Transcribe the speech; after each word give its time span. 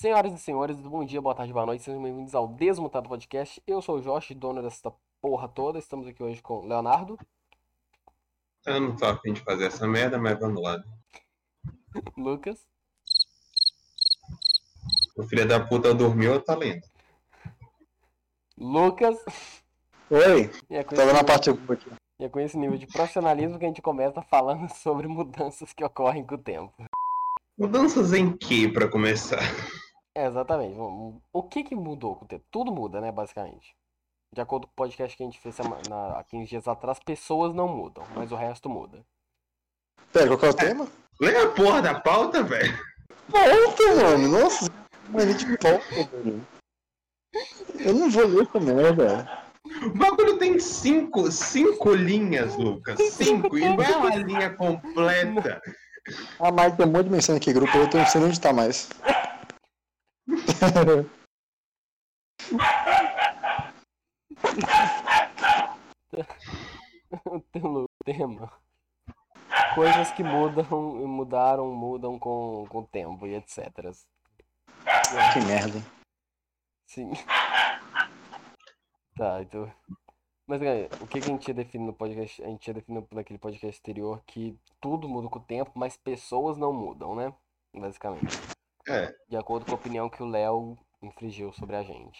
Senhoras 0.00 0.32
e 0.32 0.38
senhores, 0.38 0.78
bom 0.78 1.04
dia, 1.04 1.20
boa 1.20 1.34
tarde, 1.34 1.52
boa 1.52 1.66
noite, 1.66 1.82
sejam 1.82 2.00
bem-vindos 2.00 2.32
ao 2.32 2.46
Desmutado 2.46 3.08
Podcast. 3.08 3.60
Eu 3.66 3.82
sou 3.82 3.96
o 3.98 4.00
Josh, 4.00 4.30
dono 4.36 4.62
dessa 4.62 4.92
porra 5.20 5.48
toda. 5.48 5.76
Estamos 5.76 6.06
aqui 6.06 6.22
hoje 6.22 6.40
com 6.40 6.58
o 6.60 6.66
Leonardo, 6.68 7.18
Eu 8.64 8.80
não 8.80 8.94
tô 8.94 9.06
afim 9.06 9.32
de 9.32 9.40
fazer 9.40 9.64
essa 9.66 9.88
merda, 9.88 10.16
mas 10.16 10.38
vamos 10.38 10.62
lá. 10.62 10.80
Lucas, 12.16 12.64
O 15.16 15.24
filho 15.24 15.48
da 15.48 15.58
puta 15.66 15.92
dormiu 15.92 16.34
ou 16.34 16.40
tá 16.40 16.54
lendo? 16.54 16.82
Lucas. 18.56 19.18
Oi, 20.10 20.42
é 20.70 20.80
esse 20.80 20.94
na 20.94 21.06
nível- 21.06 21.24
parte 21.24 21.50
aqui. 21.50 21.90
e 22.20 22.24
é 22.24 22.28
com 22.28 22.38
esse 22.38 22.56
nível 22.56 22.78
de 22.78 22.86
profissionalismo 22.86 23.58
que 23.58 23.64
a 23.64 23.68
gente 23.68 23.82
começa 23.82 24.22
falando 24.22 24.68
sobre 24.72 25.08
mudanças 25.08 25.72
que 25.72 25.84
ocorrem 25.84 26.24
com 26.24 26.36
o 26.36 26.38
tempo. 26.38 26.72
Mudanças 27.58 28.12
em 28.12 28.30
que, 28.36 28.68
pra 28.68 28.88
começar? 28.88 29.40
É, 30.18 30.26
exatamente. 30.26 30.74
Vamos- 30.74 31.20
O 31.32 31.42
que 31.42 31.62
que 31.62 31.74
mudou 31.74 32.16
com 32.16 32.24
o 32.24 32.28
tempo? 32.28 32.44
Tudo 32.50 32.72
muda, 32.72 33.00
né, 33.00 33.12
basicamente. 33.12 33.74
De 34.34 34.40
acordo 34.40 34.66
com 34.66 34.72
o 34.72 34.76
podcast 34.76 35.16
que 35.16 35.22
a 35.22 35.26
gente 35.26 35.38
fez 35.40 35.54
sema- 35.54 35.78
na- 35.88 36.18
há 36.18 36.24
15 36.24 36.46
dias 36.50 36.66
atrás, 36.68 36.98
pessoas 36.98 37.54
não 37.54 37.68
mudam, 37.68 38.04
mas 38.14 38.30
o 38.32 38.36
resto 38.36 38.68
muda. 38.68 39.04
Pera, 40.12 40.26
qual 40.28 40.38
que 40.38 40.46
é 40.46 40.50
o 40.50 40.54
tema? 40.54 40.88
Lê 41.20 41.36
a 41.36 41.48
porra 41.50 41.80
da 41.82 42.00
pauta, 42.00 42.42
velho. 42.42 42.76
Pauta, 43.30 43.94
mano. 43.94 44.28
Nossa, 44.28 44.70
mania 45.08 45.34
de 45.34 45.56
pauta, 45.58 45.84
velho. 46.22 46.46
Eu 47.78 47.94
não 47.94 48.10
vou 48.10 48.26
ler 48.26 48.42
essa 48.48 48.60
merda. 48.60 49.44
O 49.84 49.90
bagulho 49.90 50.38
tem 50.38 50.58
cinco, 50.58 51.30
cinco 51.30 51.94
linhas, 51.94 52.56
Lucas. 52.56 52.98
Cinco. 53.12 53.56
E 53.56 53.60
não 53.68 53.82
é 53.82 53.96
uma 53.96 54.16
linha 54.16 54.50
completa. 54.54 55.60
Ah, 56.40 56.50
mas 56.50 56.74
tem 56.74 56.86
um 56.86 56.90
monte 56.90 57.04
de 57.04 57.10
mensagem 57.10 57.36
aqui, 57.36 57.52
grupo. 57.52 57.76
Eu 57.76 57.88
tô 57.88 57.98
não 57.98 58.06
sei 58.06 58.20
onde 58.22 58.40
tá 58.40 58.52
mais. 58.52 58.88
Pelo 67.52 67.88
tema. 68.04 68.52
Coisas 69.74 70.10
que 70.12 70.22
mudam, 70.24 71.06
mudaram, 71.06 71.72
mudam 71.74 72.18
com, 72.18 72.66
com 72.68 72.78
o 72.80 72.86
tempo 72.86 73.26
e 73.26 73.34
etc. 73.34 73.70
que 75.32 75.40
merda? 75.46 75.80
Sim. 76.86 77.12
Tá, 79.16 79.42
então. 79.42 79.70
Mas 80.46 80.62
é, 80.62 80.88
o 81.00 81.06
que 81.06 81.20
que 81.20 81.26
a 81.26 81.32
gente 81.32 81.42
tinha 81.44 81.54
definido 81.54 81.92
no 81.92 81.96
podcast? 81.96 82.42
A 82.42 82.46
gente 82.46 82.60
tinha 82.60 82.74
definido 82.74 83.06
naquele 83.12 83.38
podcast 83.38 83.80
anterior 83.80 84.22
que 84.26 84.58
tudo 84.80 85.08
muda 85.08 85.28
com 85.28 85.38
o 85.38 85.42
tempo, 85.42 85.72
mas 85.74 85.96
pessoas 85.96 86.56
não 86.56 86.72
mudam, 86.72 87.14
né? 87.14 87.32
Basicamente. 87.74 88.57
É, 88.88 89.14
De 89.28 89.36
acordo 89.36 89.66
com 89.66 89.72
a 89.72 89.74
opinião 89.74 90.08
que 90.08 90.22
o 90.22 90.26
Léo 90.26 90.76
infligiu 91.02 91.52
sobre 91.52 91.76
a 91.76 91.82
gente. 91.82 92.18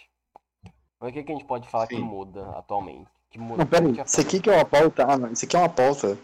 Mas 1.01 1.11
o 1.11 1.13
que 1.13 1.23
que 1.23 1.33
a 1.33 1.35
gente 1.35 1.47
pode 1.47 1.69
falar 1.69 1.87
que 1.87 1.97
Sim. 1.97 2.03
muda 2.03 2.51
atualmente? 2.59 3.09
Que 3.31 3.39
muda 3.39 3.59
Não, 3.59 3.67
pera 3.67 3.87
aí. 3.87 3.95
Já 3.95 4.03
Isso 4.03 4.21
aqui 4.21 4.41
que 4.41 4.51
é 4.51 4.55
uma 4.55 4.65
pauta. 4.65 5.05
Ah, 5.09 5.17
não. 5.17 5.33
Isso 5.33 5.45
aqui 5.45 5.57
é 5.57 5.59
uma 5.59 5.69
pauta. 5.69 6.19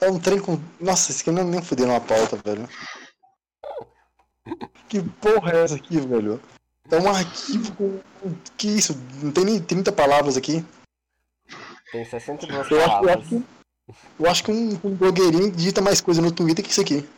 É 0.00 0.10
um 0.10 0.18
trem 0.18 0.40
com. 0.40 0.58
Nossa, 0.80 1.10
isso 1.10 1.22
aqui 1.22 1.30
não 1.30 1.42
é 1.42 1.44
nem 1.44 1.62
fudendo 1.62 1.90
uma 1.90 2.00
pauta, 2.00 2.36
velho. 2.36 2.68
Que 4.88 5.00
porra 5.00 5.52
é 5.52 5.62
essa 5.64 5.76
aqui, 5.76 6.00
velho? 6.00 6.40
É 6.90 6.98
um 6.98 7.08
arquivo 7.08 7.74
com. 7.76 8.00
Que 8.58 8.68
isso? 8.68 8.92
Não 9.22 9.32
tem 9.32 9.44
nem 9.44 9.62
30 9.62 9.92
palavras 9.92 10.36
aqui. 10.36 10.64
Tem 11.92 12.04
62 12.04 12.50
Eu 12.52 12.60
acho, 12.60 12.74
eu 12.74 12.80
palavras. 12.80 13.18
acho 13.18 13.28
que, 13.28 13.44
eu 14.18 14.30
acho 14.30 14.44
que 14.44 14.50
um, 14.50 14.70
um 14.84 14.94
blogueirinho 14.96 15.50
digita 15.50 15.80
mais 15.80 16.00
coisa 16.00 16.20
no 16.20 16.32
Twitter 16.32 16.64
que 16.64 16.70
isso 16.70 16.80
aqui. 16.80 17.08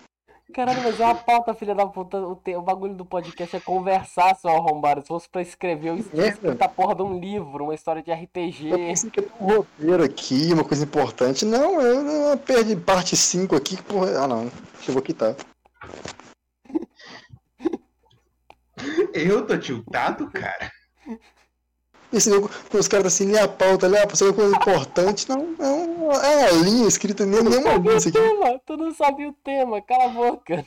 Caralho, 0.53 0.83
mas 0.83 1.01
é 1.01 1.05
uma 1.05 1.15
pauta, 1.15 1.55
filha 1.55 1.75
da 1.75 1.87
puta. 1.87 2.19
O, 2.19 2.37
te- 2.37 2.55
o 2.55 2.61
bagulho 2.63 2.95
do 2.95 3.05
podcast 3.05 3.57
é 3.57 3.61
conversar, 3.61 4.35
seu 4.37 4.51
arrombado. 4.51 5.01
Se 5.01 5.09
fosse 5.09 5.29
pra 5.29 5.41
escrever, 5.41 5.89
eu 5.89 6.03
tinha 6.03 6.27
É, 6.61 6.65
a 6.65 6.69
porra 6.69 6.95
de 6.95 7.03
um 7.03 7.19
livro, 7.19 7.65
uma 7.65 7.75
história 7.75 8.03
de 8.03 8.13
RPG. 8.13 8.69
Eu 8.69 8.79
pensei 8.79 9.11
que 9.11 9.21
era 9.21 9.29
um 9.41 9.47
roteiro 9.57 10.05
aqui, 10.05 10.53
uma 10.53 10.63
coisa 10.65 10.85
importante. 10.85 11.45
Não, 11.47 11.81
eu, 11.81 12.07
eu 12.31 12.37
perdi 12.39 12.77
parte 12.77 13.17
5 13.17 13.57
aqui. 13.57 13.77
que 13.77 13.83
Porra. 13.83 14.19
Ah, 14.23 14.29
não. 14.29 14.51
Chegou 14.83 15.01
aqui, 15.01 15.15
tá. 15.15 15.35
eu 19.15 19.47
tô 19.47 19.57
tiltado, 19.59 20.31
cara. 20.31 20.71
Esse 22.15 22.31
jogo, 22.31 22.49
os 22.73 22.89
caras 22.89 23.07
assim, 23.07 23.27
lê 23.31 23.39
a 23.41 23.49
pauta, 23.49 23.89
lê 23.89 23.99
a 23.99 24.07
pauta, 24.07 24.25
uma 24.25 24.33
coisa 24.33 24.57
importante. 24.57 25.29
Não, 25.29 25.55
é 25.59 25.67
uma, 25.67 26.15
é 26.27 26.53
uma 26.53 26.63
linha 26.63 26.87
escrita, 26.87 27.27
nem, 27.27 27.43
nem 27.43 27.59
uma 27.59 27.73
Sabia 27.73 27.79
linha 27.79 27.97
isso 27.97 28.09
aqui. 28.09 28.19
tema, 28.19 28.61
tu 28.65 28.77
não 28.77 28.95
sabia 28.95 29.29
o 29.29 29.33
tema, 29.33 29.83
cala 29.83 30.05
a 30.05 30.09
boca. 30.09 30.65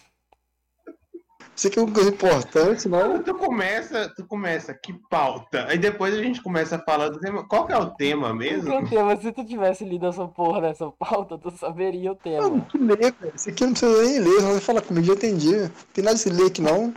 Isso 1.55 1.69
aqui 1.69 1.79
é 1.79 1.81
uma 1.81 1.91
coisa 1.91 2.09
importante, 2.09 2.87
não. 2.87 3.23
Tu 3.23 3.33
começa, 3.33 4.13
tu 4.15 4.23
começa, 4.27 4.75
que 4.75 4.93
pauta? 5.09 5.65
Aí 5.67 5.79
depois 5.79 6.13
a 6.13 6.21
gente 6.21 6.39
começa 6.43 6.75
a 6.75 6.79
falar 6.79 7.09
do 7.09 7.19
tema. 7.19 7.47
Qual 7.47 7.65
que 7.65 7.73
é 7.73 7.77
o 7.77 7.89
tema 7.91 8.31
mesmo? 8.31 8.77
O 8.77 8.87
tema, 8.87 9.15
se 9.17 9.31
tu 9.31 9.43
tivesse 9.43 9.83
lido 9.83 10.05
essa 10.05 10.27
porra 10.27 10.61
dessa 10.61 10.91
pauta, 10.91 11.35
tu 11.35 11.49
saberia 11.57 12.11
o 12.11 12.15
tema. 12.15 12.47
Não, 12.47 12.61
que 12.61 12.77
ler, 12.77 13.11
velho. 13.19 13.33
Isso 13.35 13.49
aqui 13.49 13.63
eu 13.63 13.67
não 13.67 13.73
precisa 13.73 14.03
nem 14.03 14.19
ler, 14.19 14.41
só 14.41 14.47
você 14.53 14.61
fala 14.61 14.81
comigo, 14.83 15.07
já 15.07 15.13
entendi. 15.13 15.55
Não 15.55 15.71
tem 15.93 16.03
nada 16.03 16.15
de 16.15 16.21
se 16.21 16.29
ler 16.29 16.45
aqui, 16.45 16.61
não. 16.61 16.93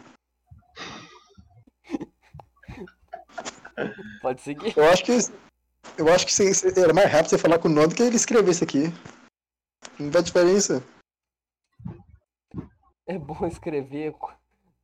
Pode 4.22 4.40
seguir. 4.40 4.72
Eu 4.76 4.84
acho 4.90 5.04
que. 5.04 5.12
Eu 5.96 6.12
acho 6.12 6.26
que 6.26 6.80
era 6.80 6.92
mais 6.92 7.10
rápido 7.10 7.30
você 7.30 7.38
falar 7.38 7.58
com 7.58 7.68
o 7.68 7.70
nome 7.72 7.88
do 7.88 7.94
que 7.94 8.02
ele 8.02 8.16
escrever 8.16 8.50
isso 8.50 8.64
aqui. 8.64 8.92
Não 9.98 10.10
dá 10.10 10.20
diferença. 10.20 10.82
É 13.06 13.18
bom 13.18 13.46
escrever. 13.46 14.14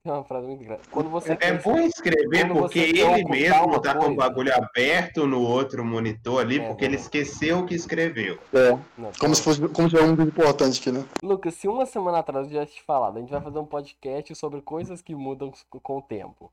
Tem 0.03 0.13
uma 0.13 0.25
frase 0.25 0.47
muito 0.47 0.63
engraçada. 0.63 0.89
Quando 0.91 1.11
você 1.11 1.33
É 1.33 1.37
pensa- 1.37 1.63
bom 1.69 1.79
escrever 1.81 2.47
Quando 2.47 2.59
porque 2.61 2.79
ele 2.79 3.25
mesmo 3.25 3.81
tá 3.81 3.95
com 3.97 4.07
o 4.07 4.15
bagulho 4.15 4.55
aberto 4.55 5.27
no 5.27 5.41
outro 5.43 5.85
monitor 5.85 6.41
ali, 6.41 6.61
É, 6.61 6.69
porque 6.69 6.85
ele 6.85 6.95
né? 6.97 7.03
esqueceu 7.03 7.59
o 7.61 7.67
que 7.67 7.75
escreveu. 7.75 8.39
É. 8.53 8.71
Não, 8.97 9.11
Como 9.19 9.35
se 9.35 9.43
fosse 9.43 9.69
como 9.69 9.91
se 9.91 9.97
fosse 9.97 10.09
um 10.09 10.17
coisa 10.17 10.31
importante 10.31 10.81
aqui, 10.81 10.93
né? 10.93 11.05
Lucas, 11.23 11.55
se 11.55 11.67
uma 11.67 11.87
semana 11.87 12.19
atrás 12.21 12.47
eu 12.47 12.53
tivesse 12.53 12.75
te 12.77 12.83
falado, 12.85 13.17
a 13.17 13.21
gente 13.21 13.31
vai 13.33 13.41
fazer 13.41 13.59
um 13.59 13.67
podcast 13.67 14.33
sobre 14.37 14.61
coisas 14.63 15.03
que 15.03 15.15
mudam 15.15 15.53
com 15.83 15.99
o 15.99 16.03
tempo. 16.03 16.53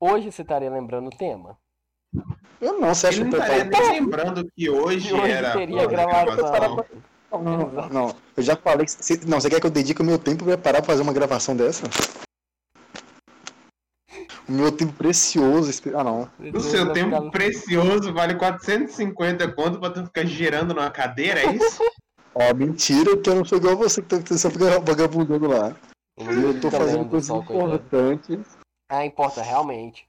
Hoje 0.00 0.30
você 0.30 0.42
estaria 0.42 0.70
lembrando 0.70 1.08
o 1.08 1.16
tema? 1.16 1.58
Eu 2.60 2.78
não, 2.78 2.94
você 2.94 3.08
acha 3.08 3.24
que 3.24 3.34
eu 3.34 3.40
estaria 3.40 3.64
nem 3.64 3.90
lembrando 3.90 4.48
que 4.54 4.70
hoje, 4.70 5.12
hoje 5.12 5.32
era 5.32 5.54
gravação. 5.86 6.84
Não, 7.32 7.88
não. 7.88 8.16
Eu 8.36 8.42
já 8.42 8.54
falei 8.54 8.86
que. 8.86 8.92
Você, 8.92 9.20
não, 9.26 9.40
você 9.40 9.50
quer 9.50 9.60
que 9.60 9.66
eu 9.66 9.70
dedique 9.70 10.00
o 10.00 10.04
meu 10.04 10.18
tempo 10.18 10.44
pra 10.44 10.58
parar 10.58 10.78
pra 10.78 10.92
fazer 10.92 11.02
uma 11.02 11.12
gravação 11.12 11.56
dessa? 11.56 11.84
O 14.48 14.52
meu 14.52 14.70
tempo 14.70 14.92
precioso. 14.92 15.72
Ah, 15.94 16.04
não. 16.04 16.30
O 16.54 16.60
seu 16.60 16.92
tempo 16.92 17.30
precioso 17.30 18.12
vale 18.12 18.34
450 18.34 19.50
conto 19.52 19.80
pra 19.80 19.90
tu 19.90 20.04
ficar 20.04 20.26
girando 20.26 20.74
numa 20.74 20.90
cadeira, 20.90 21.40
é 21.40 21.54
isso? 21.54 21.82
Ó, 22.34 22.54
mentira, 22.54 23.16
que 23.16 23.28
eu 23.28 23.34
não 23.34 23.44
sou 23.44 23.58
igual 23.58 23.76
você 23.76 24.00
que 24.00 24.08
tá 24.08 24.38
só 24.38 24.50
fica 24.50 24.78
vagabundando 24.80 25.48
lá. 25.48 25.74
Eu 26.16 26.60
tô 26.60 26.70
fazendo 26.70 27.08
coisas 27.08 27.30
importantes. 27.30 28.38
Ah, 28.88 29.04
importa, 29.04 29.42
realmente. 29.42 30.06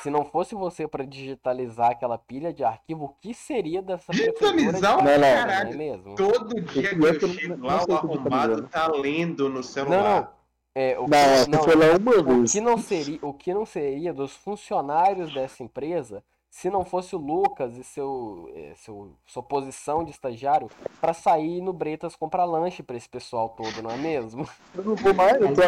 Se 0.00 0.10
não 0.10 0.24
fosse 0.24 0.54
você 0.54 0.86
pra 0.88 1.04
digitalizar 1.04 1.90
aquela 1.92 2.18
pilha 2.18 2.52
de 2.52 2.64
arquivo, 2.64 3.04
o 3.06 3.08
que 3.20 3.32
seria 3.32 3.80
dessa 3.80 4.06
prefeitura 4.12 4.50
de 4.50 4.56
Digitalizar 4.58 4.98
o 4.98 5.04
caralho. 5.04 5.64
Não 5.66 5.72
é 5.72 5.76
mesmo? 5.76 6.14
Todo 6.16 6.60
dia 6.60 6.90
é 6.90 6.94
eu 6.94 7.18
que 7.18 7.24
eu 7.24 7.28
não- 7.28 7.34
chego 7.34 7.56
não 7.56 7.66
lá, 7.68 7.82
o 7.84 7.90
o 7.90 7.94
arrombado 7.94 8.68
tá 8.68 8.86
lendo 8.88 9.48
no 9.48 9.56
Não, 9.56 9.62
celular. 9.62 10.20
não. 10.22 10.44
É, 10.76 10.98
o 10.98 11.04
que, 11.04 11.50
Não, 11.50 11.62
foi 11.62 11.76
lá 11.76 11.96
uma 11.96 12.10
o 12.16 12.24
vez. 12.40 12.50
que 12.52 12.60
não 12.60 12.76
seria, 12.76 13.18
o 13.22 13.32
que 13.32 13.54
não 13.54 13.64
seria 13.64 14.12
dos 14.12 14.32
funcionários 14.34 15.32
dessa 15.32 15.62
empresa 15.62 16.24
se 16.50 16.68
não 16.68 16.84
fosse 16.84 17.14
o 17.14 17.18
Lucas 17.18 17.76
e 17.76 17.84
seu, 17.84 18.50
eh, 18.54 18.72
seu 18.76 19.12
sua 19.26 19.42
posição 19.42 20.04
de 20.04 20.10
estagiário 20.10 20.68
pra 21.00 21.12
sair 21.14 21.60
no 21.60 21.72
Bretas 21.72 22.16
comprar 22.16 22.44
lanche 22.44 22.82
pra 22.82 22.96
esse 22.96 23.08
pessoal 23.08 23.48
todo, 23.50 23.80
não 23.82 23.90
é 23.90 23.96
mesmo? 23.96 24.48
Eu 24.74 24.82
não 24.84 24.96
vou 24.96 25.14
mais, 25.14 25.40
eu 25.40 25.54
tô 25.54 25.62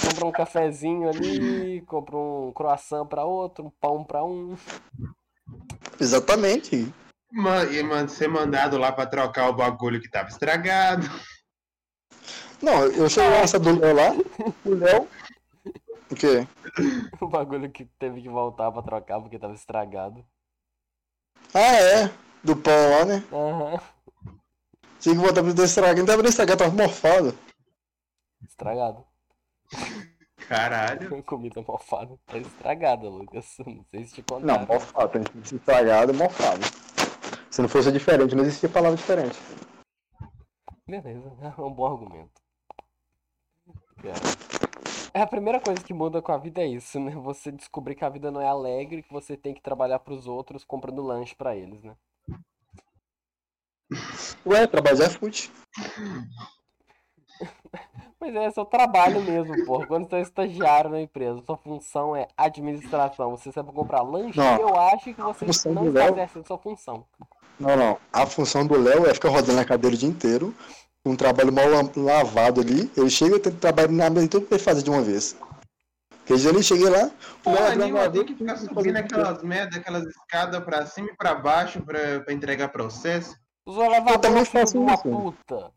Compra 0.00 0.26
um 0.26 0.32
cafezinho 0.32 1.08
ali, 1.08 1.80
compra 1.82 2.16
um 2.16 2.52
croissant 2.52 3.06
pra 3.06 3.24
outro, 3.24 3.64
um 3.66 3.70
pão 3.70 4.04
pra 4.04 4.24
um. 4.24 4.56
Exatamente. 6.00 6.92
Man- 7.32 7.64
E 7.64 7.82
man- 7.82 8.08
ser 8.08 8.28
mandado 8.28 8.76
lá 8.78 8.92
pra 8.92 9.06
trocar 9.06 9.48
o 9.48 9.54
bagulho 9.54 10.00
que 10.00 10.08
tava 10.10 10.28
estragado. 10.28 11.06
Não, 12.62 12.84
eu 12.84 13.08
cheguei 13.08 13.30
nessa 13.30 13.58
do 13.58 13.78
Léo 13.78 13.94
lá, 13.94 14.10
o 14.64 14.74
Léo. 14.74 15.08
O 16.10 16.14
quê? 16.14 16.46
O 17.20 17.28
bagulho 17.28 17.70
que 17.70 17.84
teve 17.98 18.20
que 18.22 18.28
voltar 18.28 18.70
pra 18.72 18.82
trocar 18.82 19.20
porque 19.20 19.38
tava 19.38 19.54
estragado. 19.54 20.24
Ah, 21.52 21.76
é. 21.76 22.10
Do 22.42 22.56
pão 22.56 22.90
lá, 22.90 23.04
né? 23.04 23.24
Aham. 23.32 23.80
Tinha 25.00 25.14
que 25.14 25.20
pra 25.32 25.54
ter 25.54 25.62
estragado. 25.64 25.98
Não 25.98 26.06
tava 26.06 26.22
nem 26.22 26.28
estragado, 26.28 26.58
tava 26.58 26.74
morfado. 26.76 27.36
Estragado. 28.46 29.04
Caralho. 30.48 31.22
Comida 31.22 31.62
mofada. 31.62 32.18
Tá 32.26 32.38
estragada, 32.38 33.08
Lucas. 33.08 33.56
Não 33.66 33.84
sei 33.90 34.04
se 34.04 34.14
te 34.14 34.22
contaram. 34.22 34.66
Não, 34.66 35.44
ser 35.44 35.56
estragado 35.56 36.14
morfado. 36.14 36.60
Se 37.50 37.62
não 37.62 37.68
fosse 37.68 37.92
diferente, 37.92 38.34
não 38.34 38.42
existia 38.42 38.68
palavra 38.68 38.96
diferente. 38.96 39.38
Beleza, 40.86 41.32
é 41.40 41.60
um 41.60 41.72
bom 41.72 41.86
argumento. 41.86 42.42
É. 44.04 44.64
É 45.16 45.22
a 45.22 45.26
primeira 45.26 45.60
coisa 45.60 45.82
que 45.82 45.94
muda 45.94 46.20
com 46.20 46.32
a 46.32 46.36
vida 46.36 46.60
é 46.60 46.66
isso, 46.66 46.98
né? 46.98 47.12
Você 47.12 47.52
descobrir 47.52 47.94
que 47.94 48.04
a 48.04 48.08
vida 48.08 48.32
não 48.32 48.40
é 48.40 48.48
alegre, 48.48 49.02
que 49.02 49.12
você 49.12 49.36
tem 49.36 49.54
que 49.54 49.62
trabalhar 49.62 50.00
pros 50.00 50.26
outros 50.26 50.64
comprando 50.64 51.00
lanche 51.00 51.36
pra 51.36 51.54
eles, 51.54 51.84
né? 51.84 51.94
Ué, 54.44 54.66
trabalhar 54.66 55.04
é 55.04 55.10
fute. 55.10 55.52
Mas 58.24 58.34
é 58.36 58.50
seu 58.52 58.64
trabalho 58.64 59.20
mesmo, 59.22 59.66
porra. 59.66 59.86
Quando 59.86 60.08
você 60.08 60.16
é 60.16 60.20
estagiário 60.22 60.88
na 60.90 61.00
empresa, 61.00 61.42
sua 61.44 61.58
função 61.58 62.16
é 62.16 62.26
administração. 62.36 63.30
Você 63.32 63.52
sabe 63.52 63.70
comprar 63.72 64.00
lanche, 64.02 64.38
Não. 64.38 64.56
eu 64.60 64.74
acho 64.80 65.12
que 65.12 65.20
você 65.20 65.44
não 65.68 65.88
está 65.88 66.00
Léo- 66.00 66.12
exercendo 66.14 66.46
sua 66.46 66.58
função. 66.58 67.04
Não, 67.60 67.76
não. 67.76 67.98
A 68.12 68.24
função 68.26 68.66
do 68.66 68.80
Léo 68.80 69.06
é 69.06 69.12
ficar 69.12 69.28
rodando 69.28 69.52
na 69.56 69.64
cadeira 69.64 69.94
o 69.94 69.98
dia 69.98 70.08
inteiro. 70.08 70.54
Um 71.04 71.14
trabalho 71.14 71.52
mal 71.52 71.66
la- 71.68 71.90
lavado 72.14 72.62
ali. 72.62 72.90
Ele 72.96 73.10
chega 73.10 73.36
e 73.36 73.40
tem 73.40 73.52
trabalho 73.52 73.92
na 73.92 74.08
mesa 74.08 74.28
tudo 74.28 74.46
pra 74.46 74.56
ele 74.56 74.64
fazer 74.64 74.82
de 74.82 74.88
uma 74.90 75.02
vez. 75.02 75.36
Porque 76.08 76.38
já 76.38 76.50
nem 76.50 76.62
cheguei 76.62 76.88
lá. 76.88 77.10
o 77.44 77.50
Léo 77.50 77.58
Porra 77.58 77.58
abriu 77.58 77.72
a 77.72 77.76
nenhuma, 77.76 78.00
tem 78.00 78.10
gaveta 78.12 78.24
que 78.24 78.34
ficar 78.34 78.56
foi 78.56 78.68
subindo 78.68 78.96
aquelas 78.96 79.42
merda, 79.42 79.76
aquelas 79.76 80.04
escadas 80.06 80.64
pra 80.64 80.86
cima 80.86 81.08
e 81.12 81.16
pra 81.16 81.34
baixo 81.34 81.82
pra, 81.82 82.20
pra 82.20 82.32
entregar 82.32 82.68
processo. 82.70 83.36
Usou 83.66 83.84
elevador, 83.84 84.18
também 84.20 84.44
filho 84.46 84.64
de 84.64 84.70
faço 84.72 84.80
uma 84.80 84.96
puta. 84.96 85.70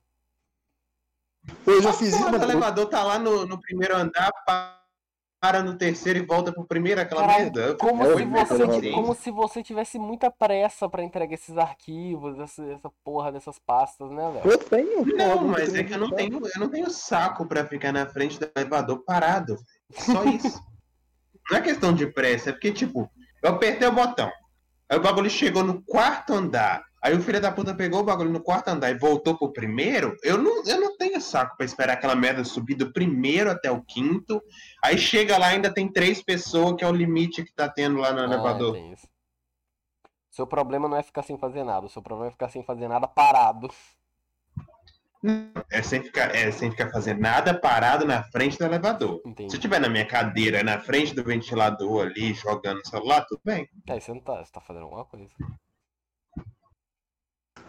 Eu 1.66 1.82
já 1.82 1.90
A 1.90 1.94
fiz 1.94 2.10
isso, 2.14 2.24
mas 2.32 2.42
elevador 2.42 2.88
tá 2.88 3.04
lá 3.04 3.20
no, 3.20 3.46
no 3.46 3.60
primeiro 3.60 3.96
andar, 3.96 4.32
pa- 4.46 4.74
para 5.40 5.62
no 5.62 5.78
terceiro 5.78 6.18
e 6.18 6.26
volta 6.26 6.52
pro 6.52 6.66
primeiro, 6.66 7.00
aquela 7.00 7.22
Caralho, 7.22 7.44
merda. 7.54 7.76
Como, 7.76 8.04
É 8.04 8.16
se 8.18 8.26
você, 8.26 8.92
como 8.92 9.14
se 9.14 9.32
você 9.32 9.64
tivesse 9.64 10.00
muita 10.00 10.32
pressa 10.32 10.90
pra 10.90 11.04
entregar 11.04 11.36
esses 11.36 11.56
arquivos, 11.58 12.40
essa, 12.40 12.64
essa 12.72 12.90
porra 13.04 13.32
dessas 13.32 13.60
pastas, 13.60 14.10
né, 14.10 14.28
Léo? 14.30 14.52
eu 14.52 14.58
tenho. 14.58 15.06
Não, 15.16 15.38
pô, 15.38 15.44
mas 15.46 15.76
é 15.76 15.84
que 15.84 15.94
eu 15.94 16.00
não 16.00 16.10
tenho, 16.10 16.40
eu 16.44 16.60
não 16.60 16.70
tenho 16.70 16.90
saco 16.90 17.46
pra 17.46 17.66
ficar 17.68 17.92
na 17.92 18.08
frente 18.08 18.40
do 18.40 18.50
elevador 18.56 19.04
parado. 19.06 19.58
Só 19.92 20.24
isso. 20.26 20.60
não 21.52 21.58
é 21.58 21.62
questão 21.62 21.94
de 21.94 22.08
pressa, 22.08 22.50
é 22.50 22.54
porque, 22.54 22.72
tipo, 22.72 23.10
eu 23.44 23.52
apertei 23.52 23.88
o 23.88 23.92
botão. 23.94 24.32
Aí 24.90 24.98
o 24.98 25.02
bagulho 25.02 25.30
chegou 25.30 25.64
no 25.64 25.84
quarto 25.84 26.34
andar. 26.34 26.87
Aí 27.02 27.16
o 27.16 27.22
filho 27.22 27.40
da 27.40 27.52
puta 27.52 27.76
pegou 27.76 28.00
o 28.00 28.04
bagulho 28.04 28.32
no 28.32 28.42
quarto 28.42 28.70
andar 28.70 28.90
e 28.90 28.98
voltou 28.98 29.38
pro 29.38 29.54
primeiro. 29.54 30.16
Eu 30.24 30.38
não, 30.38 30.64
eu 30.66 30.80
não 30.82 30.98
tenho 30.98 31.22
saco 31.22 31.56
pra 31.56 31.66
esperar 31.66 31.94
aquela 31.94 32.16
merda 32.16 32.44
subir 32.44 32.76
do 32.76 32.92
primeiro 32.92 33.52
até 33.52 33.70
o 33.72 33.82
quinto. 33.84 34.42
Aí 34.84 34.98
chega 34.98 35.38
lá 35.38 35.48
ainda 35.48 35.72
tem 35.74 35.92
três 35.92 36.22
pessoas, 36.24 36.76
que 36.76 36.84
é 36.84 36.88
o 36.88 36.92
limite 36.92 37.44
que 37.44 37.54
tá 37.54 37.70
tendo 37.70 38.00
lá 38.00 38.12
no 38.12 38.22
Ah, 38.22 38.24
elevador. 38.24 38.76
isso. 38.78 39.08
Seu 40.32 40.46
problema 40.46 40.88
não 40.88 40.98
é 40.98 41.04
ficar 41.04 41.24
sem 41.24 41.38
fazer 41.38 41.64
nada, 41.64 41.86
o 41.86 41.90
seu 41.90 42.02
problema 42.02 42.30
é 42.30 42.32
ficar 42.32 42.50
sem 42.50 42.64
fazer 42.64 42.88
nada 42.88 43.08
parado. 43.08 43.70
É 45.72 45.82
sem, 45.82 46.04
ficar, 46.04 46.34
é 46.36 46.52
sem 46.52 46.70
ficar 46.70 46.92
fazendo 46.92 47.20
nada 47.20 47.60
parado 47.60 48.06
na 48.06 48.22
frente 48.24 48.58
do 48.58 48.64
elevador. 48.66 49.20
Se 49.24 49.30
Entendi. 49.30 49.56
eu 49.56 49.60
tiver 49.60 49.80
na 49.80 49.90
minha 49.90 50.06
cadeira, 50.06 50.64
na 50.64 50.80
frente 50.80 51.14
do 51.16 51.24
ventilador 51.24 52.06
ali, 52.06 52.34
jogando 52.36 52.78
no 52.78 52.86
celular, 52.86 53.26
tudo 53.26 53.42
bem. 53.44 53.68
Aí 53.90 54.00
você 54.00 54.14
não 54.14 54.22
tá, 54.22 54.44
você 54.46 54.52
tá 54.52 54.62
fazendo 54.62 54.84
alguma 54.84 55.06
coisa. 55.06 55.28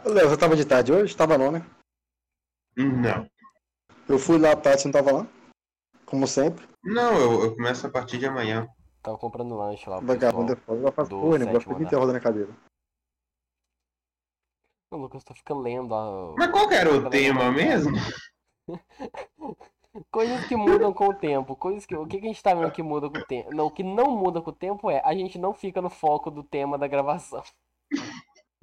Léo, 0.04 0.28
você 0.28 0.36
tava 0.36 0.56
de 0.56 0.64
tarde 0.64 0.92
hoje? 0.92 1.16
Tava 1.16 1.36
não, 1.38 1.50
né? 1.52 1.66
Não. 2.76 3.28
Eu 4.08 4.18
fui 4.18 4.38
lá 4.38 4.52
à 4.52 4.56
tarde, 4.56 4.82
você 4.82 4.88
não 4.88 4.92
tava 4.92 5.12
lá? 5.12 5.26
Como 6.06 6.26
sempre. 6.26 6.66
Não, 6.82 7.14
eu, 7.18 7.42
eu 7.44 7.56
começo 7.56 7.86
a 7.86 7.90
partir 7.90 8.18
de 8.18 8.26
amanhã. 8.26 8.66
Tava 9.02 9.18
comprando 9.18 9.54
lanche 9.56 9.88
lá 9.88 10.00
Vagabundo 10.00 10.52
é 10.52 10.56
foda. 10.56 10.80
Ela 10.80 10.92
faz 10.92 11.08
porra, 11.08 11.38
né? 11.38 11.44
Andar. 11.46 11.54
inteiro 11.60 11.98
rodando 11.98 12.12
na 12.12 12.20
cadeira. 12.20 12.50
O 14.90 14.96
Lucas 14.96 15.22
tá 15.22 15.34
ficando 15.34 15.60
lendo 15.60 15.94
a... 15.94 16.34
Mas 16.38 16.50
qual 16.50 16.66
que 16.68 16.74
era 16.74 16.90
o 16.94 17.02
Tá 17.02 17.10
tema 17.10 17.44
lendo- 17.50 17.56
mesmo? 17.56 17.92
Coisas 20.10 20.46
que 20.46 20.56
mudam 20.56 20.92
com 20.94 21.08
o 21.08 21.14
tempo. 21.14 21.56
Coisas 21.56 21.84
que. 21.84 21.96
O 21.96 22.06
que 22.06 22.18
que 22.20 22.26
a 22.26 22.28
gente 22.28 22.42
tá 22.42 22.54
vendo 22.54 22.70
que 22.70 22.82
muda 22.82 23.10
com 23.10 23.18
o 23.18 23.24
tempo? 23.26 23.52
Não, 23.54 23.66
o 23.66 23.70
que 23.70 23.82
não 23.82 24.10
muda 24.16 24.40
com 24.40 24.50
o 24.50 24.54
tempo 24.54 24.88
é 24.90 25.02
a 25.04 25.12
gente 25.12 25.38
não 25.38 25.52
fica 25.52 25.82
no 25.82 25.90
foco 25.90 26.30
do 26.30 26.42
tema 26.44 26.78
da 26.78 26.86
gravação. 26.86 27.42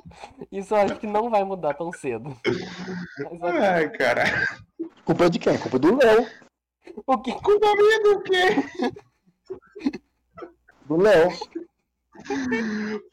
Isso 0.51 0.73
eu 0.73 0.79
acho 0.79 0.95
que 0.95 1.07
não 1.07 1.29
vai 1.29 1.43
mudar 1.43 1.73
tão 1.73 1.91
cedo. 1.91 2.35
Ai, 3.41 3.89
cara. 3.89 4.23
Culpa 5.03 5.29
de 5.29 5.39
quem? 5.39 5.57
Culpa 5.57 5.79
do 5.79 5.97
Léo. 5.97 6.27
o 7.05 7.17
que 7.19 7.31
Culpa 7.31 7.75
minha 7.75 8.03
do 8.03 8.21
quê? 8.21 8.91
Do 10.85 10.97
Léo. 10.97 11.29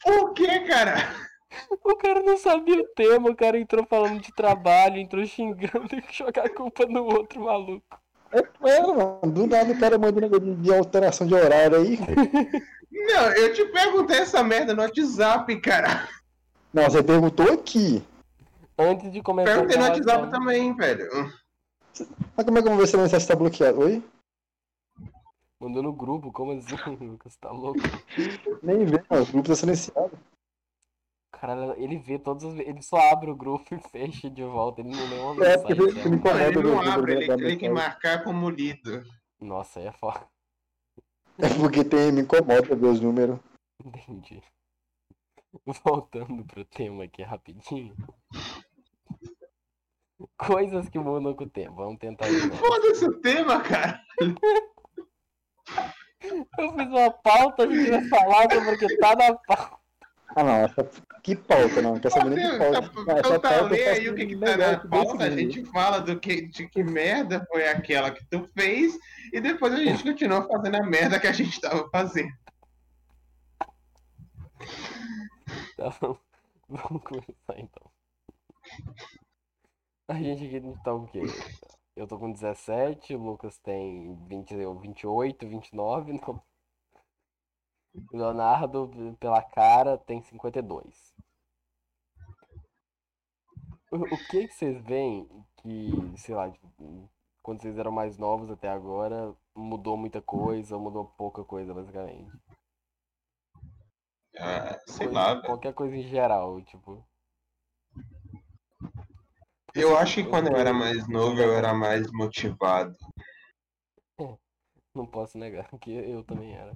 Por 0.03 0.33
quê, 0.33 0.61
cara? 0.61 0.95
O 1.83 1.95
cara 1.95 2.21
não 2.23 2.37
sabia 2.37 2.81
o 2.81 2.87
tema, 2.95 3.29
o 3.29 3.35
cara 3.35 3.59
entrou 3.59 3.85
falando 3.85 4.19
de 4.19 4.33
trabalho, 4.33 4.97
entrou 4.97 5.25
xingando 5.25 5.89
e 5.93 6.03
jogar 6.11 6.45
a 6.45 6.53
culpa 6.53 6.85
no 6.85 7.03
outro 7.03 7.41
maluco. 7.41 7.85
É, 8.31 8.81
mano. 8.81 9.19
Do 9.31 9.45
nada 9.45 9.71
o 9.71 9.79
cara 9.79 9.97
manda 9.97 10.17
um 10.17 10.21
negócio 10.21 10.55
de 10.55 10.73
alteração 10.73 11.27
de 11.27 11.35
horário 11.35 11.77
aí. 11.77 11.99
Não, 12.91 13.33
eu 13.35 13.53
te 13.53 13.65
perguntei 13.65 14.19
essa 14.19 14.43
merda 14.43 14.73
no 14.73 14.81
WhatsApp, 14.81 15.55
cara. 15.61 16.07
Não, 16.73 16.83
você 16.83 17.03
perguntou 17.03 17.51
aqui. 17.53 18.03
Antes 18.77 19.11
de 19.11 19.21
começar 19.21 19.51
Perguntei 19.53 19.77
no 19.77 19.83
WhatsApp 19.83 20.05
gravação. 20.05 20.31
também, 20.31 20.75
velho. 20.75 21.09
Mas 22.35 22.45
como 22.45 22.57
é 22.57 22.61
que 22.61 22.67
eu 22.67 22.71
vou 22.71 22.79
ver 22.79 22.87
se 22.87 22.95
a 22.95 22.99
mensagem 22.99 23.27
tá 23.27 23.35
bloqueada? 23.35 23.77
Oi? 23.79 24.03
Mandou 25.59 25.83
no 25.83 25.93
grupo, 25.93 26.31
como 26.31 26.51
assim, 26.53 26.75
Lucas? 26.99 27.35
Tá 27.37 27.51
louco? 27.51 27.79
Nem 28.63 28.83
vê, 28.85 29.03
mano. 29.09 29.23
O 29.23 29.31
grupo 29.31 29.47
tá 29.47 29.55
silenciado. 29.55 30.11
Caralho, 31.31 31.73
ele 31.77 31.97
vê 31.97 32.17
todos 32.17 32.43
os. 32.43 32.57
Ele 32.59 32.81
só 32.81 32.97
abre 33.11 33.29
o 33.29 33.35
grupo 33.35 33.73
e 33.75 33.79
fecha 33.89 34.29
de 34.29 34.43
volta, 34.43 34.81
ele 34.81 34.89
não 34.95 35.09
lê 35.09 35.19
uma 35.19 35.45
É, 35.45 35.57
porque 35.57 35.73
mensagem. 35.75 35.99
ele 36.01 36.09
me 36.09 36.17
dela. 36.17 36.35
Não, 36.37 36.41
ele 36.45 36.59
incomoda 36.59 36.85
não 36.85 36.91
abre, 36.93 37.13
ele 37.13 37.35
clica 37.37 37.65
em 37.65 37.69
marcar 37.73 38.23
como 38.23 38.49
lido. 38.49 39.03
Nossa, 39.39 39.79
aí 39.79 39.87
é 39.87 39.91
foda. 39.91 40.21
É 41.37 41.49
porque 41.59 41.83
tem, 41.83 42.11
me 42.11 42.21
incomoda 42.21 42.75
ver 42.75 42.85
os 42.87 42.99
números. 42.99 43.39
Entendi. 43.83 44.41
Voltando 45.85 46.43
pro 46.45 46.65
tema 46.65 47.03
aqui 47.03 47.21
rapidinho. 47.21 47.95
Coisas 50.37 50.89
que 50.89 50.97
mudam 50.99 51.33
com 51.33 51.43
o 51.43 51.49
tempo. 51.49 51.75
Vamos 51.75 51.99
tentar. 51.99 52.25
Foda-se 52.27 53.05
o 53.05 53.19
tema, 53.19 53.61
cara. 53.61 53.99
Eu 56.57 56.71
fiz 56.73 56.87
uma 56.87 57.11
pauta, 57.11 57.63
a 57.63 57.67
gente 57.67 57.89
vai 57.89 58.07
falar 58.07 58.51
sobre 58.53 58.75
o 58.75 58.77
que 58.79 58.97
tá 58.97 59.15
na 59.15 59.33
pauta. 59.35 59.77
Ah, 60.35 60.43
não. 60.43 60.53
Essa... 60.55 60.89
Que 61.21 61.35
pauta, 61.35 61.81
não. 61.81 61.99
Quer 61.99 62.11
saber 62.11 62.29
nem 62.31 62.49
que 62.51 62.57
pauta. 62.57 62.81
Tá- 62.81 62.89
Ah, 63.07 63.19
essa 63.19 63.35
Então 63.35 63.39
tá, 63.39 63.61
lê 63.63 63.87
aí 63.89 64.09
o 64.09 64.15
que 64.15 64.25
que 64.25 64.37
tá 64.37 64.57
na 64.57 64.79
pauta, 64.79 65.23
a 65.25 65.29
gente 65.29 65.63
fala 65.65 65.99
do 65.99 66.19
que, 66.19 66.47
de 66.47 66.67
que 66.67 66.83
merda 66.83 67.45
foi 67.51 67.67
aquela 67.67 68.09
que 68.11 68.25
tu 68.25 68.47
fez 68.57 68.97
e 69.31 69.39
depois 69.39 69.73
a 69.73 69.77
gente 69.77 70.03
continua 70.03 70.47
fazendo 70.47 70.75
a 70.77 70.83
merda 70.83 71.19
que 71.19 71.27
a 71.27 71.31
gente 71.31 71.59
tava 71.61 71.87
fazendo. 71.91 72.31
Bom. 76.01 76.17
Vamos 76.69 77.03
começar 77.03 77.59
então. 77.59 77.91
A 80.07 80.15
gente 80.15 80.45
aqui 80.45 80.83
tá 80.83 80.93
o 80.93 81.05
quê? 81.07 81.21
Eu 81.95 82.07
tô 82.07 82.17
com 82.17 82.31
17, 82.31 83.15
o 83.15 83.19
Lucas 83.23 83.57
tem 83.59 84.15
20, 84.27 84.53
eu 84.55 84.79
28, 84.79 85.47
29, 85.47 86.13
não. 86.19 86.43
O 87.93 88.17
Leonardo, 88.17 88.89
pela 89.19 89.41
cara, 89.43 89.97
tem 89.97 90.21
52. 90.23 91.13
O, 93.91 93.97
o 93.97 94.17
que 94.29 94.47
que 94.47 94.53
vocês 94.53 94.81
veem 94.83 95.27
que, 95.57 95.91
sei 96.17 96.33
lá, 96.33 96.49
tipo, 96.49 97.09
quando 97.43 97.61
vocês 97.61 97.77
eram 97.77 97.91
mais 97.91 98.17
novos 98.17 98.49
até 98.49 98.69
agora, 98.69 99.35
mudou 99.55 99.95
muita 99.95 100.21
coisa 100.21 100.75
ou 100.75 100.81
mudou 100.81 101.05
pouca 101.05 101.43
coisa, 101.43 101.73
basicamente? 101.73 102.31
Ah, 104.37 104.79
sei 104.87 105.07
Coisa- 105.07 105.13
lá. 105.13 105.41
Qualquer 105.41 105.73
coisa 105.73 105.95
em 105.95 106.03
geral, 106.03 106.61
tipo. 106.61 107.05
Eu 109.75 109.97
acho 109.97 110.15
que 110.23 110.29
quando 110.29 110.47
eu 110.51 110.55
era 110.55 110.73
mais 110.73 111.07
novo 111.07 111.39
eu 111.39 111.53
era 111.53 111.73
mais 111.73 112.11
motivado. 112.11 112.95
Não 114.93 115.05
posso 115.07 115.37
negar 115.37 115.67
que 115.79 115.91
eu 115.91 116.23
também 116.23 116.53
era. 116.55 116.73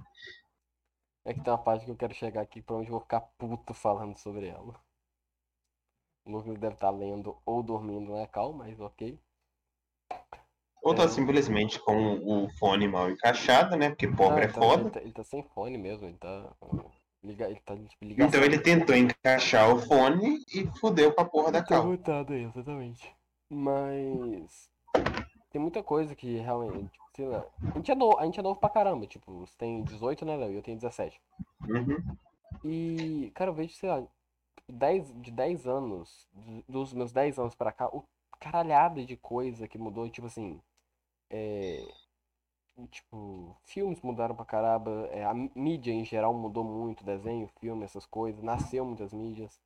É 1.24 1.32
que 1.34 1.40
tem 1.40 1.52
uma 1.52 1.62
parte 1.62 1.84
que 1.84 1.90
eu 1.90 1.96
quero 1.96 2.14
chegar 2.14 2.40
aqui 2.40 2.60
pra 2.62 2.76
onde 2.76 2.88
eu 2.88 2.92
vou 2.92 3.00
ficar 3.00 3.20
puto 3.20 3.72
falando 3.74 4.16
sobre 4.16 4.48
ela. 4.48 4.74
O 6.24 6.30
Lucas 6.32 6.58
deve 6.58 6.74
estar 6.74 6.90
lendo 6.90 7.40
ou 7.46 7.62
dormindo 7.62 8.12
na 8.16 8.26
cal, 8.26 8.52
mas 8.52 8.78
ok. 8.80 9.18
Ou 10.82 10.94
tá 10.94 11.04
É. 11.04 11.08
simplesmente 11.08 11.78
com 11.80 12.18
o 12.18 12.50
fone 12.58 12.88
mal 12.88 13.10
encaixado, 13.10 13.76
né? 13.76 13.90
Porque 13.90 14.08
pobre 14.08 14.42
Ah, 14.42 14.44
é 14.44 14.48
tá- 14.48 14.60
foda. 14.60 14.82
Ele 14.82 14.90
tá, 14.90 15.00
ele 15.00 15.12
tá 15.12 15.24
sem 15.24 15.42
fone 15.42 15.78
mesmo, 15.78 16.06
ele 16.06 16.16
tá. 16.18 16.52
Liga, 17.22 17.46
ele 17.46 17.60
tá 17.60 17.76
tipo, 17.76 18.04
ligação. 18.04 18.28
Então 18.28 18.42
ele 18.42 18.58
tentou 18.58 18.94
encaixar 18.94 19.74
o 19.74 19.80
fone 19.80 20.44
e 20.54 20.66
fodeu 20.78 21.12
com 21.12 21.20
a 21.20 21.24
porra 21.24 21.52
da 21.52 21.64
cal. 21.64 21.86
mutado 21.86 22.32
aí, 22.32 22.44
exatamente. 22.44 23.14
Mas. 23.50 24.70
Tem 25.50 25.60
muita 25.60 25.82
coisa 25.82 26.14
que 26.14 26.36
realmente. 26.36 26.98
Sei 27.16 27.26
lá. 27.26 27.44
A 27.74 27.78
gente 27.78 27.90
é 27.90 27.94
novo, 27.94 28.18
a 28.18 28.24
gente 28.24 28.38
é 28.38 28.42
novo 28.42 28.60
pra 28.60 28.68
caramba. 28.68 29.06
Tipo, 29.06 29.40
você 29.40 29.54
tem 29.58 29.82
18, 29.82 30.24
né, 30.24 30.36
Léo? 30.36 30.52
E 30.52 30.56
eu 30.56 30.62
tenho 30.62 30.76
17. 30.76 31.20
Uhum. 31.68 32.16
E, 32.64 33.32
cara, 33.34 33.50
eu 33.50 33.54
vejo, 33.54 33.74
sei 33.74 33.88
lá, 33.88 34.06
10, 34.68 35.12
de 35.20 35.30
10 35.32 35.66
anos, 35.66 36.28
dos 36.68 36.92
meus 36.92 37.12
10 37.12 37.38
anos 37.38 37.54
pra 37.54 37.72
cá, 37.72 37.88
o 37.88 38.04
caralhada 38.38 39.04
de 39.04 39.16
coisa 39.16 39.66
que 39.66 39.78
mudou, 39.78 40.08
tipo 40.08 40.26
assim, 40.28 40.60
É, 41.30 41.84
tipo, 42.86 43.56
filmes 43.64 44.00
mudaram 44.02 44.34
pra 44.34 44.44
caramba, 44.44 45.08
é, 45.12 45.24
a 45.24 45.34
mídia 45.34 45.92
em 45.92 46.04
geral 46.04 46.32
mudou 46.34 46.64
muito, 46.64 47.04
desenho, 47.04 47.48
filme, 47.60 47.84
essas 47.84 48.06
coisas, 48.06 48.42
nasceu 48.42 48.84
muitas 48.84 49.12
mídias. 49.12 49.60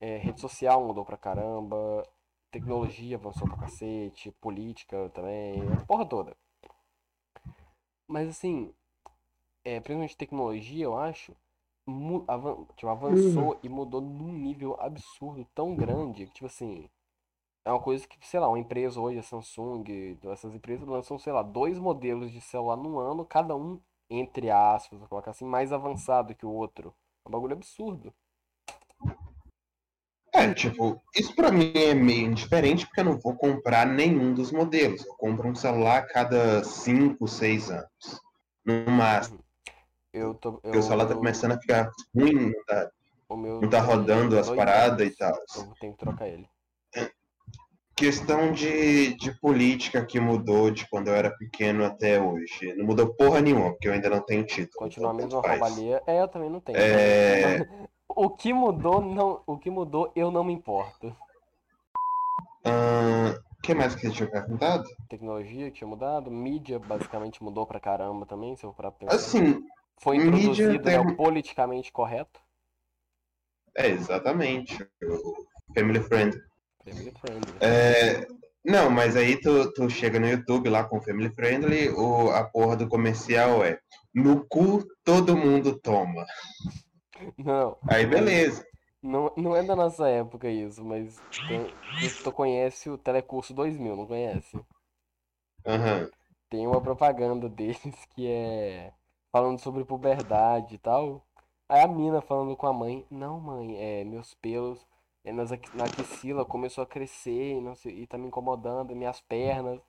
É, 0.00 0.16
rede 0.18 0.40
social 0.40 0.84
mudou 0.84 1.04
pra 1.04 1.16
caramba, 1.16 2.06
tecnologia 2.50 3.16
avançou 3.16 3.46
pra 3.46 3.56
cacete, 3.56 4.30
política 4.32 5.10
também, 5.10 5.72
a 5.72 5.84
porra 5.84 6.06
toda. 6.06 6.36
Mas 8.06 8.28
assim, 8.28 8.74
é, 9.64 9.80
principalmente 9.80 10.16
tecnologia, 10.16 10.84
eu 10.84 10.98
acho, 10.98 11.36
avan- 12.28 12.64
tipo, 12.76 12.88
avançou 12.88 13.58
e 13.62 13.68
mudou 13.68 14.00
num 14.00 14.32
nível 14.32 14.76
absurdo, 14.80 15.46
tão 15.54 15.74
grande, 15.76 16.26
que 16.26 16.32
tipo 16.32 16.46
assim, 16.46 16.88
é 17.64 17.70
uma 17.70 17.80
coisa 17.80 18.06
que, 18.06 18.16
sei 18.26 18.40
lá, 18.40 18.48
uma 18.48 18.58
empresa 18.58 19.00
hoje, 19.00 19.18
a 19.18 19.22
Samsung, 19.22 19.84
essas 20.32 20.54
empresas 20.54 20.86
lançam, 20.86 21.18
sei 21.18 21.32
lá, 21.32 21.42
dois 21.42 21.78
modelos 21.78 22.30
de 22.30 22.40
celular 22.40 22.76
no 22.76 22.98
ano, 22.98 23.24
cada 23.24 23.54
um, 23.54 23.80
entre 24.08 24.50
aspas, 24.50 24.98
vou 24.98 25.08
colocar 25.08 25.30
assim, 25.32 25.44
mais 25.44 25.72
avançado 25.72 26.34
que 26.34 26.46
o 26.46 26.50
outro. 26.50 26.94
É 27.24 27.28
um 27.28 27.32
bagulho 27.32 27.54
absurdo. 27.54 28.12
É, 30.32 30.54
tipo, 30.54 31.02
isso 31.14 31.34
pra 31.34 31.50
mim 31.50 31.72
é 31.74 31.92
meio 31.92 32.26
indiferente 32.30 32.86
porque 32.86 33.00
eu 33.00 33.04
não 33.04 33.18
vou 33.18 33.34
comprar 33.36 33.86
nenhum 33.86 34.32
dos 34.32 34.52
modelos. 34.52 35.04
Eu 35.04 35.14
compro 35.16 35.48
um 35.48 35.54
celular 35.54 35.98
a 35.98 36.06
cada 36.06 36.62
5, 36.64 37.26
6 37.26 37.70
anos. 37.70 38.20
No 38.64 38.90
máximo. 38.90 39.40
Eu 40.12 40.34
tô, 40.34 40.54
Porque 40.54 40.78
o 40.78 40.82
celular 40.82 41.06
tá 41.06 41.12
eu- 41.14 41.18
começando 41.18 41.52
a 41.52 41.60
ficar 41.60 41.90
ruim, 42.14 42.50
não 42.50 42.64
tá, 42.64 42.90
meu 43.36 43.60
não 43.60 43.70
tá 43.70 43.80
rodando 43.80 44.38
as 44.38 44.48
paradas 44.50 45.06
e 45.06 45.16
tal. 45.16 45.36
Eu 45.56 45.74
tenho 45.80 45.92
que 45.92 45.98
trocar 45.98 46.28
ele. 46.28 46.48
Questão 48.00 48.50
de, 48.50 49.14
de 49.16 49.38
política 49.40 50.02
que 50.06 50.18
mudou 50.18 50.70
de 50.70 50.88
quando 50.88 51.08
eu 51.08 51.14
era 51.14 51.30
pequeno 51.36 51.84
até 51.84 52.18
hoje. 52.18 52.74
Não 52.74 52.86
mudou 52.86 53.14
porra 53.14 53.42
nenhuma, 53.42 53.72
porque 53.72 53.88
eu 53.88 53.92
ainda 53.92 54.08
não 54.08 54.22
tenho 54.22 54.42
título. 54.42 54.70
Continua 54.74 55.10
a 55.10 55.12
então 55.12 55.26
mesma 55.26 55.42
faz. 55.42 55.60
roubalheira. 55.60 56.02
É, 56.06 56.22
eu 56.22 56.26
também 56.26 56.48
não 56.48 56.60
tenho. 56.60 56.78
É, 56.78 57.58
O 58.16 58.30
que 58.30 58.54
mudou, 58.54 59.02
não, 59.02 59.42
o 59.46 59.58
que 59.58 59.70
mudou, 59.70 60.10
eu 60.16 60.30
não 60.30 60.42
me 60.42 60.54
importo. 60.54 61.14
O 62.64 63.62
que 63.62 63.74
mais 63.74 63.94
que 63.94 64.06
você 64.06 64.12
tinha 64.12 64.30
perguntado? 64.30 64.84
Tecnologia 65.06 65.70
que 65.70 65.76
tinha 65.76 65.88
mudado, 65.88 66.30
mídia 66.30 66.78
basicamente 66.78 67.44
mudou 67.44 67.66
pra 67.66 67.78
caramba 67.78 68.24
também, 68.24 68.56
se 68.56 68.64
eu 68.64 68.72
for 68.72 68.90
pensar. 68.92 69.14
Assim, 69.14 69.62
Foi 69.98 70.16
introduzido, 70.16 70.72
né, 70.72 70.78
tem- 70.78 70.98
o 70.98 71.16
politicamente 71.16 71.92
correto. 71.92 72.40
é 73.76 73.88
exatamente. 73.88 74.82
O 75.04 75.74
Family 75.74 76.00
Friend. 76.00 76.49
Family 76.84 77.12
friendly. 77.20 77.52
É, 77.60 78.26
não, 78.64 78.90
mas 78.90 79.16
aí 79.16 79.40
tu, 79.40 79.72
tu 79.72 79.88
chega 79.88 80.20
no 80.20 80.28
YouTube 80.28 80.68
lá 80.68 80.84
com 80.84 81.00
Family 81.00 81.30
Friendly, 81.30 81.88
o, 81.90 82.30
a 82.30 82.44
porra 82.44 82.76
do 82.76 82.88
comercial 82.88 83.64
é 83.64 83.78
no 84.14 84.44
cu 84.46 84.84
todo 85.04 85.36
mundo 85.36 85.78
toma. 85.78 86.26
Não, 87.38 87.76
Aí 87.88 88.06
beleza. 88.06 88.64
não, 89.02 89.32
não 89.36 89.56
é 89.56 89.62
da 89.62 89.76
nossa 89.76 90.08
época 90.08 90.48
isso, 90.48 90.84
mas 90.84 91.20
tem, 91.48 91.72
tu 92.22 92.32
conhece 92.32 92.88
o 92.88 92.98
Telecurso 92.98 93.54
2000, 93.54 93.96
não 93.96 94.06
conhece? 94.06 94.58
Aham. 95.66 96.10
Tem 96.48 96.66
uma 96.66 96.80
propaganda 96.80 97.48
deles 97.48 97.78
que 98.14 98.26
é 98.26 98.92
falando 99.30 99.58
sobre 99.58 99.84
puberdade 99.84 100.74
e 100.74 100.78
tal. 100.78 101.24
Aí 101.68 101.80
a 101.80 101.88
mina 101.88 102.20
falando 102.20 102.56
com 102.56 102.66
a 102.66 102.72
mãe, 102.72 103.06
não 103.10 103.38
mãe, 103.38 103.76
é, 103.78 104.04
meus 104.04 104.34
pelos 104.34 104.84
é, 105.24 105.32
nas, 105.32 105.50
na 105.74 105.84
axila 105.84 106.44
começou 106.44 106.82
a 106.84 106.86
crescer 106.86 107.56
e, 107.58 107.60
não 107.60 107.74
sei, 107.74 108.02
e 108.02 108.06
tá 108.06 108.18
me 108.18 108.26
incomodando, 108.28 108.94
minhas 108.96 109.20
pernas. 109.20 109.80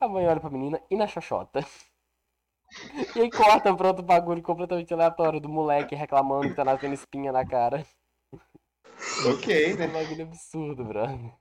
A 0.00 0.08
mãe 0.08 0.26
olha 0.26 0.40
pra 0.40 0.50
menina 0.50 0.82
e 0.90 0.96
na 0.96 1.06
xoxota. 1.06 1.60
E 3.14 3.20
aí 3.20 3.30
corta 3.30 3.74
pra 3.76 3.88
outro 3.88 4.02
bagulho 4.04 4.42
completamente 4.42 4.92
aleatório 4.94 5.40
do 5.40 5.48
moleque 5.48 5.94
reclamando 5.94 6.48
que 6.48 6.54
tá 6.54 6.64
nascendo 6.64 6.94
espinha 6.94 7.30
na 7.32 7.44
cara. 7.44 7.84
Ok, 9.26 9.46
É 9.78 9.78
né? 9.78 9.86
um 9.86 9.92
bagulho 9.92 10.24
absurdo, 10.24 10.84
brother. 10.84 11.32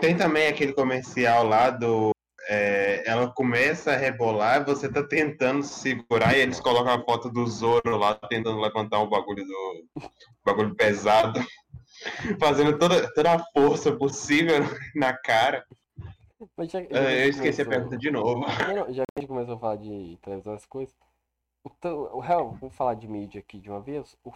Tem 0.00 0.16
também 0.16 0.46
aquele 0.48 0.72
comercial 0.72 1.44
lá 1.46 1.70
do. 1.70 2.10
É, 2.52 3.08
ela 3.08 3.30
começa 3.32 3.92
a 3.92 3.96
rebolar, 3.96 4.64
você 4.64 4.90
tá 4.90 5.02
tentando 5.06 5.62
segurar 5.62 6.36
e 6.36 6.40
eles 6.40 6.58
colocam 6.60 6.92
a 6.92 7.04
foto 7.04 7.30
do 7.30 7.46
Zoro 7.46 7.96
lá 7.96 8.14
tentando 8.28 8.60
levantar 8.60 8.98
um 9.00 9.08
bagulho 9.08 9.44
do. 9.46 9.84
bagulho 10.44 10.74
pesado. 10.74 11.38
Fazendo 12.40 12.78
toda, 12.78 13.12
toda 13.14 13.34
a 13.34 13.44
força 13.52 13.92
possível 13.94 14.56
na 14.94 15.12
cara. 15.16 15.64
Mas 16.56 16.70
já- 16.70 16.80
já 16.80 16.88
É, 16.90 17.06
a 17.06 17.24
eu 17.26 17.28
esqueci 17.30 17.60
a 17.60 17.64
começou- 17.64 17.66
pergunta 17.66 17.98
de 17.98 18.10
novo. 18.10 18.40
Não, 18.74 18.86
não, 18.86 18.92
já 18.94 19.02
que 19.04 19.18
a 19.18 19.20
gente 19.20 19.28
começou 19.28 19.54
a 19.54 19.58
falar 19.58 19.76
de 19.76 20.18
televisão, 20.22 20.54
essas 20.54 20.66
coisas. 20.66 20.94
Então, 21.64 22.08
o 22.14 22.20
real, 22.20 22.56
vamos 22.58 22.74
falar 22.74 22.94
de 22.94 23.06
mídia 23.06 23.40
aqui 23.40 23.58
de 23.60 23.70
uma 23.70 23.80
vez. 23.80 24.16
O- 24.24 24.32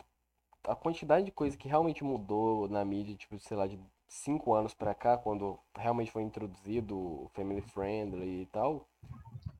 a 0.68 0.76
quantidade 0.76 1.24
de 1.26 1.32
coisa 1.32 1.56
que 1.56 1.66
realmente 1.68 2.04
mudou 2.04 2.68
na 2.68 2.84
mídia, 2.84 3.16
tipo, 3.16 3.38
sei 3.38 3.56
lá, 3.56 3.66
de 3.66 3.78
cinco 4.08 4.54
anos 4.54 4.74
pra 4.74 4.94
cá, 4.94 5.16
quando 5.16 5.58
realmente 5.76 6.10
foi 6.10 6.22
introduzido 6.22 7.30
Family 7.34 7.60
Friendly 7.60 8.42
e 8.42 8.46
tal, 8.46 8.86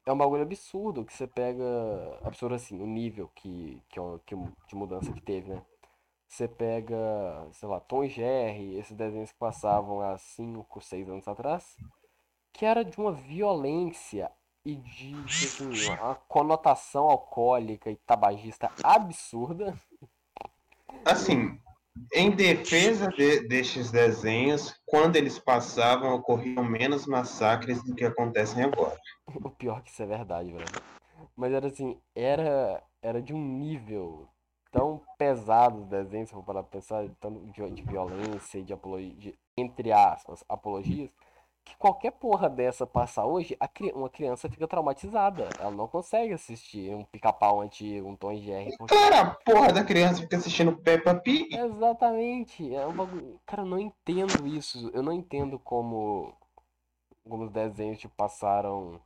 é 0.07 0.13
um 0.13 0.19
bagulho 0.19 0.43
absurdo 0.43 1.05
que 1.05 1.13
você 1.13 1.27
pega. 1.27 1.65
Absurdo 2.25 2.55
assim, 2.55 2.81
o 2.81 2.87
nível 2.87 3.31
que, 3.35 3.83
que, 3.89 3.99
é- 3.99 4.21
que, 4.27 4.37
de 4.67 4.75
mudança 4.75 5.13
que 5.13 5.21
teve, 5.23 5.51
né? 5.51 5.63
Você 6.29 6.49
pega, 6.49 6.97
sei 7.53 7.69
lá, 7.69 7.79
Tom 7.81 8.05
e 8.05 8.09
Jerry, 8.09 8.77
esses 8.77 8.97
desenhos 8.97 9.31
que 9.31 9.39
passavam 9.39 10.01
há 10.01 10.19
5, 10.19 10.81
6 10.81 11.09
anos 11.09 11.29
atrás, 11.29 11.77
que 12.53 12.67
era 12.67 12.85
de 12.85 12.99
uma 12.99 13.13
violência 13.13 14.31
e 14.65 14.75
de, 14.75 15.15
assim, 15.25 15.71
uma 15.93 16.15
conotação 16.15 17.09
alcoólica 17.09 17.91
e 17.91 17.97
tabagista 17.97 18.71
absurda. 18.83 19.79
Assim, 21.05 21.61
em 22.13 22.31
defesa 22.31 23.09
de- 23.09 23.47
destes 23.47 23.91
desenhos, 23.91 24.81
quando 24.87 25.17
eles 25.17 25.39
passavam, 25.39 26.15
ocorriam 26.15 26.65
menos 26.65 27.07
massacres 27.07 27.83
do 27.83 27.95
que 27.95 28.05
acontecem 28.05 28.63
agora. 28.65 28.99
O 29.27 29.51
pior 29.51 29.83
que 29.83 29.91
isso 29.91 30.03
é 30.03 30.07
verdade, 30.07 30.53
velho. 30.53 30.65
Mas 31.37 31.53
era 31.53 31.67
assim, 31.67 31.99
era, 32.15 32.83
era 33.03 33.21
de 33.23 33.33
um 33.33 33.41
nível 33.41 34.29
tão 34.71 35.03
pesado 35.17 35.83
os 35.83 35.87
desenhos, 35.87 36.29
se 36.29 36.35
eu 36.35 36.41
for 36.41 36.45
parar 36.47 36.63
pra 36.63 36.73
pensar, 36.81 37.09
tanto 37.21 37.41
de, 37.53 37.71
de 37.71 37.83
violência 37.83 38.59
e 38.59 38.65
de 38.65 38.73
apologia, 38.73 39.35
entre 39.57 39.93
aspas, 39.93 40.43
apologias, 40.49 41.11
que 41.65 41.75
qualquer 41.79 42.11
porra 42.13 42.49
dessa 42.51 42.87
passar 42.87 43.25
hoje, 43.25 43.57
a 43.59 43.67
cri- 43.67 43.93
uma 43.93 44.11
criança 44.11 44.49
fica 44.51 44.69
traumatizada. 44.69 45.49
Ela 45.59 45.71
não 45.71 45.89
consegue 45.89 46.33
assistir 46.35 46.95
um 46.95 47.05
pica-pau 47.05 47.61
antigo, 47.63 48.07
um 48.09 48.15
Tom 48.15 48.35
Jerry, 48.37 48.77
porque 48.77 48.95
Claro, 48.95 49.15
a 49.17 49.31
porra 49.45 49.73
da 49.73 49.83
criança 49.83 50.21
fica 50.21 50.37
assistindo 50.37 50.77
Peppa 50.77 51.15
Pig. 51.15 51.57
Exatamente. 51.57 52.75
É 52.75 52.87
um 52.87 52.93
bagulho. 52.93 53.41
Cara, 53.47 53.63
eu 53.63 53.67
não 53.67 53.79
entendo 53.79 54.47
isso. 54.47 54.91
Eu 54.93 55.03
não 55.03 55.13
entendo 55.13 55.59
como, 55.59 56.35
os 57.25 57.51
desenhos 57.51 57.99
tipo, 57.99 58.15
passaram. 58.15 59.01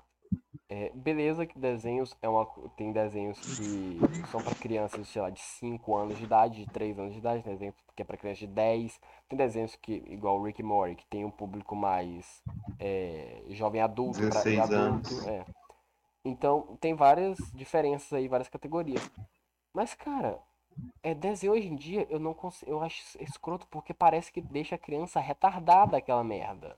É, 0.70 0.90
beleza 0.94 1.46
que 1.46 1.58
desenhos 1.58 2.14
é 2.20 2.28
uma. 2.28 2.44
Tem 2.76 2.92
desenhos 2.92 3.38
que 3.40 3.98
são 4.30 4.42
pra 4.42 4.54
crianças, 4.54 5.08
sei 5.08 5.22
lá, 5.22 5.30
de 5.30 5.40
5 5.40 5.96
anos 5.96 6.18
de 6.18 6.24
idade, 6.24 6.64
de 6.64 6.70
3 6.70 6.98
anos 6.98 7.12
de 7.12 7.18
idade, 7.18 7.42
tem 7.42 7.52
desenho 7.54 7.74
que 7.96 8.02
é 8.02 8.04
pra 8.04 8.18
crianças 8.18 8.40
de 8.40 8.46
10. 8.46 9.00
Tem 9.28 9.38
desenhos 9.38 9.74
que, 9.76 10.04
igual 10.08 10.38
o 10.38 10.44
Rick 10.44 10.62
Morty, 10.62 10.96
que 10.96 11.06
tem 11.06 11.24
um 11.24 11.30
público 11.30 11.74
mais 11.74 12.42
é, 12.78 13.42
jovem 13.48 13.80
adulto 13.80 14.18
pra, 14.18 14.40
e 14.40 14.56
16 14.56 14.60
adulto. 14.60 14.74
anos. 14.74 15.26
É. 15.26 15.44
Então 16.22 16.76
tem 16.78 16.94
várias 16.94 17.38
diferenças 17.54 18.12
aí, 18.12 18.28
várias 18.28 18.48
categorias. 18.48 19.10
Mas, 19.72 19.94
cara, 19.94 20.38
é, 21.02 21.14
desenho 21.14 21.54
hoje 21.54 21.68
em 21.68 21.76
dia 21.76 22.06
eu 22.10 22.18
não 22.18 22.34
consigo, 22.34 22.70
eu 22.70 22.82
acho 22.82 23.02
escroto 23.22 23.66
porque 23.70 23.94
parece 23.94 24.30
que 24.30 24.42
deixa 24.42 24.74
a 24.74 24.78
criança 24.78 25.18
retardada 25.18 25.96
aquela 25.96 26.22
merda. 26.22 26.76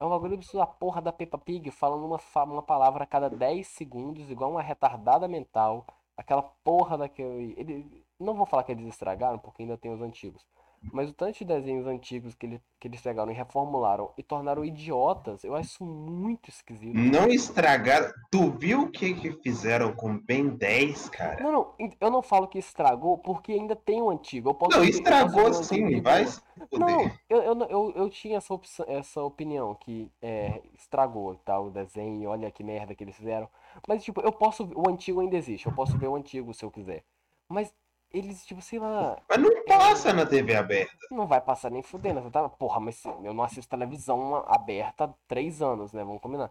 É 0.00 0.04
um 0.04 0.10
bagulho 0.10 0.34
absurdo, 0.34 0.62
a 0.62 0.66
porra 0.66 1.02
da 1.02 1.12
Peppa 1.12 1.36
Pig 1.36 1.70
falando 1.72 2.04
uma, 2.06 2.20
uma 2.44 2.62
palavra 2.62 3.02
a 3.04 3.06
cada 3.06 3.28
10 3.28 3.66
segundos, 3.66 4.30
igual 4.30 4.50
uma 4.52 4.62
retardada 4.62 5.26
mental. 5.26 5.84
Aquela 6.16 6.42
porra 6.42 6.96
daquele. 6.96 7.54
Ele, 7.56 8.04
não 8.18 8.34
vou 8.34 8.46
falar 8.46 8.62
que 8.64 8.72
eles 8.72 8.86
estragaram, 8.86 9.38
porque 9.38 9.62
ainda 9.62 9.76
tem 9.76 9.92
os 9.92 10.00
antigos. 10.00 10.46
Mas 10.92 11.10
o 11.10 11.12
tanto 11.12 11.38
de 11.38 11.44
desenhos 11.44 11.86
antigos 11.86 12.34
que, 12.34 12.46
ele, 12.46 12.62
que 12.78 12.88
eles 12.88 13.00
pegaram 13.00 13.30
e 13.30 13.34
reformularam 13.34 14.12
e 14.16 14.22
tornaram 14.22 14.64
idiotas, 14.64 15.44
eu 15.44 15.54
acho 15.54 15.84
muito 15.84 16.48
esquisito. 16.48 16.96
Não 16.96 17.28
estragaram. 17.28 18.12
Tu 18.30 18.50
viu 18.52 18.82
o 18.82 18.90
que, 18.90 19.14
que 19.14 19.32
fizeram 19.42 19.92
com 19.94 20.18
Ben 20.18 20.48
10, 20.48 21.08
cara? 21.10 21.42
Não, 21.42 21.52
não, 21.52 21.74
eu 22.00 22.10
não 22.10 22.22
falo 22.22 22.48
que 22.48 22.58
estragou 22.58 23.18
porque 23.18 23.52
ainda 23.52 23.76
tem 23.76 24.00
o 24.00 24.10
antigo. 24.10 24.50
Eu 24.50 24.54
posso 24.54 24.78
Não, 24.78 24.84
estragou 24.84 25.50
o 25.50 25.54
sim, 25.54 26.00
vai 26.00 26.26
se 26.26 26.40
Não, 26.72 27.10
eu, 27.28 27.42
eu, 27.42 27.60
eu, 27.68 27.92
eu 27.94 28.10
tinha 28.10 28.38
essa, 28.38 28.54
opção, 28.54 28.86
essa 28.88 29.22
opinião 29.22 29.74
que 29.74 30.10
é, 30.22 30.62
estragou 30.78 31.34
e 31.34 31.38
tal, 31.38 31.66
o 31.66 31.70
desenho, 31.70 32.30
olha 32.30 32.50
que 32.50 32.64
merda 32.64 32.94
que 32.94 33.04
eles 33.04 33.16
fizeram. 33.16 33.48
Mas, 33.86 34.02
tipo, 34.02 34.20
eu 34.20 34.32
posso. 34.32 34.68
O 34.74 34.88
antigo 34.88 35.20
ainda 35.20 35.36
existe, 35.36 35.66
eu 35.66 35.72
posso 35.72 35.96
ver 35.98 36.08
o 36.08 36.16
antigo 36.16 36.52
se 36.54 36.64
eu 36.64 36.70
quiser. 36.70 37.04
Mas 37.48 37.72
eles, 38.12 38.44
tipo, 38.46 38.60
sei 38.62 38.78
lá, 38.78 39.16
Mas 39.28 39.38
não 39.38 39.64
passa 39.64 40.12
na 40.12 40.24
TV 40.26 40.54
aberta. 40.54 40.92
não 41.10 41.26
vai 41.26 41.40
passar 41.40 41.70
nem 41.70 41.82
fudendo. 41.82 42.30
Tá, 42.30 42.48
porra, 42.48 42.80
mas 42.80 43.04
eu 43.04 43.34
não 43.34 43.44
assisto 43.44 43.68
televisão 43.70 44.36
aberta 44.46 45.04
há 45.04 45.14
três 45.26 45.60
anos, 45.62 45.92
né? 45.92 46.02
Vamos 46.04 46.20
combinar. 46.22 46.50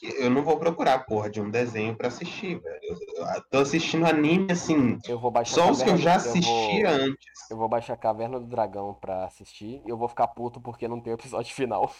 Eu 0.00 0.30
não 0.30 0.44
vou 0.44 0.56
procurar 0.58 1.00
porra 1.06 1.28
de 1.28 1.40
um 1.40 1.50
desenho 1.50 1.96
pra 1.96 2.06
assistir, 2.06 2.60
velho. 2.60 2.80
Eu, 2.84 3.26
eu 3.26 3.42
tô 3.50 3.58
assistindo 3.58 4.06
anime 4.06 4.52
assim, 4.52 4.96
Eu 5.08 5.18
vou 5.18 5.30
baixar 5.30 5.56
só 5.56 5.70
os 5.72 5.82
que 5.82 5.90
eu 5.90 5.96
já 5.96 6.12
eu 6.12 6.16
assistia 6.18 6.88
vou- 6.96 7.06
antes. 7.08 7.50
Eu 7.50 7.56
vou 7.56 7.68
baixar 7.68 7.96
Caverna 7.96 8.38
do 8.38 8.46
Dragão 8.46 8.94
pra 8.94 9.24
assistir 9.24 9.82
e 9.84 9.88
eu 9.90 9.96
vou 9.96 10.06
ficar 10.08 10.28
puto 10.28 10.60
porque 10.60 10.86
não 10.86 11.00
tem 11.00 11.12
o 11.12 11.16
episódio 11.18 11.52
final. 11.52 11.90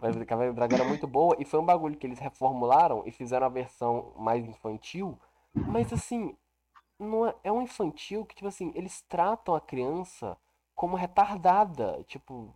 Mas 0.00 0.16
a 0.16 0.24
Caverna 0.24 0.52
do 0.52 0.56
Dragão 0.56 0.78
era 0.78 0.88
muito 0.88 1.06
boa 1.06 1.36
e 1.38 1.44
foi 1.44 1.60
um 1.60 1.64
bagulho 1.64 1.96
que 1.96 2.06
eles 2.06 2.18
reformularam 2.18 3.02
e 3.06 3.12
fizeram 3.12 3.46
a 3.46 3.50
versão 3.50 4.12
mais 4.16 4.44
infantil. 4.44 5.18
Mas 5.54 5.92
assim, 5.92 6.36
não 7.02 7.26
é, 7.26 7.34
é 7.44 7.52
um 7.52 7.62
infantil 7.62 8.24
que, 8.24 8.34
tipo 8.34 8.48
assim, 8.48 8.72
eles 8.74 9.02
tratam 9.08 9.54
a 9.54 9.60
criança 9.60 10.36
como 10.74 10.96
retardada. 10.96 12.02
Tipo, 12.06 12.54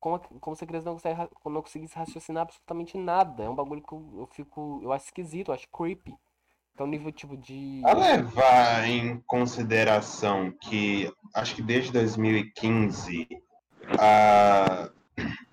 como, 0.00 0.16
a- 0.16 0.20
como 0.40 0.56
se 0.56 0.64
a 0.64 0.66
criança 0.66 0.86
não, 0.86 0.94
consegue, 0.94 1.28
não 1.46 1.62
conseguisse 1.62 1.96
raciocinar 1.96 2.42
absolutamente 2.42 2.96
nada. 2.98 3.44
É 3.44 3.48
um 3.48 3.54
bagulho 3.54 3.82
que 3.82 3.92
eu, 3.92 4.14
eu 4.18 4.26
fico. 4.26 4.80
Eu 4.82 4.92
acho 4.92 5.06
esquisito, 5.06 5.48
eu 5.50 5.54
acho 5.54 5.68
creepy. 5.68 6.14
Então, 6.74 6.86
nível 6.86 7.12
tipo 7.12 7.36
de. 7.36 7.82
A 7.84 7.92
levar 7.94 8.84
em 8.88 9.20
consideração 9.26 10.50
que 10.60 11.12
acho 11.34 11.54
que 11.54 11.62
desde 11.62 11.92
2015 11.92 13.28
ah, 13.98 14.90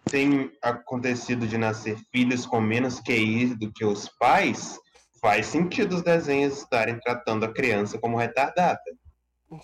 tem 0.06 0.52
acontecido 0.62 1.48
de 1.48 1.58
nascer 1.58 1.98
filhos 2.12 2.46
com 2.46 2.60
menos 2.60 3.00
QI 3.00 3.56
do 3.56 3.72
que 3.72 3.86
os 3.86 4.10
pais, 4.18 4.80
faz 5.22 5.48
sentido 5.48 5.96
os 5.96 6.04
desenhos 6.04 6.58
estarem 6.60 7.00
tratando 7.00 7.46
a 7.46 7.54
criança 7.54 8.00
como 8.00 8.18
retardada. 8.18 8.82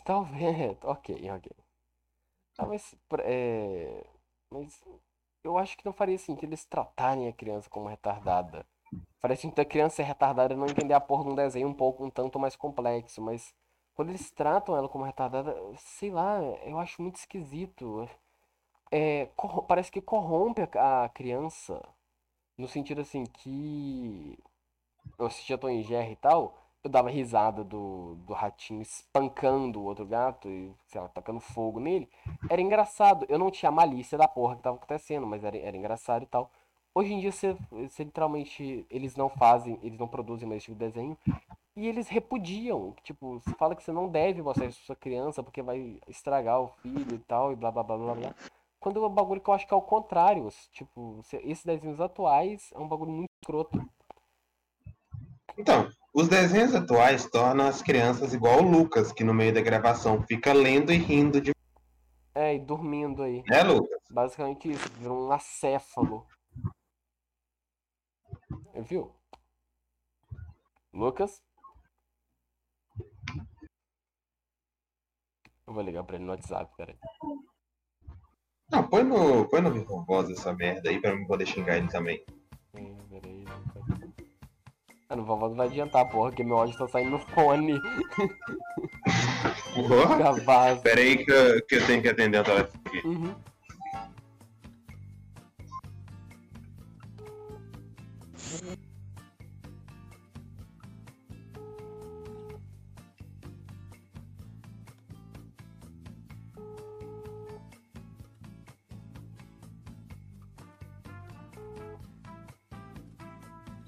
Talvez, 0.06 0.78
ok, 0.84 1.10
ok. 1.36 1.48
Talvez, 2.56 2.96
pra- 3.08 3.24
é, 3.26 4.04
mas 4.50 4.84
eu 5.44 5.58
acho 5.58 5.78
que 5.78 5.86
não 5.86 5.94
faria 5.94 6.18
sentido 6.18 6.50
eles 6.50 6.66
tratarem 6.66 7.28
a 7.28 7.34
criança 7.34 7.70
como 7.70 7.88
retardada. 7.88 8.66
Faria 9.22 9.38
sentido 9.38 9.60
a 9.62 9.66
criança 9.66 9.98
ser 9.98 10.04
retardada 10.04 10.54
e 10.54 10.58
não 10.58 10.68
entender 10.68 10.94
a 10.94 11.02
porra 11.02 11.24
de 11.26 11.32
um 11.32 11.36
desenho 11.36 11.68
um 11.70 11.74
pouco, 11.74 12.06
um 12.06 12.10
tanto 12.12 12.40
mais 12.40 12.56
complexo, 12.56 13.22
mas 13.22 13.54
quando 13.96 14.10
eles 14.12 14.32
tratam 14.32 14.78
ela 14.78 14.90
como 14.90 15.06
retardada, 15.06 15.56
sei 15.78 16.12
lá, 16.12 16.42
eu 16.66 16.80
acho 16.80 17.02
muito 17.02 17.18
esquisito. 17.18 18.08
É, 18.92 19.28
parece 19.68 19.92
que 19.92 20.02
corrompe 20.02 20.62
a 20.78 21.10
criança, 21.14 21.82
no 22.58 22.68
sentido 22.68 23.02
assim 23.02 23.26
que 23.26 24.38
eu 25.18 25.26
assistia 25.26 25.58
Tom 25.58 25.70
e 25.70 25.84
Jerry 25.84 26.14
e 26.14 26.16
tal, 26.16 26.58
eu 26.84 26.90
dava 26.90 27.10
risada 27.10 27.64
do, 27.64 28.16
do 28.26 28.34
ratinho 28.34 28.82
espancando 28.82 29.80
o 29.80 29.84
outro 29.84 30.06
gato 30.06 30.48
e, 30.48 30.74
sei 30.88 31.02
lá, 31.02 31.08
tacando 31.10 31.40
fogo 31.40 31.80
nele. 31.80 32.10
Era 32.50 32.62
engraçado. 32.62 33.26
Eu 33.28 33.38
não 33.38 33.52
tinha 33.52 33.72
malícia 33.72 34.18
da 34.18 34.28
porra 34.28 34.56
que 34.56 34.64
tava 34.64 34.78
acontecendo, 34.78 35.28
mas 35.28 35.44
era, 35.44 35.58
era 35.58 35.76
engraçado 35.76 36.24
e 36.24 36.28
tal. 36.28 36.50
Hoje 36.96 37.14
em 37.14 37.20
dia, 37.20 37.32
você, 37.32 37.56
você 37.70 38.04
literalmente, 38.04 38.86
eles 38.90 39.16
não 39.16 39.30
fazem, 39.30 39.78
eles 39.84 40.00
não 40.00 40.08
produzem 40.08 40.48
mais 40.48 40.58
esse 40.58 40.72
tipo 40.72 40.80
de 40.80 40.86
desenho. 40.86 41.18
E 41.76 41.88
eles 41.88 42.08
repudiam. 42.08 42.96
Tipo, 43.04 43.40
você 43.40 43.54
fala 43.54 43.76
que 43.76 43.84
você 43.84 43.92
não 43.92 44.10
deve 44.10 44.42
mostrar 44.42 44.66
isso 44.66 44.80
pra 44.80 44.86
sua 44.88 44.96
criança 44.96 45.44
porque 45.44 45.62
vai 45.62 46.00
estragar 46.08 46.60
o 46.60 46.70
filho 46.82 47.16
e 47.16 47.20
tal, 47.20 47.52
e 47.52 47.56
blá 47.56 47.72
blá 47.72 47.84
blá 47.84 47.98
blá 47.98 48.16
blá. 48.16 48.36
Quando 48.80 49.04
é 49.04 49.08
um 49.08 49.14
bagulho 49.14 49.42
que 49.42 49.50
eu 49.50 49.54
acho 49.54 49.68
que 49.68 49.74
é 49.74 49.78
o 49.78 49.82
contrário. 49.82 50.48
Tipo, 50.72 51.22
esses 51.44 51.64
desenhos 51.64 52.00
atuais 52.00 52.72
é 52.74 52.80
um 52.80 52.88
bagulho 52.88 53.12
muito 53.12 53.30
escroto. 53.44 53.80
Então, 55.58 55.90
os 56.14 56.28
desenhos 56.28 56.76
atuais 56.76 57.30
tornam 57.30 57.68
as 57.68 57.82
crianças 57.82 58.34
igual 58.34 58.60
o 58.60 58.70
Lucas, 58.70 59.12
que 59.12 59.24
no 59.24 59.34
meio 59.34 59.54
da 59.54 59.62
gravação 59.62 60.24
fica 60.24 60.54
lendo 60.54 60.94
e 60.94 60.98
rindo 60.98 61.42
de. 61.42 61.52
É, 62.36 62.56
e 62.56 62.60
dormindo 62.60 63.24
aí. 63.24 63.44
Né, 63.48 63.64
Lucas? 63.64 64.00
Basicamente 64.12 64.72
isso, 64.72 64.88
virou 64.94 65.28
um 65.28 65.32
acéfalo. 65.32 66.28
Viu? 68.76 69.12
Lucas? 70.94 71.42
Eu 75.66 75.74
vou 75.74 75.84
ligar 75.84 76.04
pra 76.04 76.16
ele 76.16 76.26
no 76.26 76.32
WhatsApp, 76.32 76.72
peraí. 76.78 76.98
Não, 78.72 78.88
põe 78.88 79.04
no, 79.04 79.50
põe 79.50 79.62
no 79.62 79.72
Vivo 79.72 80.06
Voz 80.06 80.30
essa 80.30 80.54
merda 80.54 80.90
aí 80.90 81.02
pra 81.02 81.12
eu 81.12 81.26
poder 81.26 81.46
xingar 81.46 81.78
ele 81.78 81.90
também. 81.90 82.24
Peraí, 82.72 83.44
Lucas. 83.44 83.97
Ah, 85.10 85.16
não 85.16 85.24
vai 85.24 85.68
adiantar, 85.68 86.10
porra, 86.10 86.34
que 86.34 86.44
meu 86.44 86.58
áudio 86.58 86.78
tá 86.78 86.86
saindo 86.90 87.12
no 87.12 87.20
fone. 87.20 87.80
Porra! 89.74 90.76
Pera 90.84 91.00
aí 91.00 91.24
que 91.24 91.32
eu, 91.32 91.66
que 91.66 91.76
eu 91.76 91.88
tenho 91.88 92.02
que 92.02 92.10
atender 92.10 92.40
telefone 92.44 92.82
aqui. 92.86 93.08
Uhum. 93.08 93.34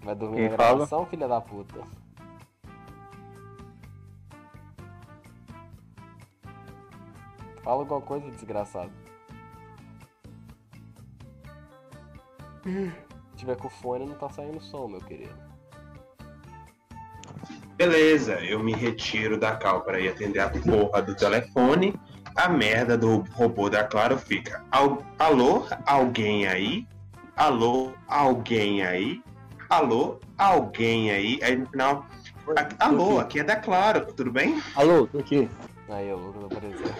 Vai 0.10 0.16
dormir 0.16 0.38
Quem 0.38 0.50
na 0.50 0.58
fala? 0.58 0.70
gravação, 0.70 1.06
filha 1.06 1.28
da 1.28 1.40
puta? 1.40 1.84
Fala 7.64 7.82
alguma 7.82 8.02
coisa, 8.02 8.30
desgraçado. 8.32 8.92
Se 12.64 12.92
tiver 13.38 13.56
com 13.58 13.70
fone, 13.70 14.06
não 14.06 14.16
tá 14.16 14.30
saindo 14.30 14.60
som, 14.60 14.88
meu 14.88 15.02
querido. 15.02 15.34
Beleza, 17.76 18.34
eu 18.44 18.62
me 18.62 18.74
retiro 18.74 19.38
da 19.40 19.56
cal 19.56 19.82
para 19.82 20.00
ir 20.00 20.10
atender 20.10 20.40
a 20.40 20.50
porra 20.50 21.02
do 21.02 21.16
telefone. 21.16 21.94
A 22.36 22.50
merda 22.50 22.98
do 22.98 23.20
robô 23.34 23.70
da 23.70 23.84
Claro 23.84 24.18
fica. 24.18 24.66
"Al- 24.72 25.04
Alô, 25.18 25.66
alguém 25.86 26.48
aí? 26.48 26.88
Alô, 27.38 27.92
alguém 28.08 28.84
aí? 28.84 29.22
Alô, 29.70 30.20
alguém 30.38 31.12
aí? 31.12 31.40
Aí 31.44 31.56
no 31.56 31.68
final. 31.70 32.06
"A- 32.58 32.86
Alô, 32.88 33.20
aqui 33.20 33.40
é 33.40 33.44
da 33.44 33.56
Claro, 33.56 34.12
tudo 34.14 34.32
bem? 34.32 34.56
Alô, 34.76 35.06
tô 35.08 35.20
aqui. 35.20 35.48
Aí, 35.90 36.12
o 36.12 36.18
Lucas 36.18 36.44
apareceu. 36.46 36.96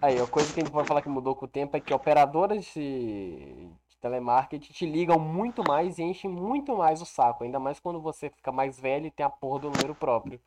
Aí, 0.00 0.20
a 0.20 0.26
coisa 0.26 0.52
que 0.52 0.60
a 0.60 0.62
gente 0.64 0.72
pode 0.72 0.88
falar 0.88 1.02
que 1.02 1.08
mudou 1.08 1.34
com 1.34 1.44
o 1.44 1.48
tempo 1.48 1.76
é 1.76 1.80
que 1.80 1.92
operadoras 1.92 2.64
de, 2.74 3.68
de 3.88 3.96
telemarketing 4.00 4.72
te 4.72 4.86
ligam 4.86 5.18
muito 5.18 5.62
mais 5.66 5.98
e 5.98 6.02
enchem 6.02 6.30
muito 6.30 6.76
mais 6.76 7.02
o 7.02 7.06
saco. 7.06 7.44
Ainda 7.44 7.58
mais 7.58 7.78
quando 7.80 8.00
você 8.00 8.30
fica 8.30 8.50
mais 8.52 8.78
velho 8.80 9.06
e 9.06 9.10
tem 9.10 9.24
a 9.26 9.30
porra 9.30 9.60
do 9.60 9.70
número 9.70 9.94
próprio. 9.94 10.40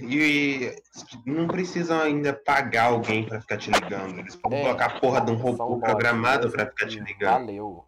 E 0.00 0.74
não 1.24 1.46
precisam 1.48 2.00
ainda 2.00 2.32
pagar 2.34 2.86
alguém 2.92 3.24
pra 3.24 3.40
ficar 3.40 3.56
te 3.56 3.70
ligando. 3.70 4.18
Eles 4.18 4.36
podem 4.36 4.58
É, 4.58 4.62
colocar 4.64 4.86
a 4.86 5.00
porra 5.00 5.20
de 5.20 5.32
um 5.32 5.36
robô 5.36 5.78
programado 5.78 6.50
pra 6.50 6.66
ficar 6.66 6.86
te 6.86 7.00
ligando. 7.00 7.46
Valeu. 7.46 7.84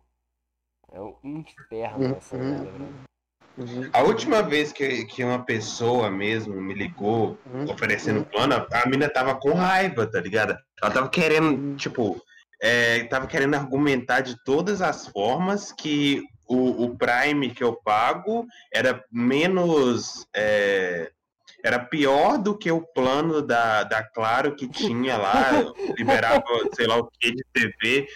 É 0.95 1.01
um 1.01 1.15
inferno 1.25 2.05
Uhum. 2.07 2.17
essa. 2.17 2.37
Uhum. 2.37 3.91
A 3.93 4.03
última 4.03 4.43
vez 4.43 4.73
que, 4.73 5.05
que 5.05 5.23
uma 5.23 5.45
pessoa 5.45 6.11
mesmo 6.11 6.55
me 6.61 6.73
ligou 6.75 7.39
Uhum. 7.47 7.71
oferecendo 7.71 8.25
plano, 8.25 8.55
a, 8.55 8.83
a 8.83 8.87
mina 8.89 9.09
tava 9.11 9.35
com 9.35 9.53
raiva, 9.53 10.07
tá 10.07 10.21
ligado? 10.21 10.57
Ela 10.83 10.91
tava 10.91 11.09
querendo, 11.11 11.77
tipo, 11.77 12.21
é, 12.63 13.05
tava 13.05 13.27
querendo 13.27 13.55
argumentar 13.55 14.21
de 14.21 14.43
todas 14.45 14.81
as 14.81 15.07
formas 15.09 15.71
que 15.73 16.23
o, 16.49 16.85
o 16.85 16.97
Prime 16.97 17.51
que 17.51 17.63
eu 17.65 17.75
pago 17.75 18.47
era 18.73 19.05
menos. 19.11 20.27
é, 20.35 21.11
era 21.65 21.79
pior 21.79 22.39
do 22.39 22.59
que 22.59 22.73
o 22.73 22.81
plano 22.83 23.41
da, 23.41 23.85
da 23.85 24.03
Claro 24.03 24.57
que 24.57 24.67
tinha 24.67 25.17
lá, 25.17 25.49
liberava, 25.97 26.43
sei 26.75 26.89
lá 26.89 26.97
o 26.99 27.09
que, 27.21 27.31
de 27.31 27.45
TV, 27.53 28.09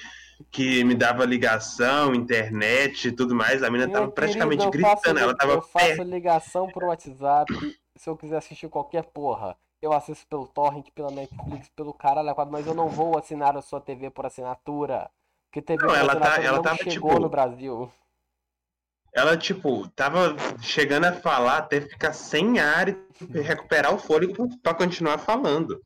que 0.50 0.84
me 0.84 0.94
dava 0.94 1.24
ligação, 1.24 2.14
internet 2.14 3.08
e 3.08 3.12
tudo 3.12 3.34
mais. 3.34 3.62
A 3.62 3.70
mina 3.70 3.86
Meu 3.86 3.94
tava 3.94 4.10
praticamente 4.10 4.64
querido, 4.70 4.88
faço 4.88 5.02
gritando, 5.02 5.16
li- 5.18 5.22
ela 5.22 5.36
tava 5.36 5.52
Eu 5.54 5.62
faço 5.62 6.02
ligação 6.02 6.68
pro 6.68 6.86
WhatsApp 6.86 7.52
se 7.96 8.08
eu 8.10 8.16
quiser 8.16 8.36
assistir 8.38 8.68
qualquer 8.68 9.04
porra. 9.04 9.56
Eu 9.80 9.92
assisto 9.92 10.26
pelo 10.26 10.46
Torrent, 10.46 10.88
pela 10.94 11.10
Netflix, 11.10 11.68
pelo 11.76 11.92
caralho, 11.92 12.34
mas 12.50 12.66
eu 12.66 12.74
não 12.74 12.88
vou 12.88 13.18
assinar 13.18 13.56
a 13.56 13.62
sua 13.62 13.80
TV 13.80 14.10
por 14.10 14.26
assinatura. 14.26 15.10
Porque 15.48 15.62
TV 15.62 15.82
Não, 15.82 15.88
por 15.90 15.96
ela 15.98 16.16
tá- 16.16 16.18
assinatura 16.20 16.46
ela 16.46 16.56
não 16.56 16.62
tava, 16.62 16.76
chegou 16.76 17.10
tipo, 17.10 17.20
no 17.20 17.28
Brasil. 17.28 17.90
Ela, 19.12 19.36
tipo, 19.36 19.88
tava 19.90 20.36
chegando 20.60 21.04
a 21.06 21.12
falar 21.12 21.58
até 21.58 21.80
ficar 21.80 22.12
sem 22.12 22.58
ar 22.58 22.88
e 22.90 22.96
recuperar 23.40 23.94
o 23.94 23.98
fôlego 23.98 24.34
pra 24.62 24.74
continuar 24.74 25.16
falando. 25.18 25.80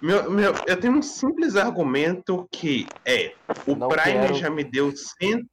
Meu, 0.00 0.30
meu, 0.30 0.52
eu 0.66 0.78
tenho 0.78 0.92
um 0.94 1.02
simples 1.02 1.56
argumento 1.56 2.46
que 2.52 2.86
é: 3.04 3.34
o 3.66 3.74
Não 3.74 3.88
Prime 3.88 4.12
quero. 4.20 4.34
já 4.34 4.50
me 4.50 4.62
deu 4.62 4.94
cento, 4.94 5.48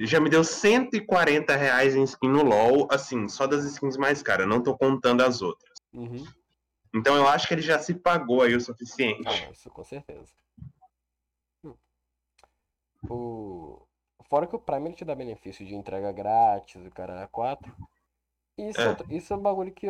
já 0.00 0.18
me 0.18 0.30
deu 0.30 0.42
140 0.42 1.54
reais 1.54 1.94
em 1.94 2.02
skin 2.04 2.28
no 2.28 2.42
LoL, 2.42 2.88
assim, 2.90 3.28
só 3.28 3.46
das 3.46 3.64
skins 3.64 3.96
mais 3.96 4.22
caras, 4.22 4.48
não 4.48 4.62
tô 4.62 4.76
contando 4.76 5.22
as 5.22 5.42
outras. 5.42 5.72
Uhum. 5.92 6.24
Então 6.94 7.14
eu 7.16 7.26
acho 7.28 7.46
que 7.48 7.54
ele 7.54 7.62
já 7.62 7.78
se 7.78 7.94
pagou 7.94 8.42
aí 8.42 8.54
o 8.54 8.60
suficiente. 8.60 9.22
Isso 9.52 9.70
com 9.70 9.84
certeza. 9.84 10.32
Hum. 11.64 11.74
O... 13.08 13.82
Fora 14.28 14.46
que 14.46 14.56
o 14.56 14.58
Prime 14.58 14.88
ele 14.88 14.94
te 14.96 15.04
dá 15.04 15.14
benefício 15.14 15.64
de 15.66 15.74
entrega 15.74 16.10
grátis, 16.12 16.84
o 16.84 16.90
cara 16.90 17.20
é 17.22 17.26
4. 17.26 17.74
Isso 18.58 18.80
é. 18.80 18.88
Outro- 18.88 19.06
isso 19.12 19.32
é 19.32 19.36
um 19.36 19.40
bagulho 19.40 19.72
que, 19.72 19.86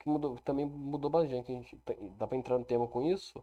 que 0.00 0.08
mudou, 0.08 0.36
também 0.44 0.66
mudou 0.66 1.10
bastante. 1.10 1.52
A 1.52 1.54
gente 1.54 1.76
tá- 1.78 1.94
dá 2.18 2.26
pra 2.26 2.36
entrar 2.36 2.58
no 2.58 2.64
tema 2.64 2.88
com 2.88 3.02
isso. 3.02 3.42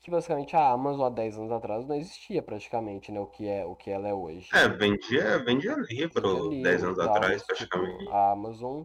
Que 0.00 0.10
basicamente 0.10 0.56
a 0.56 0.70
Amazon 0.70 1.06
há 1.06 1.10
10 1.10 1.36
anos 1.36 1.50
atrás 1.52 1.86
não 1.86 1.96
existia 1.96 2.42
praticamente, 2.42 3.10
né? 3.12 3.20
O 3.20 3.26
que 3.26 3.48
é, 3.48 3.66
o 3.66 3.74
que 3.76 3.90
ela 3.90 4.08
é 4.08 4.14
hoje. 4.14 4.48
É, 4.54 4.68
vendia, 4.68 5.38
vendia 5.44 5.74
livro 5.76 6.22
Vendia 6.50 6.62
10 6.62 6.82
livro 6.82 6.86
anos 6.86 6.98
atrás, 7.00 7.42
tipo, 7.42 7.46
praticamente. 7.48 8.08
a 8.10 8.30
Amazon, 8.30 8.84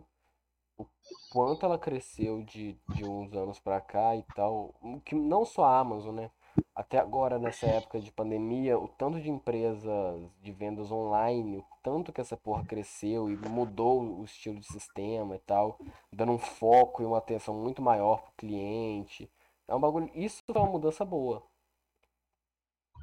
o 0.78 0.86
quanto 1.32 1.66
ela 1.66 1.78
cresceu 1.78 2.44
de, 2.44 2.78
de 2.90 3.06
uns 3.06 3.34
anos 3.34 3.60
pra 3.60 3.80
cá 3.80 4.16
e 4.16 4.24
tal, 4.36 4.74
que 5.06 5.16
não 5.16 5.46
só 5.46 5.66
a 5.66 5.80
Amazon, 5.80 6.16
né? 6.16 6.32
Até 6.76 6.98
agora, 7.00 7.38
nessa 7.40 7.68
época 7.68 8.00
de 8.00 8.12
pandemia, 8.12 8.78
o 8.80 8.88
tanto 8.88 9.22
de 9.22 9.30
empresas 9.30 10.22
de 10.42 10.52
vendas 10.52 10.92
online, 10.92 11.58
o 11.58 11.66
tanto 11.84 12.12
que 12.12 12.22
essa 12.22 12.36
porra 12.38 12.64
cresceu 12.64 13.30
e 13.30 13.36
mudou 13.38 14.02
o 14.20 14.24
estilo 14.24 14.60
de 14.60 14.66
sistema 14.68 15.36
e 15.36 15.40
tal, 15.40 15.78
dando 16.12 16.32
um 16.32 16.38
foco 16.40 17.02
e 17.02 17.06
uma 17.06 17.20
atenção 17.20 17.54
muito 17.56 17.82
maior 17.82 18.22
pro 18.24 18.32
cliente. 18.38 19.30
É 19.68 19.76
um 19.76 19.80
bagulho, 19.80 20.10
isso 20.16 20.44
é 20.50 20.58
uma 20.60 20.68
mudança 20.68 21.06
boa. 21.06 21.44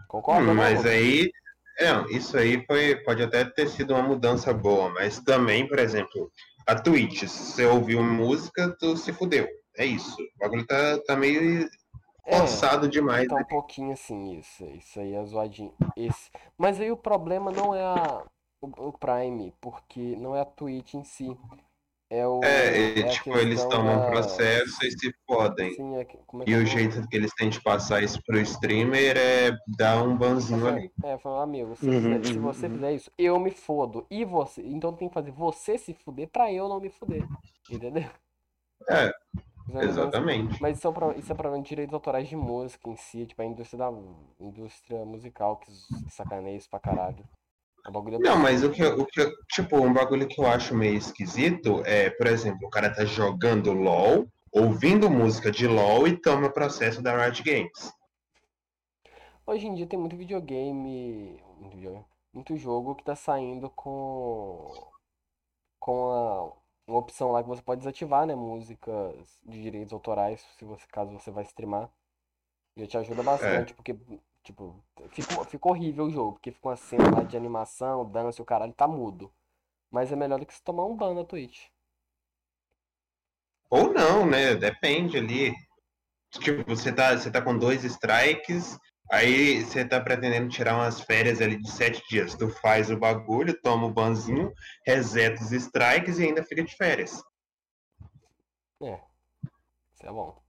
Concorda, 0.09 0.53
Hum, 0.53 0.55
né, 0.55 0.55
mas 0.57 0.71
Lucas? 0.71 0.87
aí, 0.87 1.31
é, 1.79 2.17
isso 2.17 2.37
aí 2.37 2.65
foi, 2.67 2.97
pode 3.05 3.23
até 3.23 3.45
ter 3.45 3.69
sido 3.69 3.95
uma 3.95 4.03
mudança 4.03 4.53
boa, 4.53 4.91
mas 4.91 5.19
também, 5.21 5.67
por 5.67 5.79
exemplo, 5.79 6.31
a 6.67 6.75
Twitch, 6.75 7.21
se 7.21 7.29
você 7.29 7.65
ouviu 7.67 8.03
música, 8.03 8.75
tu 8.79 8.97
se 8.97 9.13
fudeu. 9.13 9.49
É 9.77 9.85
isso. 9.85 10.17
O 10.37 10.39
bagulho 10.41 10.67
tá, 10.67 10.99
tá 11.07 11.17
meio 11.17 11.69
É, 12.25 12.39
forçado 12.39 12.89
demais. 12.89 13.29
tá 13.29 13.37
né? 13.37 13.43
um 13.43 13.45
pouquinho 13.45 13.93
assim 13.93 14.39
isso. 14.39 14.65
Isso 14.67 15.01
aí 15.01 15.15
é 15.15 15.25
zoadinho. 15.25 15.75
Esse. 15.97 16.31
Mas 16.59 16.81
aí 16.81 16.91
o 16.91 16.97
problema 16.97 17.51
não 17.51 17.75
é 17.75 17.83
a, 17.85 18.25
o, 18.61 18.89
o 18.89 18.93
Prime, 18.93 19.53
porque 19.61 20.17
não 20.17 20.35
é 20.37 20.41
a 20.41 20.45
Twitch 20.45 20.95
em 20.95 21.05
si. 21.05 21.37
É 22.11 22.27
o, 22.27 22.41
É, 22.45 23.01
é 23.01 23.05
tipo, 23.05 23.39
eles 23.39 23.65
tomam 23.67 24.01
da. 24.01 24.07
processo 24.07 24.85
e 24.85 24.91
se 24.93 25.13
fodem. 25.27 25.71
Sim, 25.77 25.97
é, 25.97 26.05
que- 26.05 26.19
como 26.27 26.43
é 26.43 26.47
que 26.47 26.53
E 26.53 26.55
é 26.55 26.59
o 26.59 26.67
jeito 26.67 27.07
que 27.09 27.17
eles 27.17 27.33
têm 27.35 27.51
de 27.51 27.61
passar 27.63 28.03
isso 28.03 28.21
pro 28.27 28.39
streamer 28.41 29.17
é 29.17 29.53
dar 29.77 30.03
um 30.03 30.17
banzinho 30.17 30.67
ali. 30.67 30.91
É, 31.03 31.17
um 31.29 31.37
amigo. 31.41 31.77
Se, 31.77 31.91
Uhum, 31.91 31.93
fizer- 31.93 32.25
se 32.25 32.39
uhum, 32.39 32.39
você 32.39 32.69
uhum. 32.69 32.75
fizer 32.75 32.93
isso, 32.93 33.11
eu 33.19 33.39
me 33.39 33.51
fodo. 33.51 34.07
E 34.11 34.25
você. 34.25 34.63
Então 34.63 34.95
tem 34.95 35.09
que 35.09 35.15
fazer 35.15 35.31
você 35.33 35.79
se 35.79 35.95
fuder 35.95 36.29
pra 36.29 36.53
eu 36.53 36.69
não 36.69 36.81
me 36.81 36.91
fuder. 36.91 37.29
Entendeu? 37.69 38.05
É, 38.89 39.11
Menos- 39.73 39.91
exatamente. 39.91 40.61
Mas 40.61 40.79
isso 40.79 40.89
é, 40.89 40.93
pra, 40.93 41.15
isso 41.17 41.33
é 41.33 41.35
problema 41.35 41.63
de 41.63 41.69
direitos 41.69 41.95
autorais 41.95 42.29
de 42.29 42.37
música 42.37 42.89
em 42.89 42.97
si, 42.97 43.27
tipo, 43.27 43.41
a 43.41 43.45
indústria 43.45 43.79
da 43.79 43.93
indústria 44.39 45.05
musical 45.05 45.57
que 45.57 45.71
sacaneia 46.09 46.57
isso 46.57 46.69
pra 46.69 46.79
caralho. 46.79 47.25
É 47.87 47.89
um 47.89 48.19
Não, 48.19 48.37
mas 48.39 48.63
o 48.63 48.71
que, 48.71 48.85
o 48.85 49.07
que, 49.07 49.33
tipo, 49.51 49.77
um 49.79 49.93
bagulho 49.93 50.29
que 50.29 50.41
eu 50.41 50.47
acho 50.47 50.75
meio 50.75 50.97
esquisito 50.97 51.83
é, 51.87 52.11
por 52.11 52.27
exemplo, 52.27 52.67
o 52.67 52.71
cara 52.71 52.93
tá 52.93 53.05
jogando 53.05 53.73
LOL, 53.73 54.29
ouvindo 54.53 55.09
música 55.09 55.51
de 55.51 55.67
LOL 55.67 56.07
e 56.07 56.17
toma 56.21 56.53
processo 56.53 57.03
da 57.03 57.17
Riot 57.17 57.43
Games. 57.43 57.93
Hoje 59.47 59.67
em 59.67 59.75
dia 59.75 59.87
tem 59.87 59.99
muito 59.99 60.17
videogame, 60.17 61.43
muito 61.59 61.77
videogame, 61.77 62.05
muito 62.33 62.57
jogo 62.57 62.95
que 62.95 63.05
tá 63.05 63.17
saindo 63.17 63.71
com 63.71 64.91
com 65.79 66.11
a, 66.13 66.53
uma 66.91 66.99
opção 66.99 67.31
lá 67.33 67.43
que 67.43 67.49
você 67.49 67.63
pode 67.63 67.81
desativar, 67.81 68.27
né, 68.27 68.35
músicas 68.35 69.15
de 69.45 69.63
direitos 69.63 69.93
autorais, 69.93 70.45
se 70.59 70.65
você 70.65 70.87
caso 70.89 71.13
você 71.13 71.31
vai 71.31 71.45
streamar. 71.45 71.89
E 72.77 72.87
te 72.87 72.97
ajuda 72.97 73.23
bastante, 73.23 73.75
porque 73.75 73.97
tipo, 74.43 74.83
fica, 75.11 75.45
fica 75.45 75.69
horrível 75.69 76.07
o 76.07 76.11
jogo, 76.11 76.33
porque 76.33 76.53
fica 76.53 76.69
uma 76.69 76.77
cena 76.77 77.11
lá 77.11 77.23
de 77.23 77.37
animação, 77.37 78.09
dança 78.09 78.41
e 78.41 78.43
o 78.43 78.47
caralho 78.47 78.73
tá 78.73 78.87
mudo. 78.87 79.33
Mas 79.91 80.13
é 80.13 80.17
melhor 80.17 80.39
do 80.39 80.47
que 80.47 80.55
se 80.55 80.63
tomar 80.63 80.85
um 80.87 80.97
ban 80.97 81.15
na 81.15 81.25
Twitch. 81.25 81.67
Ou 83.69 83.93
não, 83.93 84.25
né? 84.27 84.55
Depende 84.55 85.17
ali. 85.17 85.55
Tipo, 86.31 86.65
você 86.65 86.93
tá, 86.93 87.17
você 87.17 87.31
tá 87.31 87.43
com 87.43 87.57
dois 87.57 87.85
strikes, 87.85 88.79
aí 89.11 89.65
você 89.65 89.85
tá 89.85 90.01
pretendendo 90.01 90.49
tirar 90.49 90.77
umas 90.77 91.01
férias 91.01 91.41
ali 91.41 91.57
de 91.57 91.71
sete 91.71 92.03
dias. 92.09 92.35
Tu 92.35 92.49
faz 92.49 92.91
o 92.91 92.97
bagulho, 92.97 93.61
toma 93.61 93.87
o 93.87 93.93
banzinho, 93.93 94.53
reseta 94.87 95.43
os 95.43 95.53
strikes 95.53 96.19
e 96.19 96.25
ainda 96.25 96.43
fica 96.43 96.63
de 96.63 96.75
férias. 96.77 97.23
É, 98.83 99.01
isso 99.93 100.07
é 100.07 100.11
bom. 100.11 100.41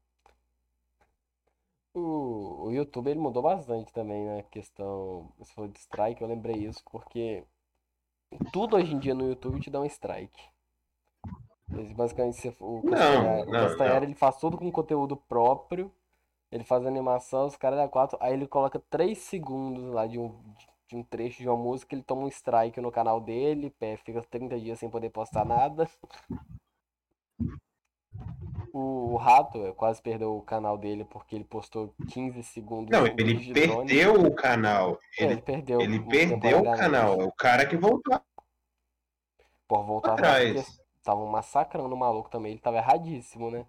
O, 1.93 2.67
o 2.67 2.71
YouTube 2.71 3.09
ele 3.09 3.19
mudou 3.19 3.43
bastante 3.43 3.91
também, 3.91 4.23
né? 4.25 4.43
Questão. 4.43 5.33
Se 5.43 5.53
for 5.53 5.67
de 5.67 5.77
strike, 5.79 6.21
eu 6.21 6.27
lembrei 6.27 6.55
isso, 6.55 6.81
porque 6.89 7.43
tudo 8.53 8.77
hoje 8.77 8.93
em 8.93 8.99
dia 8.99 9.13
no 9.13 9.27
YouTube 9.27 9.59
te 9.59 9.69
dá 9.69 9.81
um 9.81 9.85
strike. 9.85 10.41
Basicamente, 11.95 12.37
você- 12.37 12.55
o 12.59 12.81
Não, 12.83 13.41
o 13.41 13.51
não, 13.51 13.77
não. 13.77 14.03
ele 14.03 14.15
faz 14.15 14.37
tudo 14.37 14.57
com 14.57 14.71
conteúdo 14.71 15.15
próprio. 15.15 15.93
Ele 16.51 16.63
faz 16.63 16.85
animação, 16.85 17.47
os 17.47 17.55
caras 17.55 17.79
da 17.79 17.87
4, 17.87 18.17
aí 18.21 18.33
ele 18.33 18.47
coloca 18.47 18.79
3 18.89 19.17
segundos 19.17 19.93
lá 19.93 20.05
de 20.05 20.19
um, 20.19 20.37
de 20.87 20.95
um 20.97 21.03
trecho 21.03 21.41
de 21.41 21.47
uma 21.47 21.57
música, 21.57 21.95
ele 21.95 22.03
toma 22.03 22.23
um 22.23 22.27
strike 22.27 22.81
no 22.81 22.91
canal 22.91 23.21
dele, 23.21 23.69
pé, 23.69 23.95
fica 23.97 24.21
30 24.29 24.59
dias 24.59 24.77
sem 24.79 24.89
poder 24.89 25.09
postar 25.11 25.45
nada. 25.45 25.89
O, 28.73 29.13
o 29.13 29.17
Rato 29.17 29.73
quase 29.75 30.01
perdeu 30.01 30.35
o 30.37 30.41
canal 30.41 30.77
dele 30.77 31.05
porque 31.05 31.35
ele 31.35 31.43
postou 31.43 31.93
15 32.09 32.41
segundos 32.43 32.91
Não, 32.91 33.05
ele 33.05 33.33
de 33.35 33.53
drone. 33.53 33.87
perdeu 33.87 34.13
o 34.13 34.35
canal. 34.35 34.97
É, 35.19 35.23
ele 35.25 35.33
Ele, 35.33 35.41
perdeu 35.41 35.81
ele 35.81 35.99
perdeu 35.99 36.59
o 36.59 36.63
canal. 36.63 37.21
É 37.21 37.25
o 37.25 37.31
cara 37.31 37.65
que 37.65 37.75
voltou 37.77 38.19
Por 39.67 39.83
voltar 39.85 40.13
atrás. 40.13 40.79
estavam 40.97 41.25
massacrando 41.27 41.93
o 41.93 41.97
maluco 41.97 42.29
também, 42.29 42.51
ele 42.53 42.61
tava 42.61 42.77
erradíssimo, 42.77 43.49
né? 43.49 43.65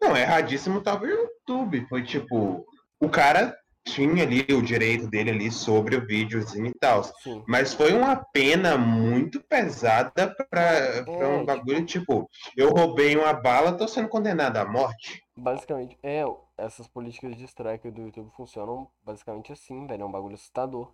Não, 0.00 0.16
erradíssimo 0.16 0.82
tava 0.82 1.04
o 1.04 1.08
YouTube. 1.08 1.86
Foi 1.88 2.02
tipo, 2.02 2.64
o 3.00 3.08
cara 3.08 3.56
tinha 3.86 4.22
ali 4.24 4.46
o 4.52 4.62
direito 4.62 5.08
dele 5.08 5.30
ali 5.30 5.50
sobre 5.50 5.96
o 5.96 6.06
videozinho 6.06 6.66
e 6.66 6.74
tal. 6.78 7.02
Sim. 7.02 7.42
Mas 7.48 7.72
foi 7.74 7.92
uma 7.94 8.16
pena 8.16 8.76
muito 8.76 9.42
pesada 9.42 10.34
pra, 10.50 11.02
pra 11.04 11.28
um 11.28 11.40
É, 11.40 11.44
bagulho, 11.44 11.84
tipo, 11.86 12.28
eu 12.56 12.70
roubei 12.70 13.16
uma 13.16 13.32
bala, 13.32 13.76
tô 13.76 13.88
sendo 13.88 14.08
condenado 14.08 14.58
à 14.58 14.64
morte. 14.64 15.22
Basicamente, 15.36 15.98
é, 16.02 16.22
essas 16.58 16.86
políticas 16.86 17.36
de 17.36 17.44
strike 17.44 17.90
do 17.90 18.02
YouTube 18.02 18.30
funcionam 18.36 18.90
basicamente 19.02 19.52
assim, 19.52 19.86
velho, 19.86 20.02
é 20.02 20.06
um 20.06 20.12
bagulho 20.12 20.34
assustador. 20.34 20.92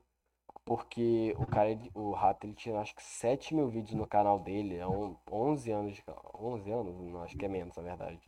Porque 0.65 1.35
o 1.39 1.47
cara, 1.47 1.79
o 1.95 2.13
Rato, 2.13 2.47
ele 2.47 2.55
tinha 2.55 2.79
acho 2.81 2.95
que 2.95 3.03
7 3.03 3.55
mil 3.55 3.69
vídeos 3.69 3.95
no 3.95 4.07
canal 4.07 4.39
dele, 4.39 4.81
há 4.81 4.89
um- 4.89 5.17
11 5.31 5.71
anos 5.71 5.95
de 5.95 6.03
canal, 6.03 6.31
11 6.41 6.71
anos? 6.71 6.95
Não, 7.01 7.23
acho 7.23 7.37
que 7.37 7.45
é 7.45 7.49
menos, 7.49 7.77
na 7.77 7.83
verdade, 7.83 8.19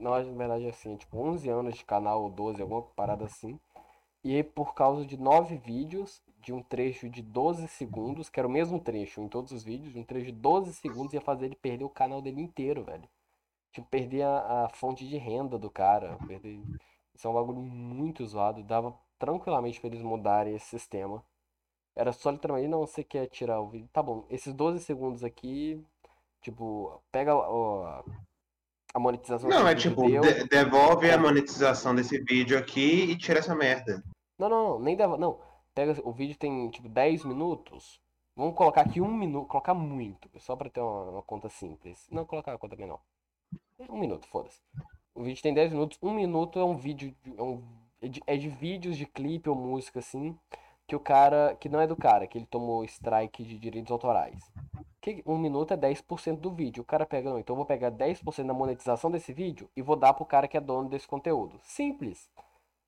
Não, 0.00 0.10
na 0.10 0.32
verdade 0.32 0.66
é 0.66 0.70
assim, 0.70 0.96
tipo 0.96 1.18
11 1.18 1.48
anos 1.48 1.74
de 1.76 1.84
canal, 1.84 2.22
ou 2.22 2.30
12, 2.30 2.60
alguma 2.62 2.82
parada 2.82 3.24
assim. 3.24 3.58
E 4.22 4.42
por 4.42 4.74
causa 4.74 5.04
de 5.04 5.18
9 5.18 5.56
vídeos, 5.58 6.22
de 6.40 6.52
um 6.52 6.62
trecho 6.62 7.08
de 7.08 7.22
12 7.22 7.68
segundos, 7.68 8.28
que 8.28 8.38
era 8.40 8.48
o 8.48 8.50
mesmo 8.50 8.80
trecho 8.80 9.20
em 9.20 9.28
todos 9.28 9.52
os 9.52 9.62
vídeos, 9.62 9.96
um 9.96 10.04
trecho 10.04 10.26
de 10.26 10.32
12 10.32 10.74
segundos 10.74 11.14
ia 11.14 11.20
fazer 11.20 11.46
ele 11.46 11.56
perder 11.56 11.84
o 11.84 11.90
canal 11.90 12.20
dele 12.22 12.40
inteiro, 12.40 12.84
velho. 12.84 13.08
Tipo, 13.72 13.88
perder 13.88 14.22
a, 14.22 14.66
a 14.66 14.68
fonte 14.70 15.06
de 15.06 15.16
renda 15.18 15.58
do 15.58 15.70
cara. 15.70 16.16
Perder... 16.26 16.60
Isso 17.14 17.26
é 17.26 17.30
um 17.30 17.34
bagulho 17.34 17.60
muito 17.60 18.24
zoado. 18.26 18.62
Dava 18.62 18.94
tranquilamente 19.18 19.80
pra 19.80 19.88
eles 19.88 20.02
mudarem 20.02 20.54
esse 20.54 20.66
sistema. 20.66 21.24
Era 21.96 22.12
só 22.12 22.30
literalmente, 22.30 22.68
não, 22.68 22.80
você 22.80 23.04
quer 23.04 23.26
tirar 23.28 23.60
o 23.60 23.68
vídeo. 23.68 23.88
Tá 23.92 24.02
bom, 24.02 24.26
esses 24.30 24.52
12 24.54 24.80
segundos 24.80 25.24
aqui, 25.24 25.84
tipo, 26.42 27.00
pega 27.12 27.34
ó, 27.36 28.02
a 28.94 28.98
monetização 29.00 29.50
Não, 29.50 29.66
é 29.66 29.74
tipo, 29.74 30.02
de- 30.08 30.44
devolve 30.48 31.10
a 31.10 31.18
monetização 31.18 31.94
desse 31.94 32.18
vídeo 32.22 32.56
aqui 32.56 33.10
e 33.10 33.16
tira 33.18 33.40
essa 33.40 33.54
merda. 33.54 34.02
Não, 34.38 34.48
não, 34.48 34.68
não, 34.70 34.78
nem 34.78 34.96
dava. 34.96 35.18
Não, 35.18 35.40
pega. 35.74 36.00
O 36.04 36.12
vídeo 36.12 36.36
tem 36.38 36.70
tipo 36.70 36.88
10 36.88 37.24
minutos. 37.24 38.00
Vamos 38.36 38.56
colocar 38.56 38.80
aqui 38.82 39.00
um 39.00 39.12
minuto, 39.12 39.46
colocar 39.46 39.74
muito, 39.74 40.28
só 40.40 40.56
pra 40.56 40.68
ter 40.70 40.80
uma, 40.80 41.02
uma 41.10 41.22
conta 41.22 41.48
simples. 41.48 42.06
Não 42.10 42.24
colocar 42.24 42.52
a 42.54 42.58
conta 42.58 42.74
menor. 42.76 43.00
É 43.78 43.90
Um 43.90 43.98
minuto, 43.98 44.26
foda-se. 44.28 44.60
O 45.14 45.22
vídeo 45.22 45.40
tem 45.42 45.54
10 45.54 45.72
minutos, 45.72 45.98
um 46.02 46.12
minuto 46.12 46.58
é 46.58 46.64
um 46.64 46.76
vídeo. 46.76 47.14
de- 47.22 47.36
É, 47.38 47.42
um, 47.42 47.62
é, 48.00 48.08
de, 48.08 48.22
é 48.26 48.36
de 48.36 48.48
vídeos 48.48 48.96
de 48.96 49.06
clipe 49.06 49.48
ou 49.48 49.54
música 49.56 49.98
assim. 50.00 50.36
Que 50.86 50.94
o 50.96 51.00
cara. 51.00 51.56
Que 51.60 51.68
não 51.68 51.80
é 51.80 51.86
do 51.86 51.96
cara, 51.96 52.26
que 52.26 52.36
ele 52.38 52.46
tomou 52.46 52.84
strike 52.84 53.42
de 53.44 53.58
direitos 53.58 53.90
autorais. 53.92 54.38
Que 55.04 55.22
um 55.26 55.36
minuto 55.36 55.74
é 55.74 55.76
10% 55.76 56.40
do 56.40 56.50
vídeo. 56.50 56.82
O 56.82 56.86
cara 56.86 57.04
pega, 57.04 57.28
não, 57.28 57.38
então 57.38 57.52
eu 57.52 57.58
vou 57.58 57.66
pegar 57.66 57.90
10% 57.90 58.46
da 58.46 58.54
monetização 58.54 59.10
desse 59.10 59.34
vídeo 59.34 59.68
e 59.76 59.82
vou 59.82 59.96
dar 59.96 60.14
pro 60.14 60.24
cara 60.24 60.48
que 60.48 60.56
é 60.56 60.60
dono 60.62 60.88
desse 60.88 61.06
conteúdo. 61.06 61.60
Simples. 61.62 62.30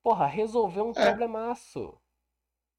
Porra, 0.03 0.25
resolveu 0.25 0.87
um 0.87 0.93
É. 0.97 1.05
problemaço. 1.11 1.93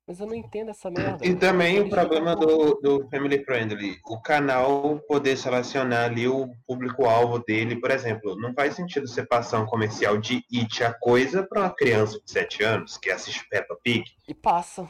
Mas 0.07 0.19
eu 0.19 0.25
não 0.25 0.33
entendo 0.33 0.71
essa 0.71 0.89
merda. 0.89 1.23
E 1.23 1.35
também 1.35 1.79
o 1.79 1.87
problema 1.87 2.35
do, 2.35 2.79
do 2.81 3.07
Family 3.11 3.43
Friendly, 3.45 3.99
o 4.07 4.19
canal 4.19 4.99
poder 5.07 5.37
selecionar 5.37 6.05
ali 6.05 6.27
o 6.27 6.49
público-alvo 6.65 7.37
dele, 7.37 7.79
por 7.79 7.91
exemplo, 7.91 8.35
não 8.37 8.55
faz 8.55 8.73
sentido 8.73 9.07
você 9.07 9.23
passar 9.23 9.59
um 9.59 9.67
comercial 9.67 10.17
de 10.17 10.43
It 10.51 10.83
a 10.83 10.91
coisa 10.97 11.45
para 11.45 11.59
uma 11.59 11.69
criança 11.69 12.19
de 12.25 12.31
7 12.31 12.63
anos 12.63 12.97
que 12.97 13.11
assiste 13.11 13.47
Peppa 13.49 13.77
Pig. 13.83 14.03
E 14.27 14.33
passa. 14.33 14.89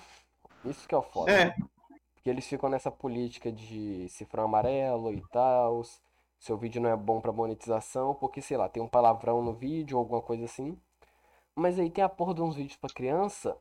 Isso 0.64 0.88
que 0.88 0.96
é 0.96 0.98
o 0.98 1.04
foda. 1.04 1.32
É, 1.34 1.54
Porque 2.28 2.36
eles 2.36 2.48
ficam 2.50 2.68
nessa 2.68 2.92
política 2.92 3.50
de 3.50 4.10
cifrão 4.10 4.44
amarelo 4.44 5.14
e 5.14 5.22
tal. 5.32 5.82
Seu 6.38 6.58
vídeo 6.58 6.82
não 6.82 6.90
é 6.90 6.96
bom 6.98 7.22
pra 7.22 7.32
monetização, 7.32 8.14
porque, 8.16 8.42
sei 8.42 8.58
lá, 8.58 8.68
tem 8.68 8.84
um 8.84 8.88
palavrão 8.88 9.42
no 9.42 9.54
vídeo 9.54 9.96
ou 9.96 10.04
alguma 10.04 10.22
coisa 10.22 10.44
assim. 10.44 10.78
Mas 11.56 11.80
aí 11.80 11.90
tem 11.90 12.04
a 12.04 12.10
porra 12.10 12.34
de 12.34 12.42
uns 12.42 12.58
vídeos 12.58 12.76
pra 12.76 12.90
criança, 12.90 13.58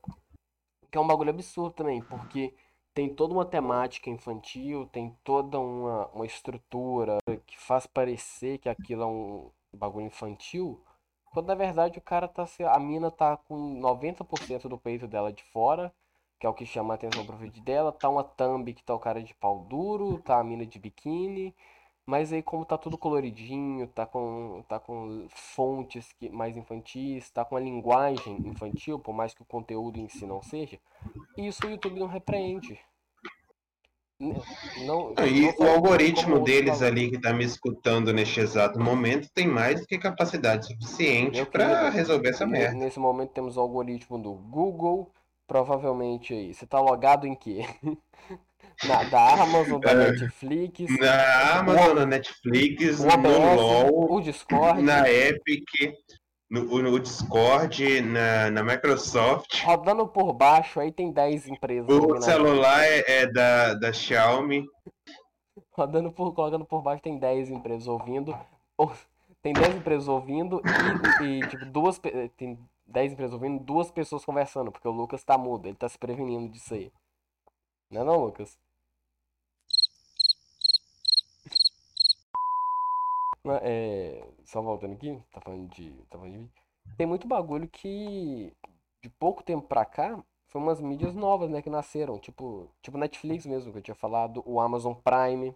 que 0.91 0.99
é 0.99 1.01
um 1.01 1.07
bagulho 1.07 1.31
absurdo 1.31 1.75
também, 1.75 2.03
porque 2.03 2.57
tem 2.93 3.09
toda 3.09 3.35
uma 3.35 3.45
temática 3.45 4.11
infantil, 4.11 4.87
tem 4.87 5.17
toda 5.23 5.61
uma, 5.61 6.09
uma 6.09 6.27
estrutura 6.27 7.19
que 7.47 7.57
faz 7.57 7.87
parecer 7.87 8.59
que 8.59 8.69
aquilo 8.69 9.03
é 9.05 9.07
um 9.07 9.51
bagulho 9.73 10.07
infantil, 10.07 10.83
quando 11.27 11.47
na 11.47 11.55
verdade 11.55 12.01
o 12.01 12.03
cara 12.03 12.27
tá. 12.27 12.45
A 12.69 12.81
mina 12.81 13.13
tá 13.13 13.37
com 13.37 13.81
90% 13.81 14.69
do 14.69 14.77
peito 14.77 15.07
dela 15.07 15.33
de 15.33 15.45
fora 15.45 15.95
que 16.39 16.47
é 16.47 16.49
o 16.49 16.55
que 16.55 16.67
chama 16.67 16.95
a 16.95 16.97
atenção 16.97 17.25
pro 17.25 17.37
vídeo 17.37 17.63
dela. 17.63 17.93
Tá 17.93 18.09
uma 18.09 18.25
thumb 18.25 18.73
que 18.73 18.85
tá 18.85 18.95
o 18.95 18.99
cara 18.99 19.23
de 19.23 19.35
pau 19.35 19.67
duro, 19.69 20.19
tá 20.19 20.39
a 20.39 20.45
mina 20.45 20.67
de 20.67 20.79
biquíni. 20.79 21.55
Mas 22.07 22.33
aí 22.33 22.41
como 22.41 22.65
tá 22.65 22.79
tudo 22.79 22.97
coloridinho, 22.97 23.89
tá 23.89 24.07
com, 24.07 24.63
tá 24.69 24.79
com 24.79 25.27
fontes 25.29 26.13
que, 26.13 26.31
mais 26.31 26.57
infantis, 26.57 27.29
tá 27.31 27.45
com 27.45 27.57
a 27.57 27.61
linguagem 27.61 28.37
infantil, 28.47 28.97
por 28.97 29.13
mais 29.13 29.35
que 29.35 29.43
o 29.43 29.47
conteúdo 29.47 29.99
em 29.99 30.09
si 30.09 30.25
não 30.25 30.41
seja, 30.41 30.79
isso 31.37 31.67
o 31.67 31.71
YouTube 31.71 31.99
não 31.99 32.07
repreende. 32.07 32.79
Não, 34.19 35.15
e 35.27 35.43
não 35.43 35.51
o 35.51 35.55
faz 35.57 35.71
algoritmo 35.71 36.41
deles 36.45 36.81
ali 36.81 37.11
que 37.11 37.21
tá 37.21 37.35
me 37.35 37.45
escutando 37.45 38.15
neste 38.15 38.41
exato 38.41 38.81
momento 38.81 39.29
tem 39.35 39.47
mais 39.47 39.81
do 39.81 39.87
que 39.87 39.99
capacidade 39.99 40.69
suficiente 40.69 41.45
para 41.45 41.91
resolver 41.91 42.31
essa 42.31 42.47
merda. 42.47 42.79
Nesse 42.79 42.99
momento 42.99 43.33
temos 43.33 43.59
o 43.59 43.61
algoritmo 43.61 44.17
do 44.17 44.33
Google, 44.33 45.13
provavelmente 45.47 46.35
aí. 46.35 46.53
Você 46.55 46.67
tá 46.67 46.81
logado 46.81 47.27
em 47.27 47.35
quê? 47.35 47.63
Na, 48.87 49.05
da 49.05 49.43
Amazon, 49.43 49.81
da 49.81 49.91
É. 49.93 50.11
Netflix, 50.11 50.99
Na 50.99 51.59
Amazon, 51.61 51.95
na 51.97 52.05
Netflix, 52.07 53.01
no 53.03 53.11
OBS, 53.15 53.57
LOL, 53.57 54.13
o 54.13 54.21
Discord, 54.21 54.83
na 54.83 55.09
Epic, 55.11 55.65
no, 56.51 56.83
no 56.83 57.01
Discord, 57.01 58.03
na, 58.03 58.51
na 58.51 58.63
Microsoft. 58.63 59.63
rodando 59.65 60.07
por 60.07 60.35
baixo, 60.35 60.79
aí 60.79 60.93
tem 60.93 61.11
10 61.11 61.49
empresas 61.49 61.89
O 61.89 62.01
gente. 62.15 62.25
celular 62.27 62.85
é, 62.85 63.05
é 63.23 63.27
da, 63.27 63.73
da 63.75 63.93
Xiaomi. 63.95 64.67
Rodando 65.73 66.13
por, 66.13 66.35
colocando 66.35 66.67
por 66.67 66.83
baixo 66.83 67.03
tem 67.03 67.19
10 67.19 67.51
empresas 67.51 67.89
ouvindo. 67.89 68.37
Ou- 68.77 68.93
Tem 69.43 69.55
10 69.55 69.77
empresas 69.77 70.07
ouvindo 70.09 70.61
e, 71.23 71.25
e, 71.25 71.47
tipo, 71.49 71.65
duas. 71.67 71.99
Tem 72.37 72.59
10 72.87 73.13
empresas 73.13 73.35
ouvindo, 73.35 73.63
duas 73.63 73.91
pessoas 73.91 74.25
conversando, 74.25 74.71
porque 74.73 74.89
o 74.89 74.93
Lucas 74.93 75.25
tá 75.25 75.37
mudo, 75.37 75.67
ele 75.69 75.77
tá 75.77 75.89
se 75.89 75.99
prevenindo 75.99 76.49
disso 76.53 76.75
aí. 76.75 76.93
Não 77.91 78.03
é 78.03 78.05
não, 78.05 78.25
Lucas? 78.25 78.59
É, 83.63 84.27
só 84.45 84.61
voltando 84.61 84.95
aqui, 84.95 85.23
tá 85.33 85.41
falando 85.41 85.69
de, 85.69 85.91
tá 86.11 86.19
falando 86.19 86.33
de. 86.33 86.51
Tem 86.97 87.07
muito 87.07 87.29
bagulho 87.29 87.69
que 87.69 88.53
de 89.03 89.09
pouco 89.11 89.43
tempo 89.43 89.67
pra 89.69 89.85
cá 89.85 90.23
foi 90.49 90.61
umas 90.61 90.81
mídias 90.81 91.15
novas, 91.15 91.51
né, 91.51 91.63
que 91.63 91.71
nasceram, 91.71 92.19
tipo, 92.19 92.71
tipo 92.83 92.99
Netflix 92.99 93.47
mesmo, 93.47 93.73
que 93.73 93.79
eu 93.79 93.83
tinha 93.83 93.95
falado, 93.95 94.43
o 94.47 94.61
Amazon 94.61 94.95
Prime. 94.95 95.55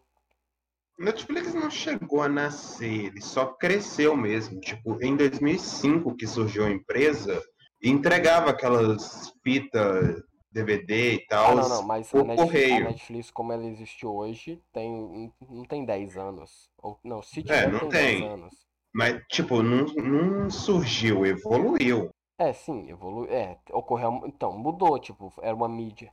Netflix 1.01 1.55
não 1.55 1.71
chegou 1.71 2.23
a 2.23 2.29
nascer, 2.29 3.07
ele 3.07 3.21
só 3.21 3.47
cresceu 3.47 4.17
mesmo. 4.17 4.61
Tipo, 4.61 5.03
em 5.03 5.17
2005 5.17 6.15
que 6.15 6.27
surgiu 6.27 6.65
a 6.67 6.71
empresa, 6.71 7.43
entregava 7.83 8.51
aquelas 8.51 9.33
fitas 9.43 10.23
DVD 10.53 11.15
e 11.15 11.27
Ah, 11.29 11.29
tal 11.29 11.55
não, 11.55 11.69
não, 11.69 11.83
mas 11.83 12.15
a 12.15 12.23
Netflix, 12.23 12.71
a. 12.73 12.81
Netflix 12.81 13.31
como 13.31 13.53
ela 13.53 13.65
existe 13.65 14.05
hoje, 14.07 14.63
tem, 14.73 15.33
não 15.49 15.65
tem 15.65 15.85
10 15.85 16.17
anos. 16.17 16.71
Ou, 16.79 16.99
não, 17.05 17.23
se 17.23 17.41
É, 17.41 17.43
tiver, 17.43 17.73
não 17.73 17.79
tem 17.79 17.91
10 17.91 18.21
tem. 18.21 18.25
anos. 18.25 18.67
Mas, 18.93 19.23
tipo, 19.29 19.63
não, 19.63 19.87
não 19.87 20.51
surgiu, 20.51 21.25
evoluiu. 21.25 22.11
É, 22.39 22.53
sim, 22.53 22.89
evolui. 22.91 23.29
É, 23.29 23.59
ocorreu. 23.73 24.23
Então, 24.27 24.57
mudou, 24.59 24.99
tipo, 24.99 25.33
era 25.43 25.55
uma 25.55 25.69
mídia. 25.69 26.13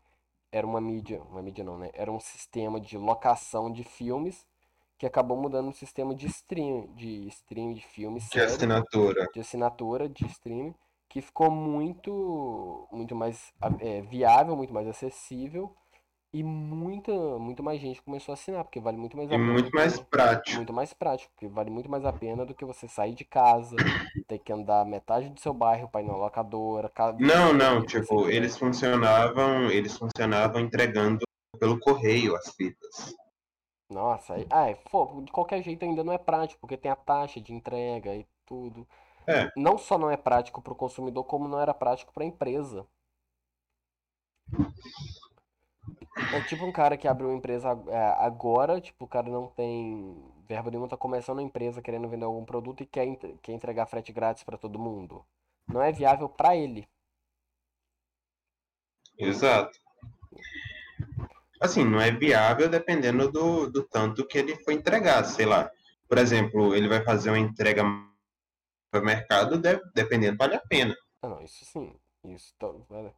Era 0.52 0.68
uma 0.68 0.80
mídia. 0.82 1.22
Uma 1.24 1.42
mídia 1.42 1.64
não, 1.64 1.78
né? 1.78 1.90
Era 1.94 2.12
um 2.12 2.20
sistema 2.20 2.80
de 2.80 2.98
locação 2.98 3.72
de 3.72 3.84
filmes 3.84 4.46
que 4.98 5.06
acabou 5.06 5.38
mudando 5.38 5.68
no 5.68 5.74
sistema 5.74 6.16
de 6.16 6.28
stream, 6.28 6.88
de 6.96 7.28
stream 7.30 7.74
de 7.74 7.82
filmes, 7.82 8.24
De 8.32 8.40
séries, 8.40 8.46
assinatura. 8.46 9.28
de 9.34 9.40
assinatura, 9.42 10.10
de 10.10 10.26
stream, 10.28 10.76
que 11.10 11.22
ficou 11.22 11.52
muito, 11.52 12.88
muito 12.92 13.16
mais 13.16 13.54
é, 13.80 14.02
viável, 14.02 14.56
muito 14.56 14.74
mais 14.74 14.88
acessível 14.88 15.76
e 16.34 16.44
muita, 16.44 17.12
muito 17.40 17.64
mais 17.64 17.82
gente 17.82 18.02
começou 18.04 18.34
a 18.34 18.36
assinar, 18.36 18.64
porque 18.66 18.80
vale 18.80 18.98
muito 18.98 19.18
mais 19.18 19.32
a 19.32 19.38
E 19.38 19.38
pena 19.40 19.54
muito 19.54 19.72
mais 19.74 19.98
prático. 20.00 20.50
muito 20.50 20.74
mais 20.74 20.94
prático, 20.94 21.32
porque 21.34 21.48
vale 21.48 21.70
muito 21.70 21.90
mais 21.90 22.06
a 22.06 22.14
pena 22.14 22.46
do 22.46 22.56
que 22.56 22.66
você 22.66 22.88
sair 22.88 23.14
de 23.14 23.26
casa, 23.26 23.86
ter 24.28 24.40
que 24.40 24.52
andar 24.54 24.86
metade 24.86 25.30
do 25.30 25.40
seu 25.40 25.54
bairro 25.54 25.90
para 25.90 26.02
ir 26.02 26.06
na 26.06 26.16
locadora. 26.16 26.90
ca- 26.90 27.14
Não, 27.20 27.54
não, 27.54 27.86
tipo, 27.86 28.28
eles 28.30 28.58
funcionavam, 28.58 29.70
eles 29.72 29.98
funcionavam 29.98 30.62
entregando 30.62 31.20
pelo 31.60 31.80
correio 31.80 32.36
as 32.36 32.50
fitas. 32.56 33.14
Nossa, 33.90 34.34
aí, 34.34 34.46
ah, 34.50 34.70
é, 34.70 34.76
pô, 34.76 35.22
de 35.22 35.32
qualquer 35.32 35.62
jeito 35.64 35.84
ainda 35.86 36.04
não 36.04 36.12
é 36.12 36.18
prático, 36.18 36.60
porque 36.60 36.76
tem 36.76 36.92
a 36.92 36.96
taxa 36.96 37.40
de 37.40 37.54
entrega 37.54 38.14
e 38.16 38.28
tudo. 38.46 38.88
É. 39.26 39.52
Não 39.56 39.78
só 39.78 39.98
não 39.98 40.10
é 40.10 40.18
prático 40.18 40.62
para 40.62 40.74
o 40.74 40.76
consumidor, 40.76 41.24
como 41.24 41.48
não 41.48 41.60
era 41.60 41.74
prático 41.74 42.14
para 42.14 42.24
a 42.24 42.28
empresa. 42.28 42.86
É 46.34 46.42
tipo 46.48 46.66
um 46.66 46.72
cara 46.72 46.98
que 46.98 47.08
abriu 47.08 47.30
uma 47.30 47.38
empresa 47.38 47.70
é, 47.88 47.98
agora, 48.26 48.82
tipo, 48.82 49.06
o 49.06 49.08
cara 49.08 49.30
não 49.30 49.48
tem 49.48 50.18
verba 50.48 50.72
nenhuma, 50.72 50.88
tá 50.88 50.98
começando 50.98 51.40
a 51.40 51.44
empresa 51.44 51.82
querendo 51.82 52.08
vender 52.08 52.26
algum 52.26 52.44
produto 52.44 52.82
e 52.82 52.86
quer, 52.86 53.06
quer 53.42 53.52
entregar 53.54 53.86
frete 53.86 54.12
grátis 54.12 54.44
para 54.44 54.58
todo 54.58 54.80
mundo. 54.80 55.24
Não 55.68 55.82
é 55.82 55.92
viável 55.92 56.28
para 56.28 56.56
ele. 56.56 56.88
Exato. 59.18 59.78
Assim, 61.62 61.84
não 61.86 62.00
é 62.02 62.12
viável 62.12 62.70
dependendo 62.70 63.32
do, 63.32 63.68
do 63.70 63.84
tanto 63.84 64.26
que 64.28 64.38
ele 64.38 64.56
for 64.64 64.72
entregar, 64.72 65.24
sei 65.26 65.46
lá. 65.46 65.70
Por 66.08 66.18
exemplo, 66.18 66.76
ele 66.76 66.88
vai 66.88 67.04
fazer 67.04 67.30
uma 67.30 67.40
entrega 67.40 67.84
para 68.92 69.02
o 69.02 69.06
mercado, 69.06 69.58
de- 69.58 69.82
dependendo, 69.96 70.38
vale 70.38 70.56
a 70.56 70.60
pena. 70.60 70.96
Ah, 71.22 71.30
não, 71.30 71.42
isso 71.42 71.66
sim. 71.66 71.94
Isso 72.24 72.54
tá, 72.58 72.68
vale. 72.90 73.14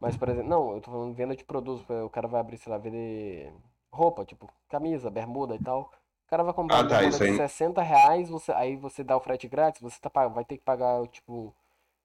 Mas, 0.00 0.16
por 0.16 0.28
exemplo, 0.28 0.48
não, 0.48 0.74
eu 0.74 0.80
tô 0.80 0.90
falando 0.90 1.14
venda 1.14 1.36
de 1.36 1.44
produtos. 1.44 1.84
O 1.90 2.10
cara 2.10 2.28
vai 2.28 2.40
abrir, 2.40 2.58
sei 2.58 2.70
lá, 2.72 2.78
vender 2.78 3.52
roupa, 3.92 4.24
tipo 4.24 4.50
camisa, 4.68 5.10
bermuda 5.10 5.54
e 5.54 5.58
tal. 5.58 5.82
O 6.26 6.28
cara 6.28 6.42
vai 6.42 6.52
comprar 6.54 6.78
Ah, 6.78 6.86
tá, 6.86 7.02
isso 7.02 7.22
de 7.22 7.24
aí. 7.24 7.30
60 7.30 7.82
reais, 7.82 8.28
você, 8.28 8.52
aí 8.52 8.76
você 8.76 9.04
dá 9.04 9.16
o 9.16 9.20
frete 9.20 9.46
grátis, 9.48 9.80
você 9.80 9.98
tá, 10.00 10.28
vai 10.28 10.44
ter 10.44 10.56
que 10.58 10.64
pagar, 10.64 11.06
tipo, 11.08 11.54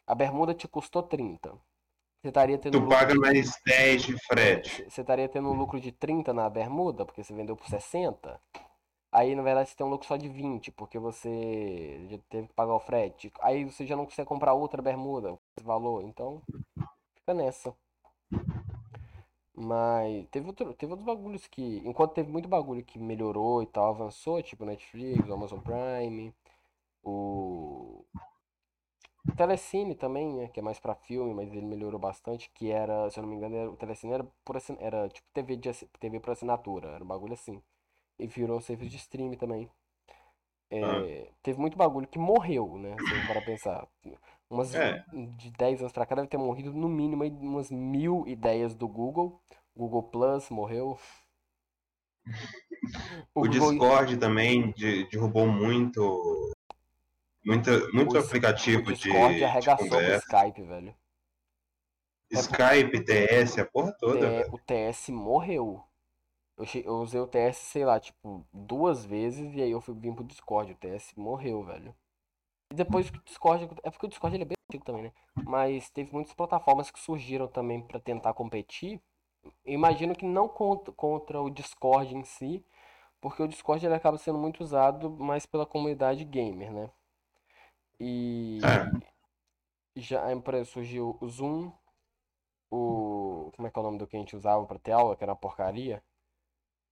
a 0.07 0.15
bermuda 0.15 0.53
te 0.53 0.67
custou 0.67 1.03
30. 1.03 1.53
Você 2.21 2.27
estaria 2.27 2.57
tendo 2.57 2.73
Tu 2.73 2.79
lucro 2.79 2.97
paga 2.97 3.13
de, 3.13 3.19
mais 3.19 3.49
10 3.65 4.01
de 4.03 4.17
frete. 4.25 4.83
você 4.89 5.01
estaria 5.01 5.29
tendo 5.29 5.49
um 5.49 5.53
lucro 5.53 5.79
de 5.79 5.91
30 5.91 6.33
na 6.33 6.49
bermuda, 6.49 7.05
porque 7.05 7.23
você 7.23 7.33
vendeu 7.33 7.55
por 7.55 7.67
60. 7.67 8.41
Aí, 9.11 9.33
na 9.35 9.41
verdade, 9.41 9.69
você 9.69 9.75
tem 9.75 9.85
um 9.87 9.89
lucro 9.89 10.05
só 10.07 10.17
de 10.17 10.27
20, 10.27 10.69
porque 10.71 10.99
você 10.99 12.05
já 12.09 12.17
teve 12.29 12.47
que 12.47 12.53
pagar 12.53 12.73
o 12.73 12.79
frete. 12.79 13.31
Aí 13.41 13.63
você 13.63 13.85
já 13.85 13.95
não 13.95 14.05
consegue 14.05 14.27
comprar 14.27 14.53
outra 14.53 14.81
bermuda 14.81 15.29
com 15.29 15.39
esse 15.57 15.65
valor. 15.65 16.03
Então, 16.03 16.41
fica 17.15 17.33
nessa. 17.33 17.73
Mas 19.55 20.27
teve, 20.29 20.47
outro, 20.47 20.73
teve 20.73 20.91
outros 20.91 21.05
bagulhos 21.05 21.47
que. 21.47 21.81
Enquanto 21.85 22.13
teve 22.13 22.29
muito 22.31 22.47
bagulho 22.47 22.83
que 22.83 22.99
melhorou 22.99 23.63
e 23.63 23.65
tal, 23.65 23.89
avançou, 23.89 24.41
tipo 24.43 24.65
Netflix, 24.65 25.27
o 25.27 25.33
Amazon 25.33 25.59
Prime, 25.59 26.33
o. 27.03 28.05
o 29.29 29.35
Telecine 29.35 29.95
também, 29.95 30.33
né? 30.35 30.47
Que 30.49 30.59
é 30.59 30.63
mais 30.63 30.79
pra 30.79 30.95
filme, 30.95 31.33
mas 31.33 31.51
ele 31.51 31.65
melhorou 31.65 31.99
bastante. 31.99 32.49
Que 32.53 32.71
era, 32.71 33.09
se 33.09 33.19
eu 33.19 33.23
não 33.23 33.29
me 33.29 33.35
engano, 33.35 33.55
era- 33.55 33.71
o 33.71 33.75
Telecine 33.77 34.13
era, 34.13 34.27
por 34.43 34.57
assin- 34.57 34.77
era 34.79 35.07
tipo 35.09 35.27
TV, 35.33 35.55
de, 35.55 35.71
TV 35.99 36.19
por 36.19 36.31
assinatura, 36.31 36.89
era 36.89 37.03
um 37.03 37.07
bagulho 37.07 37.33
assim. 37.33 37.61
E 38.19 38.27
virou 38.27 38.59
serviço 38.61 38.91
de 38.91 38.97
stream 38.97 39.33
também. 39.35 39.69
É, 40.71 41.31
teve 41.41 41.59
muito 41.59 41.77
bagulho 41.77 42.07
que 42.07 42.19
morreu, 42.19 42.77
né? 42.77 42.95
Se 42.97 43.03
eu 43.15 43.21
parar 43.27 43.41
pra 43.41 43.41
pensar. 43.41 43.87
Umas 44.49 44.73
É. 44.75 45.03
de 45.37 45.51
10 45.51 45.79
anos 45.79 45.91
pra 45.93 46.05
cá 46.05 46.15
deve 46.15 46.27
ter 46.27 46.37
morrido 46.37 46.71
no 46.73 46.87
mínimo 46.89 47.23
umas 47.23 47.71
mil 47.71 48.27
ideias 48.27 48.75
do 48.75 48.87
Google. 48.87 49.39
Google 49.75 50.03
Plus 50.03 50.49
morreu. 50.49 50.97
O 53.33 53.41
Google- 53.41 53.49
Discord 53.49 54.17
também 54.17 54.71
de- 54.71 55.05
derrubou 55.09 55.47
muito. 55.47 56.51
Muito, 57.49 57.69
muito 57.93 58.15
o- 58.15 58.19
aplicativo 58.19 58.81
o 58.81 58.93
de, 58.93 58.93
Discord 58.93 59.35
de 59.35 59.43
arregaçou 59.43 59.85
o 59.87 59.89
conversa. 59.89 60.25
Skype, 60.37 60.61
velho. 60.63 60.95
Skype, 62.31 63.03
TS, 63.03 63.59
a 63.59 63.65
porra 63.65 63.91
toda, 63.99 64.29
velho. 64.29 64.53
o 64.53 64.57
TS 64.59 65.09
morreu. 65.11 65.83
Eu, 66.57 66.65
eu 66.83 66.93
usei 66.97 67.19
o 67.19 67.25
TS, 67.27 67.57
sei 67.57 67.85
lá, 67.85 67.99
tipo, 67.99 68.45
duas 68.53 69.03
vezes 69.05 69.53
e 69.55 69.61
aí 69.61 69.71
eu 69.71 69.81
fui 69.81 69.95
vim 69.95 70.13
pro 70.13 70.23
Discord. 70.23 70.71
O 70.73 70.75
TS 70.75 71.13
morreu, 71.15 71.63
velho. 71.63 71.95
E 72.71 72.75
depois 72.75 73.09
que 73.09 73.17
o 73.17 73.23
Discord. 73.23 73.67
É 73.81 73.89
porque 73.89 74.05
o 74.05 74.09
Discord 74.09 74.35
ele 74.35 74.43
é 74.43 74.45
bem 74.45 74.55
antigo 74.69 74.85
também, 74.85 75.03
né? 75.03 75.11
Mas 75.43 75.89
teve 75.89 76.11
muitas 76.13 76.33
plataformas 76.33 76.91
que 76.91 76.99
surgiram 76.99 77.47
também 77.47 77.81
pra 77.81 77.99
tentar 77.99 78.33
competir. 78.33 79.01
Imagino 79.65 80.15
que 80.15 80.25
não 80.25 80.47
contra, 80.47 80.93
contra 80.93 81.41
o 81.41 81.49
Discord 81.49 82.13
em 82.15 82.23
si, 82.25 82.63
porque 83.19 83.41
o 83.41 83.47
Discord 83.47 83.83
ele 83.83 83.95
acaba 83.95 84.17
sendo 84.19 84.37
muito 84.37 84.61
usado 84.61 85.09
mais 85.09 85.45
pela 85.47 85.65
comunidade 85.65 86.23
gamer, 86.25 86.71
né? 86.71 86.91
E 87.99 88.59
É. 88.63 89.99
já 89.99 90.21
surgiu 90.65 91.17
o 91.19 91.27
Zoom, 91.27 91.71
o. 92.71 93.51
Como 93.55 93.67
é 93.67 93.71
que 93.71 93.77
é 93.77 93.81
o 93.81 93.83
nome 93.83 93.97
do 93.97 94.07
que 94.07 94.15
a 94.15 94.19
gente 94.19 94.35
usava 94.35 94.65
pra 94.65 94.79
ter 94.79 94.91
aula, 94.91 95.15
que 95.15 95.23
era 95.23 95.31
uma 95.33 95.39
porcaria? 95.39 96.03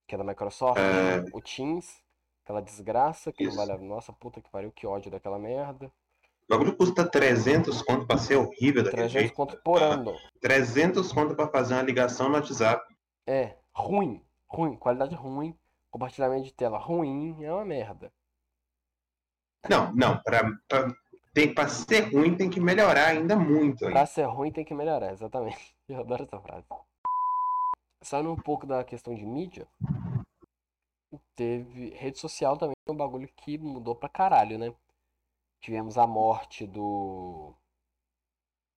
Que 0.08 0.16
é 0.16 0.18
da 0.18 0.24
Microsoft. 0.24 0.78
É. 0.80 1.24
O 1.34 1.42
Teams, 1.42 2.02
aquela 2.44 2.62
desgraça 2.62 3.32
que 3.32 3.44
não 3.44 3.50
Isso. 3.50 3.58
vale. 3.58 3.72
a- 3.74 3.78
Nossa, 3.78 4.12
puta 4.14 4.42
que 4.42 4.50
pariu, 4.50 4.72
que 4.72 4.88
ódio 4.88 5.12
daquela 5.12 5.38
merda. 5.40 5.92
O 6.50 6.54
bagulho 6.54 6.76
custa 6.78 7.06
300 7.10 7.82
conto 7.82 8.06
pra 8.08 8.18
ser 8.18 8.38
horrível 8.38 8.82
daquele 8.84 9.04
300 9.04 9.12
jeito. 9.12 9.34
conto 9.36 9.62
por 9.64 9.82
ano. 9.84 10.16
300 10.42 11.12
conto 11.12 11.36
pra 11.36 11.50
fazer 11.50 11.74
uma 11.74 11.84
ligação 11.84 12.30
no 12.30 12.36
WhatsApp. 12.36 12.82
É, 13.28 13.58
ruim, 13.74 14.26
ruim, 14.48 14.78
qualidade 14.78 15.14
ruim, 15.14 15.58
compartilhamento 15.92 16.46
de 16.46 16.54
tela 16.54 16.78
ruim, 16.78 17.44
é 17.44 17.52
uma 17.52 17.66
merda. 17.66 18.14
Não, 19.70 19.94
não, 19.94 20.22
pra, 20.24 20.44
pra, 20.68 20.96
tem, 21.34 21.54
pra 21.54 21.68
ser 21.68 22.12
ruim 22.14 22.36
tem 22.36 22.50
que 22.50 22.60
melhorar 22.60 23.08
ainda 23.08 23.36
muito. 23.36 23.80
Pra 23.80 23.88
Ainda. 23.90 24.06
ser 24.06 24.24
ruim 24.24 24.52
tem 24.52 24.66
que 24.66 24.74
melhorar, 24.74 25.12
exatamente. 25.12 25.76
Eu 25.88 26.00
adoro 26.00 26.24
essa 26.24 26.40
frase. 26.40 26.66
Saindo 28.02 28.32
um 28.32 28.36
pouco 28.36 28.66
da 28.66 28.84
questão 28.84 29.14
de 29.14 29.26
mídia, 29.26 29.68
teve 31.36 31.90
rede 31.92 32.20
social 32.20 32.58
também, 32.58 32.74
é 32.88 32.92
um 32.92 32.96
bagulho 32.96 33.28
que 33.38 33.58
mudou 33.58 33.96
pra 33.96 34.10
caralho, 34.10 34.58
né? 34.58 34.74
Tivemos 35.62 35.98
a 35.98 36.06
morte 36.08 36.66
do. 36.66 37.54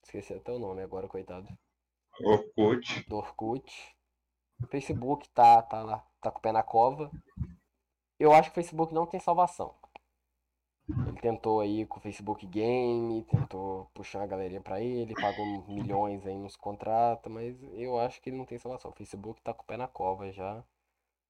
Esqueci 0.05 0.35
até 0.35 0.53
o 0.53 0.59
nome 0.59 0.83
agora, 0.83 1.07
coitado. 1.09 1.47
Orkut. 2.23 3.09
Do 3.09 3.17
Orkut. 3.17 3.97
O 4.63 4.67
Facebook 4.67 5.29
tá, 5.31 5.63
tá 5.63 5.83
lá, 5.83 6.07
tá 6.21 6.31
com 6.31 6.39
o 6.39 6.43
pé 6.43 6.53
na 6.53 6.63
cova. 6.63 7.11
Eu 8.19 8.33
acho 8.33 8.51
que 8.51 8.59
o 8.59 8.63
Facebook 8.63 8.93
não 8.93 9.07
tem 9.07 9.21
salvação. 9.21 9.75
Ele 11.07 11.21
tentou 11.21 11.61
aí 11.61 11.87
com 11.87 11.99
o 11.99 12.03
Facebook 12.03 12.47
Game, 12.47 13.23
tentou 13.25 13.89
puxar 13.95 14.23
a 14.23 14.27
galerinha 14.27 14.61
pra 14.61 14.81
ele, 14.81 15.15
pagou 15.15 15.45
milhões 15.69 16.27
aí 16.27 16.37
nos 16.37 16.57
contratos, 16.57 17.31
mas 17.31 17.57
eu 17.75 17.99
acho 17.99 18.21
que 18.21 18.31
ele 18.31 18.37
não 18.37 18.45
tem 18.45 18.59
salvação. 18.59 18.91
O 18.91 18.95
Facebook 18.95 19.41
tá 19.43 19.55
com 19.55 19.63
o 19.63 19.67
pé 19.67 19.77
na 19.77 19.89
cova 19.89 20.31
já. 20.33 20.63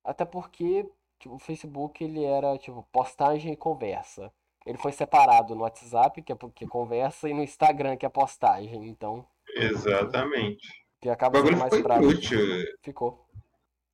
Até 0.05 0.25
porque 0.25 0.87
tipo, 1.19 1.35
o 1.35 1.39
Facebook 1.39 2.03
ele 2.03 2.25
era 2.25 2.57
tipo 2.59 2.87
postagem 2.91 3.53
e 3.53 3.57
conversa. 3.57 4.33
Ele 4.67 4.79
foi 4.79 4.93
separado 4.93 5.55
no 5.55 5.63
WhatsApp, 5.63 6.21
que 6.23 6.33
é 6.33 6.35
porque 6.35 6.67
conversa, 6.67 7.29
e 7.29 7.35
no 7.35 7.43
Instagram, 7.43 7.97
que 7.97 8.05
é 8.05 8.09
postagem. 8.09 8.89
Então, 8.89 9.27
Exatamente. 9.55 10.69
que 11.01 11.09
acaba 11.09 11.41
sendo 11.41 11.57
mais 11.57 11.81
prático. 11.81 12.13
Ficou. 12.83 13.27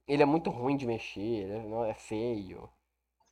Ele 0.08 0.22
é 0.22 0.26
muito 0.26 0.50
ruim 0.50 0.76
de 0.76 0.86
mexer, 0.86 1.20
ele 1.20 1.52
é, 1.52 1.90
é 1.90 1.94
feio. 1.94 2.68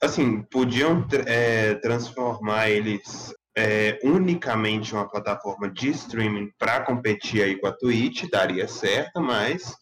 Assim, 0.05 0.43
podiam 0.43 1.07
é, 1.27 1.75
transformar 1.77 2.69
eles 2.71 3.35
é, 3.57 3.99
unicamente 4.05 4.93
em 4.93 4.97
uma 4.97 5.09
plataforma 5.09 5.71
de 5.71 5.91
streaming 5.91 6.51
pra 6.59 6.81
competir 6.85 7.43
aí 7.43 7.59
com 7.59 7.67
a 7.67 7.73
Twitch, 7.73 8.29
daria 8.31 8.69
certo, 8.69 9.21
mas 9.21 9.75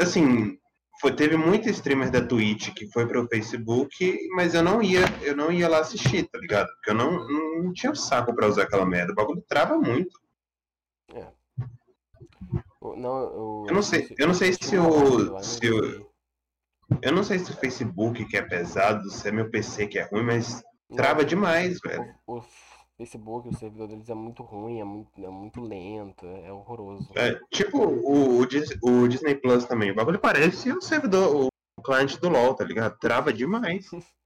assim, 0.00 0.56
foi, 1.00 1.12
teve 1.14 1.36
muito 1.36 1.68
streamer 1.70 2.10
da 2.10 2.24
Twitch 2.24 2.70
que 2.74 2.86
foi 2.92 3.06
pro 3.06 3.26
Facebook, 3.26 4.16
mas 4.36 4.54
eu 4.54 4.62
não 4.62 4.82
ia, 4.82 5.00
eu 5.22 5.34
não 5.36 5.50
ia 5.50 5.68
lá 5.68 5.78
assistir, 5.80 6.28
tá 6.30 6.38
ligado? 6.38 6.68
Porque 6.74 6.90
eu 6.90 6.94
não, 6.94 7.10
não 7.28 7.72
tinha 7.72 7.94
saco 7.94 8.34
pra 8.34 8.46
usar 8.46 8.62
aquela 8.64 8.86
merda. 8.86 9.12
O 9.12 9.16
bagulho 9.16 9.42
trava 9.48 9.76
muito. 9.78 10.20
O- 12.80 12.96
Não, 12.96 13.16
eu, 13.18 13.64
Eu 13.68 13.74
não 13.74 13.82
sei, 13.82 14.14
eu 14.18 14.26
não 14.26 14.34
sei 14.34 14.52
se 14.52 14.76
o- 14.76 15.24
não 15.30 15.42
se 15.42 15.70
o-. 15.70 16.11
Eu 17.00 17.12
não 17.12 17.24
sei 17.24 17.38
se 17.38 17.50
o 17.50 17.56
Facebook 17.56 18.24
que 18.26 18.36
é 18.36 18.42
pesado, 18.42 19.08
se 19.10 19.28
é 19.28 19.32
meu 19.32 19.50
PC 19.50 19.86
que 19.86 19.98
é 19.98 20.02
ruim, 20.02 20.24
mas 20.24 20.62
Não, 20.88 20.96
trava 20.96 21.24
demais, 21.24 21.80
velho. 21.80 22.14
O, 22.26 22.38
o 22.38 22.44
Facebook, 22.96 23.48
o 23.48 23.56
servidor 23.56 23.88
deles 23.88 24.08
é 24.08 24.14
muito 24.14 24.42
ruim, 24.42 24.80
é 24.80 24.84
muito, 24.84 25.24
é 25.24 25.28
muito 25.28 25.60
lento, 25.60 26.26
é, 26.26 26.52
horroroso. 26.52 27.10
É, 27.16 27.38
tipo 27.50 27.78
o, 27.78 28.38
o, 28.38 28.40
o 28.40 29.08
Disney 29.08 29.34
Plus 29.36 29.64
também. 29.64 29.90
O 29.90 29.94
bagulho 29.94 30.18
parece 30.18 30.70
o 30.72 30.80
servidor, 30.80 31.48
o 31.78 31.82
cliente 31.82 32.20
do 32.20 32.28
LoL, 32.28 32.54
tá 32.54 32.64
ligado? 32.64 32.98
Trava 32.98 33.32
demais. 33.32 33.90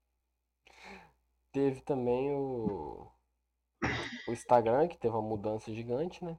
Teve 1.51 1.81
também 1.81 2.29
o, 2.35 3.09
o 4.27 4.31
Instagram, 4.31 4.87
que 4.87 4.97
teve 4.97 5.15
uma 5.15 5.27
mudança 5.27 5.73
gigante, 5.73 6.23
né? 6.23 6.37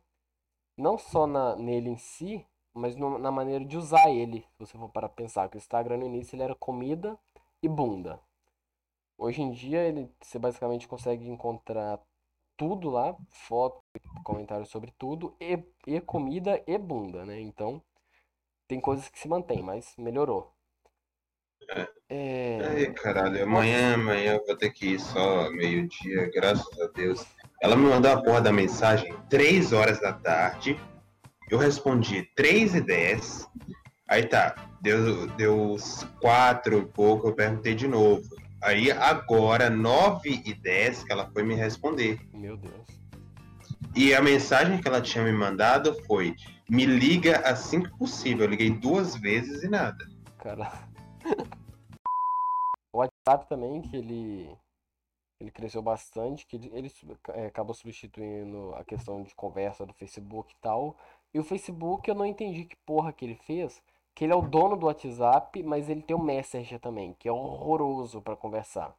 Não 0.77 0.97
só 0.97 1.27
na, 1.27 1.57
nele 1.57 1.89
em 1.89 1.97
si, 1.97 2.47
mas 2.79 2.97
no- 2.97 3.19
na 3.19 3.31
maneira 3.33 3.65
de 3.65 3.77
usar 3.77 4.11
ele. 4.11 4.43
Se 4.55 4.61
você 4.61 4.79
for 4.79 4.89
para 4.91 5.09
pensar 5.09 5.49
que 5.49 5.57
o 5.57 5.59
Instagram 5.59 5.99
no 5.99 6.07
início 6.07 6.37
ele 6.37 6.45
era 6.45 6.55
comida 6.55 7.19
e 7.63 7.69
bunda. 7.69 8.21
Hoje 9.19 9.43
em 9.43 9.51
dia 9.53 9.81
ele, 9.85 10.11
você 10.23 10.39
basicamente 10.39 10.89
consegue 10.89 11.29
encontrar 11.29 12.01
tudo 12.57 12.91
lá, 12.91 13.17
foto, 13.31 13.83
comentários 14.25 14.71
sobre 14.71 14.93
tudo, 14.99 15.37
e, 15.41 15.59
e 15.87 16.01
comida 16.01 16.63
e 16.67 16.79
bunda, 16.79 17.25
né? 17.27 17.41
Então 17.41 17.83
tem 18.69 18.81
coisas 18.81 19.09
que 19.09 19.19
se 19.19 19.29
mantêm, 19.29 19.63
mas 19.63 19.95
melhorou. 19.99 20.53
É, 22.11 22.59
Ai, 22.61 22.93
caralho, 22.93 23.43
amanhã, 23.45 23.95
amanhã 23.95 24.35
eu 24.35 24.45
vou 24.47 24.57
ter 24.57 24.71
que 24.71 24.95
ir 24.95 25.01
só 25.01 25.51
meio-dia, 25.51 26.31
graças 26.35 26.79
a 26.81 26.87
Deus. 26.89 27.27
Ela 27.63 27.77
me 27.77 27.87
mandou 27.89 28.11
a 28.11 28.23
porra 28.23 28.41
da 28.41 28.53
mensagem 28.53 29.15
3 29.29 29.73
horas 29.73 30.01
da 30.01 30.13
tarde. 30.13 30.79
Eu 31.51 31.59
respondi 31.59 32.23
3 32.37 32.77
e 32.77 32.81
10. 32.81 33.49
Aí 34.09 34.27
tá, 34.27 34.55
deu, 34.81 35.27
deu 35.37 35.77
4 36.21 36.79
e 36.79 36.87
pouco, 36.87 37.29
eu 37.29 37.35
perguntei 37.35 37.75
de 37.75 37.87
novo. 37.87 38.23
Aí 38.63 38.91
agora, 38.91 39.71
9 39.71 40.43
e 40.45 40.55
10, 40.55 41.05
que 41.05 41.13
ela 41.13 41.31
foi 41.31 41.43
me 41.43 41.55
responder. 41.55 42.19
meu 42.33 42.57
Deus. 42.57 42.87
E 43.95 44.15
a 44.15 44.23
mensagem 44.23 44.81
que 44.81 44.89
ela 44.89 45.01
tinha 45.01 45.25
me 45.25 45.33
mandado 45.33 45.95
foi: 46.05 46.35
me 46.69 46.85
liga 46.85 47.39
assim 47.41 47.83
que 47.83 47.91
possível. 47.97 48.45
Eu 48.45 48.51
liguei 48.51 48.71
duas 48.71 49.17
vezes 49.17 49.63
e 49.63 49.69
nada. 49.69 50.07
Cara. 50.39 50.71
O 52.91 53.01
WhatsApp 53.01 53.47
também, 53.49 53.83
que 53.83 53.95
ele, 53.95 54.59
ele 55.39 55.51
cresceu 55.51 55.83
bastante, 55.83 56.47
que 56.47 56.57
ele, 56.57 56.71
ele 56.73 56.91
é, 57.35 57.47
acabou 57.47 57.75
substituindo 57.75 58.75
a 58.75 58.83
questão 58.83 59.23
de 59.23 59.35
conversa 59.35 59.85
do 59.85 59.93
Facebook 59.93 60.55
e 60.55 60.57
tal. 60.59 60.97
E 61.33 61.39
o 61.39 61.45
Facebook 61.45 62.09
eu 62.09 62.15
não 62.15 62.27
entendi 62.27 62.65
que 62.65 62.77
porra 62.77 63.13
que 63.13 63.25
ele 63.25 63.35
fez, 63.35 63.83
que 64.15 64.25
ele 64.25 64.33
é 64.33 64.37
o 64.37 64.43
dono 64.43 64.77
do 64.77 64.87
WhatsApp, 64.87 65.63
mas 65.63 65.89
ele 65.89 66.03
tem 66.03 66.17
o 66.17 66.23
Messenger 66.23 66.81
também, 66.81 67.15
que 67.15 67.29
é 67.29 67.33
horroroso 67.33 68.21
pra 68.21 68.37
conversar. 68.37 68.97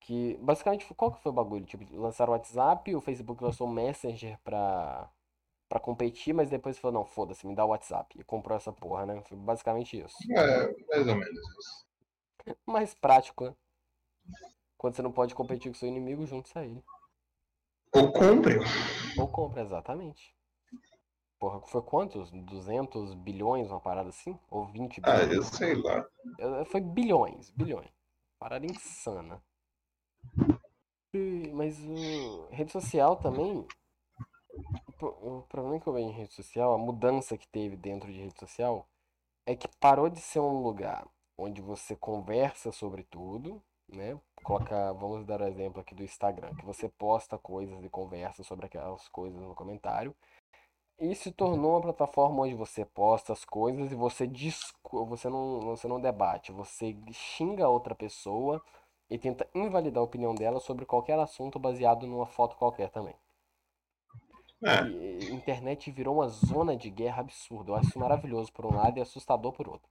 Que 0.00 0.38
basicamente 0.40 0.86
qual 0.94 1.12
que 1.12 1.22
foi 1.22 1.32
o 1.32 1.34
bagulho? 1.34 1.64
Tipo, 1.64 1.84
lançaram 1.96 2.32
o 2.32 2.36
WhatsApp, 2.36 2.94
o 2.94 3.00
Facebook 3.00 3.42
lançou 3.42 3.66
o 3.66 3.70
Messenger 3.70 4.38
pra, 4.44 5.10
pra 5.68 5.80
competir, 5.80 6.32
mas 6.34 6.50
depois 6.50 6.78
falou, 6.78 7.00
não, 7.00 7.04
foda-se, 7.04 7.46
me 7.46 7.54
dá 7.54 7.64
o 7.64 7.68
WhatsApp. 7.68 8.18
E 8.18 8.24
comprou 8.24 8.56
essa 8.56 8.72
porra, 8.72 9.06
né? 9.06 9.22
Foi 9.22 9.36
basicamente 9.36 9.98
isso. 9.98 10.16
É, 10.30 10.74
mais 10.88 11.08
ou 11.08 11.16
menos 11.16 11.40
isso. 11.58 12.56
mais 12.66 12.94
prático, 12.94 13.44
né? 13.44 13.54
Quando 14.76 14.96
você 14.96 15.02
não 15.02 15.12
pode 15.12 15.34
competir 15.34 15.72
com 15.72 15.78
seu 15.78 15.88
inimigo, 15.88 16.26
junte-se 16.26 16.58
a 16.58 16.64
ele. 16.64 16.82
Ou 17.94 18.12
compre. 18.12 18.58
Ou 19.18 19.26
compra, 19.26 19.62
exatamente. 19.62 20.34
Porra, 21.38 21.60
foi 21.60 21.80
quantos? 21.80 22.30
200 22.32 23.14
bilhões, 23.14 23.70
uma 23.70 23.80
parada 23.80 24.08
assim? 24.08 24.36
Ou 24.50 24.66
20 24.66 25.00
Ah, 25.04 25.22
bilhões? 25.22 25.32
eu 25.32 25.42
sei 25.42 25.74
lá. 25.76 26.04
Foi 26.66 26.80
bilhões, 26.80 27.50
bilhões. 27.50 27.90
Parada 28.38 28.66
insana. 28.66 29.42
Mas 31.52 31.78
o 31.88 32.46
rede 32.50 32.70
social 32.72 33.16
também. 33.16 33.66
o 34.86 34.92
pro- 34.92 35.16
O 35.38 35.42
problema 35.42 35.80
que 35.80 35.86
eu 35.86 35.92
vejo 35.92 36.08
em 36.08 36.12
rede 36.12 36.32
social, 36.34 36.74
a 36.74 36.78
mudança 36.78 37.36
que 37.38 37.46
teve 37.48 37.76
dentro 37.76 38.10
de 38.12 38.18
rede 38.20 38.38
social, 38.38 38.86
é 39.46 39.56
que 39.56 39.68
parou 39.68 40.10
de 40.10 40.20
ser 40.20 40.40
um 40.40 40.62
lugar 40.62 41.06
onde 41.38 41.62
você 41.62 41.96
conversa 41.96 42.72
sobre 42.72 43.04
tudo, 43.04 43.62
né? 43.88 44.20
Colocar, 44.42 44.92
vamos 44.94 45.26
dar 45.26 45.40
o 45.42 45.46
exemplo 45.46 45.80
aqui 45.80 45.94
do 45.94 46.04
Instagram, 46.04 46.54
que 46.54 46.66
você 46.66 46.88
posta 46.88 47.38
coisas 47.38 47.82
e 47.84 47.88
conversa 47.90 48.44
sobre 48.44 48.66
aquelas 48.66 49.08
coisas 49.08 49.40
no 49.40 49.54
comentário. 49.54 50.14
E 50.98 51.14
se 51.14 51.32
tornou 51.32 51.72
uma 51.72 51.80
plataforma 51.80 52.42
onde 52.42 52.54
você 52.54 52.84
posta 52.84 53.32
as 53.32 53.44
coisas 53.44 53.90
e 53.90 53.94
você 53.94 54.26
discu 54.26 55.04
você 55.04 55.28
não, 55.28 55.60
você 55.60 55.88
não 55.88 56.00
debate, 56.00 56.52
você 56.52 56.96
xinga 57.10 57.68
outra 57.68 57.94
pessoa 57.94 58.62
e 59.10 59.18
tenta 59.18 59.48
invalidar 59.54 60.00
a 60.00 60.04
opinião 60.04 60.34
dela 60.34 60.60
sobre 60.60 60.86
qualquer 60.86 61.18
assunto 61.18 61.58
baseado 61.58 62.06
numa 62.06 62.26
foto 62.26 62.56
qualquer 62.56 62.90
também. 62.90 63.14
É. 64.62 64.86
E, 64.86 65.30
a 65.30 65.34
internet 65.34 65.90
virou 65.90 66.16
uma 66.16 66.28
zona 66.28 66.76
de 66.76 66.88
guerra 66.88 67.20
absurda. 67.20 67.72
Eu 67.72 67.76
acho 67.76 67.88
isso 67.88 67.98
maravilhoso 67.98 68.52
por 68.52 68.64
um 68.64 68.74
lado 68.74 68.98
e 68.98 69.02
assustador 69.02 69.52
por 69.52 69.68
outro. 69.68 69.88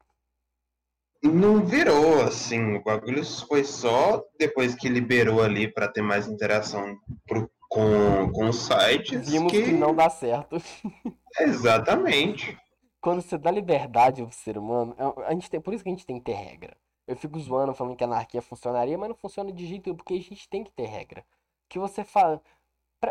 Não 1.22 1.64
virou, 1.64 2.22
assim, 2.22 2.76
o 2.76 2.84
bagulho 2.84 3.24
foi 3.48 3.64
só 3.64 4.22
depois 4.38 4.76
que 4.76 4.90
liberou 4.90 5.42
ali 5.42 5.72
para 5.72 5.88
ter 5.88 6.02
mais 6.02 6.28
interação 6.28 6.98
pro, 7.26 7.50
com, 7.74 8.32
com 8.32 8.54
sites. 8.54 9.30
Vimos 9.30 9.52
que... 9.52 9.64
que 9.64 9.72
não 9.72 9.96
dá 9.96 10.10
certo. 10.10 10.58
Exatamente. 11.40 12.58
Quando 13.02 13.22
você 13.22 13.38
dá 13.38 13.50
liberdade 13.50 14.22
ao 14.22 14.32
ser 14.32 14.58
humano, 14.58 14.96
é, 14.98 15.24
a 15.26 15.32
gente 15.32 15.50
tem, 15.50 15.60
por 15.60 15.74
isso 15.74 15.84
que 15.84 15.90
a 15.90 15.92
gente 15.92 16.06
tem 16.06 16.18
que 16.18 16.24
ter 16.24 16.34
regra. 16.34 16.78
Eu 17.08 17.18
fico 17.18 17.38
zoando 17.40 17.74
falando 17.74 17.98
que 17.98 18.04
a 18.04 18.08
anarquia 18.08 18.42
funcionaria, 18.42 18.98
mas 18.98 19.10
não 19.10 19.16
funciona 19.16 19.52
de 19.52 19.66
jeito 19.66 19.88
nenhum, 19.88 19.98
porque 19.98 20.14
a 20.14 20.22
gente 20.22 20.48
tem 20.48 20.64
que 20.64 20.72
ter 20.72 20.86
regra. 20.86 21.26
Que 21.68 21.80
você 21.80 22.04
fala. 22.04 22.42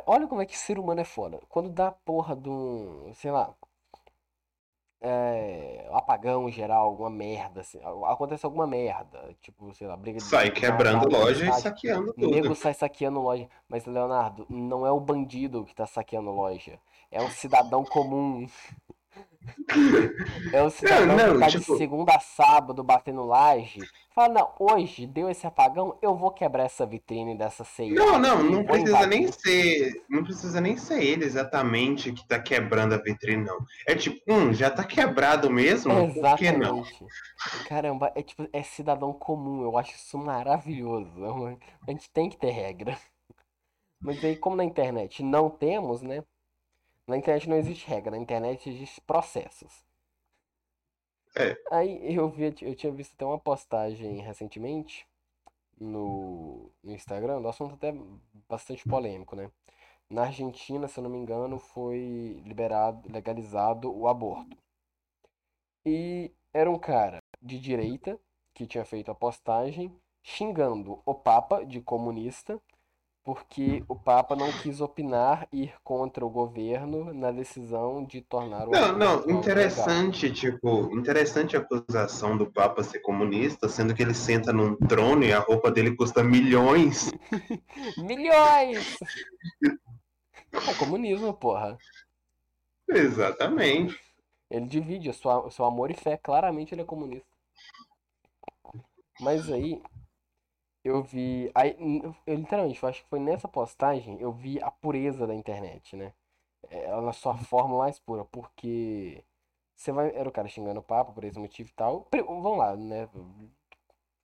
Olha 0.07 0.27
como 0.27 0.41
é 0.41 0.47
que 0.47 0.57
ser 0.57 0.79
humano 0.79 1.01
é 1.01 1.05
foda. 1.05 1.41
Quando 1.49 1.69
dá 1.69 1.89
a 1.89 1.93
porra 1.93 2.35
do. 2.35 3.11
sei 3.15 3.31
lá. 3.31 3.53
É, 5.05 5.89
apagão 5.91 6.49
geral, 6.49 6.85
alguma 6.85 7.11
merda, 7.11 7.63
assim, 7.63 7.81
acontece 8.07 8.47
alguma 8.47 8.69
merda, 8.69 9.35
tipo, 9.41 9.75
sei 9.75 9.89
lá, 9.89 9.97
briga 9.97 10.19
de. 10.19 10.25
Sai 10.25 10.49
quebrando 10.49 11.09
loja 11.11 11.45
e 11.45 11.53
saqueando 11.61 12.13
tudo. 12.13 12.29
O 12.29 12.31
nego 12.31 12.55
sai 12.55 12.73
saqueando 12.73 13.21
loja. 13.21 13.49
Mas, 13.69 13.85
Leonardo, 13.85 14.47
não 14.49 14.87
é 14.87 14.93
o 14.93 15.01
bandido 15.01 15.65
que 15.65 15.75
tá 15.75 15.87
saqueando 15.87 16.31
loja. 16.31 16.79
É 17.11 17.21
um 17.21 17.29
cidadão 17.29 17.85
comum. 17.85 18.47
É 20.53 20.63
o 20.63 20.71
cidadão 20.71 21.07
não, 21.07 21.17
não, 21.17 21.35
que 21.35 21.41
tá 21.41 21.47
tipo... 21.49 21.73
de 21.73 21.79
segunda 21.79 22.15
a 22.15 22.21
sábado 22.21 22.83
batendo 22.83 23.25
laje. 23.25 23.81
Fala, 24.15 24.35
não, 24.35 24.53
hoje 24.59 25.07
deu 25.07 25.31
esse 25.31 25.47
apagão, 25.47 25.97
eu 26.03 26.15
vou 26.15 26.31
quebrar 26.31 26.65
essa 26.65 26.85
vitrine 26.85 27.37
dessa 27.37 27.65
ceia. 27.65 27.95
Não, 27.95 28.19
não, 28.19 28.43
não 28.43 28.65
precisa 28.65 29.07
nem 29.07 29.33
ser. 29.33 30.05
Não 30.09 30.23
precisa 30.23 30.61
nem 30.61 30.77
ser 30.77 31.03
ele 31.03 31.25
exatamente 31.25 32.13
que 32.13 32.27
tá 32.27 32.39
quebrando 32.39 32.95
a 32.95 32.99
vitrine, 32.99 33.45
não. 33.45 33.59
É 33.87 33.95
tipo, 33.95 34.21
hum, 34.29 34.53
já 34.53 34.71
tá 34.71 34.85
quebrado 34.85 35.51
mesmo? 35.51 35.93
Exatamente. 35.93 36.21
Por 36.21 36.37
que 36.39 36.53
não? 36.53 36.85
Caramba, 37.67 38.13
é 38.15 38.23
tipo, 38.23 38.47
é 38.53 38.63
cidadão 38.63 39.13
comum, 39.13 39.63
eu 39.63 39.79
acho 39.79 39.95
isso 39.95 40.19
maravilhoso. 40.19 41.11
É 41.25 41.57
a 41.89 41.91
gente 41.91 42.11
tem 42.11 42.29
que 42.29 42.37
ter 42.37 42.51
regra. 42.51 42.99
Mas 43.99 44.23
aí, 44.25 44.37
como 44.37 44.57
na 44.57 44.65
internet 44.65 45.23
não 45.23 45.49
temos, 45.49 46.03
né? 46.03 46.25
Na 47.07 47.17
internet 47.17 47.49
não 47.49 47.57
existe 47.57 47.89
regra, 47.89 48.11
na 48.11 48.19
internet 48.19 48.69
existe 48.69 49.01
processos. 49.01 49.85
É. 51.35 51.57
Aí 51.71 52.15
eu 52.15 52.29
vi, 52.29 52.55
eu 52.63 52.75
tinha 52.75 52.93
visto 52.93 53.15
até 53.15 53.25
uma 53.25 53.39
postagem 53.39 54.21
recentemente 54.21 55.07
no, 55.81 56.71
no 56.83 56.93
Instagram, 56.93 57.41
do 57.41 57.49
assunto 57.49 57.75
até 57.75 57.93
bastante 58.49 58.87
polêmico, 58.87 59.35
né? 59.35 59.51
Na 60.09 60.25
Argentina, 60.25 60.87
se 60.87 60.99
eu 60.99 61.05
não 61.05 61.11
me 61.11 61.19
engano, 61.19 61.59
foi 61.59 62.43
liberado, 62.45 63.11
legalizado 63.11 63.91
o 63.91 64.07
aborto. 64.07 64.57
E 65.87 66.31
era 66.53 66.71
um 66.71 66.79
cara 66.79 67.19
de 67.41 67.59
direita 67.59 68.21
que 68.55 68.67
tinha 68.67 68.85
feito 68.85 69.11
a 69.11 69.15
postagem 69.15 69.97
xingando 70.23 71.03
o 71.05 71.15
Papa 71.15 71.65
de 71.65 71.81
comunista 71.81 72.61
porque 73.25 73.85
o 73.89 73.95
Papa 73.95 74.35
não 74.35 74.51
quis 74.51 74.81
opinar 74.81 75.47
ir 75.53 75.73
contra 75.85 76.25
o 76.27 76.31
governo 76.31 77.15
na 77.15 77.31
decisão 77.31 78.05
de 78.05 78.21
tornar 78.21 78.67
o 78.67 78.73
Não, 78.73 78.99
não, 78.99 79.31
interessante, 79.31 80.27
legal. 80.27 80.37
tipo, 80.37 80.99
interessante 80.99 81.57
a 81.57 81.61
acusação 81.61 82.37
do 82.37 82.51
Papa 82.51 82.83
ser 82.83 82.99
comunista, 83.01 83.69
sendo 83.69 83.95
que 83.95 84.03
ele 84.03 84.15
senta 84.15 84.53
num 84.53 84.77
trono 84.77 85.25
e 85.25 85.33
a 85.33 85.39
roupa 85.39 85.71
dele 85.71 85.95
custa 85.95 86.25
milhões. 86.25 87.13
milhões! 87.97 88.99
É 90.69 90.75
comunismo, 90.75 91.33
porra. 91.33 91.79
Exatamente. 92.89 93.99
Ele 94.51 94.67
divide 94.67 95.09
o 95.09 95.51
seu 95.51 95.65
amor 95.65 95.91
e 95.91 95.95
fé, 95.95 96.17
claramente 96.17 96.75
ele 96.75 96.83
é 96.83 96.85
comunista. 96.85 97.27
Mas 99.21 99.51
aí, 99.51 99.81
eu 100.85 101.03
vi. 101.03 101.51
Aí, 101.55 101.77
eu 102.27 102.35
literalmente, 102.35 102.83
eu 102.83 102.89
acho 102.89 103.03
que 103.03 103.09
foi 103.09 103.21
nessa 103.21 103.49
postagem 103.49 104.21
eu 104.21 104.33
vi 104.33 104.61
a 104.63 104.71
pureza 104.71 105.27
da 105.27 105.35
internet, 105.35 105.97
né? 105.97 106.13
É, 106.71 106.85
ela 106.85 107.03
na 107.03 107.13
sua 107.13 107.37
forma 107.37 107.79
mais 107.79 107.99
pura, 107.99 108.25
porque 108.25 109.25
você 109.75 109.93
vai. 109.93 110.15
Era 110.15 110.29
o 110.29 110.33
cara 110.33 110.49
xingando 110.49 110.81
o 110.81 110.83
Papa 110.83 111.13
por 111.13 111.25
esse 111.25 111.39
motivo 111.39 111.71
e 111.71 111.73
tal. 111.75 112.09
Vamos 112.13 112.59
lá, 112.59 112.77
né? 112.77 113.09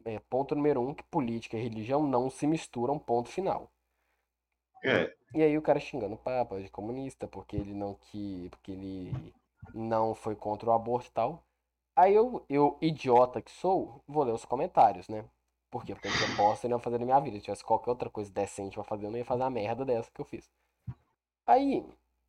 É, 0.05 0.19
ponto 0.21 0.55
número 0.55 0.81
um, 0.81 0.95
que 0.95 1.03
política 1.05 1.57
e 1.57 1.63
religião 1.63 2.07
não 2.07 2.31
se 2.31 2.47
misturam, 2.47 2.99
ponto 2.99 3.29
final. 3.29 3.71
É. 4.85 5.13
E 5.35 5.43
aí 5.43 5.59
o 5.59 5.63
cara 5.63 5.81
xingando 5.81 6.15
o 6.15 6.19
Papa 6.19 6.61
de 6.61 6.71
comunista, 6.71 7.27
porque 7.27 7.57
ele 7.57 7.75
não 7.75 7.95
que. 7.95 8.49
porque 8.51 8.73
ele 8.73 9.35
não 9.75 10.15
foi 10.15 10.35
contra 10.37 10.71
o 10.71 10.73
aborto 10.73 11.09
e 11.09 11.13
tal. 11.13 11.45
Aí 11.97 12.15
eu, 12.15 12.45
eu, 12.49 12.79
idiota 12.81 13.43
que 13.43 13.51
sou, 13.51 14.03
vou 14.07 14.23
ler 14.25 14.33
os 14.33 14.45
comentários, 14.45 15.09
né? 15.09 15.25
Por 15.71 15.85
quê? 15.85 15.95
Porque 15.95 16.09
eu 16.09 16.13
tinha 16.13 16.37
bosta 16.37 16.67
e 16.67 16.71
não 16.71 16.79
ia 16.79 16.83
fazer 16.83 16.99
na 16.99 17.05
minha 17.05 17.21
vida. 17.21 17.37
Se 17.37 17.45
tivesse 17.45 17.65
qualquer 17.65 17.91
outra 17.91 18.09
coisa 18.09 18.31
decente 18.33 18.75
pra 18.75 18.85
fazer, 18.85 19.07
eu 19.07 19.11
não 19.11 19.19
ia 19.19 19.25
fazer 19.25 19.43
a 19.43 19.51
merda 19.51 19.85
dessa 19.85 20.11
que 20.11 20.21
eu 20.21 20.25
fiz. 20.25 20.51
Aí, 21.47 21.85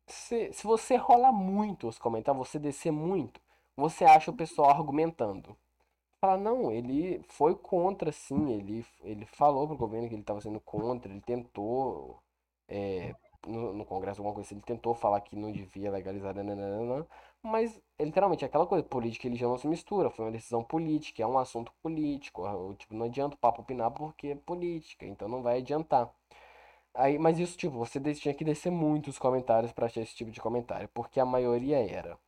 se, 0.06 0.52
se 0.52 0.66
você 0.66 0.96
rolar 0.96 1.32
muito 1.32 1.88
os 1.88 1.98
comentários, 1.98 2.48
você 2.48 2.58
descer 2.58 2.90
muito, 2.90 3.40
você 3.76 4.04
acha 4.04 4.30
o 4.30 4.36
pessoal 4.36 4.70
argumentando. 4.70 5.56
Fala, 6.20 6.36
não, 6.36 6.70
ele 6.70 7.22
foi 7.28 7.54
contra, 7.54 8.12
sim, 8.12 8.52
ele, 8.52 8.84
ele 9.02 9.24
falou 9.24 9.66
pro 9.66 9.76
governo 9.76 10.06
que 10.08 10.14
ele 10.14 10.20
estava 10.20 10.40
sendo 10.40 10.60
contra, 10.60 11.10
ele 11.10 11.20
tentou 11.22 12.22
é, 12.68 13.14
no, 13.46 13.72
no, 13.72 13.86
Congresso 13.86 14.20
alguma 14.20 14.34
coisa, 14.34 14.48
assim, 14.48 14.56
ele 14.56 14.64
tentou 14.64 14.94
falar 14.94 15.20
que 15.22 15.34
não 15.34 15.50
devia 15.50 15.90
legalizar, 15.90 16.34
nananana, 16.34 17.06
mas 17.42 17.80
literalmente 18.00 18.44
aquela 18.44 18.66
coisa, 18.66 18.84
política 18.84 19.26
e 19.26 19.30
religião 19.30 19.50
não 19.50 19.58
se 19.58 19.68
mistura, 19.68 20.10
foi 20.10 20.24
uma 20.26 20.32
decisão 20.32 20.62
política, 20.62 21.22
é 21.22 21.26
um 21.26 21.38
assunto 21.38 21.72
político, 21.82 22.42
tipo, 22.76 22.94
não 22.94 23.06
adianta 23.06 23.36
o 23.36 23.38
papo 23.38 23.62
opinar 23.62 23.90
porque 23.90 24.28
é 24.28 24.34
política, 24.36 25.06
então 25.06 25.28
não 25.28 25.42
vai 25.42 25.58
adiantar. 25.58 26.10
Aí, 26.94 27.18
mas 27.18 27.38
isso, 27.38 27.56
tipo, 27.56 27.78
você 27.78 28.00
tinha 28.14 28.34
que 28.34 28.44
descer 28.44 28.70
muitos 28.70 29.18
comentários 29.18 29.72
para 29.72 29.86
achar 29.86 30.00
esse 30.02 30.14
tipo 30.14 30.30
de 30.30 30.40
comentário, 30.40 30.88
porque 30.92 31.20
a 31.20 31.24
maioria 31.24 31.78
era 31.78 32.18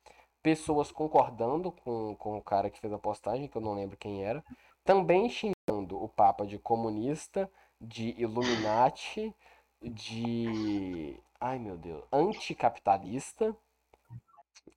pessoas 0.43 0.91
concordando 0.93 1.73
com, 1.73 2.15
com 2.17 2.37
o 2.39 2.43
cara 2.43 2.71
que 2.71 2.81
fez 2.81 2.93
a 2.93 2.99
postagem, 2.99 3.49
que 3.49 3.57
eu 3.57 3.63
não 3.63 3.75
lembro 3.75 3.97
quem 3.97 4.25
era, 4.25 4.45
também 4.85 5.29
xingando 5.29 6.03
o 6.03 6.09
Papa 6.09 6.47
de 6.47 6.59
comunista, 6.59 7.51
de 7.81 8.15
Illuminati, 8.19 9.35
de. 9.83 11.17
Ai 11.41 11.59
meu 11.59 11.77
Deus. 11.77 12.05
Anticapitalista. 12.13 13.57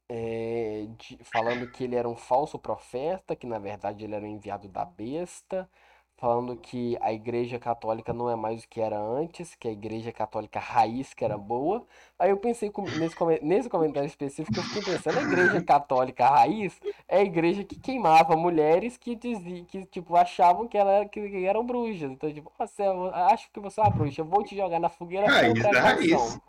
É, 0.08 0.86
de, 0.98 1.18
falando 1.24 1.72
que 1.72 1.84
ele 1.84 1.96
era 1.96 2.08
um 2.08 2.16
falso 2.16 2.60
profeta, 2.60 3.36
que 3.36 3.48
na 3.48 3.60
verdade 3.60 4.04
ele 4.04 4.16
era 4.16 4.24
um 4.24 4.28
enviado 4.28 4.68
da 4.68 4.86
besta 4.86 5.70
falando 6.18 6.56
que 6.56 6.98
a 7.02 7.12
igreja 7.12 7.60
católica 7.60 8.14
não 8.14 8.30
é 8.30 8.36
mais 8.36 8.64
o 8.64 8.68
que 8.68 8.80
era 8.80 8.98
antes, 8.98 9.54
que 9.56 9.68
a 9.68 9.72
igreja 9.72 10.12
católica 10.12 10.60
raiz 10.60 11.14
que 11.14 11.26
era 11.26 11.38
boa. 11.38 11.86
Aí 12.18 12.30
eu 12.30 12.38
pensei 12.38 12.72
nesse, 12.98 13.16
nesse 13.44 13.70
comentário 13.70 14.08
específico, 14.08 14.58
eu 14.58 14.64
fiquei 14.64 14.94
pensando, 14.94 15.20
a 15.20 15.24
igreja 15.24 15.62
católica 15.62 16.28
raiz 16.28 16.80
é 17.08 17.18
a 17.18 17.24
igreja 17.24 17.64
que 17.64 17.78
queimava 17.78 18.36
mulheres 18.36 18.98
que 18.98 19.16
dizia, 19.16 19.66
que 19.66 19.86
tipo 19.86 20.16
achavam 20.16 20.68
que, 20.68 20.78
ela, 20.78 21.06
que 21.06 21.46
eram 21.46 21.66
bruxas. 21.66 22.10
Então, 22.10 22.32
tipo, 22.34 22.52
você, 22.58 22.84
acho 23.32 23.52
que 23.52 23.60
você 23.60 23.80
é 23.80 23.84
uma 23.84 23.90
bruxa, 23.90 24.22
eu 24.22 24.26
vou 24.26 24.44
te 24.44 24.56
jogar 24.56 24.80
na 24.80 24.90
fogueira 24.90 25.28
raiz 25.28 25.66
a 25.66 25.82
raiz. 25.82 26.40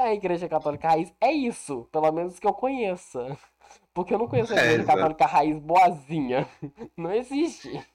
É 0.00 0.04
a 0.04 0.14
igreja 0.14 0.48
católica 0.48 0.88
raiz, 0.88 1.12
é 1.20 1.30
isso, 1.30 1.86
pelo 1.92 2.10
menos 2.10 2.38
que 2.38 2.46
eu 2.46 2.54
conheça. 2.54 3.36
Porque 3.92 4.14
eu 4.14 4.18
não 4.18 4.26
conheço 4.26 4.54
a 4.54 4.56
é, 4.56 4.60
igreja 4.60 4.82
é, 4.82 4.86
católica 4.86 5.26
raiz 5.26 5.58
boazinha. 5.58 6.48
Não 6.96 7.12
existe. 7.12 7.86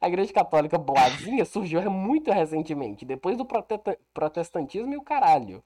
A 0.00 0.08
Igreja 0.08 0.32
Católica 0.32 0.78
boazinha 0.78 1.44
surgiu 1.44 1.80
muito 1.90 2.30
recentemente, 2.30 3.04
depois 3.04 3.36
do 3.36 3.46
protestantismo 4.12 4.92
e 4.92 4.96
o 4.96 5.02
caralho. 5.02 5.62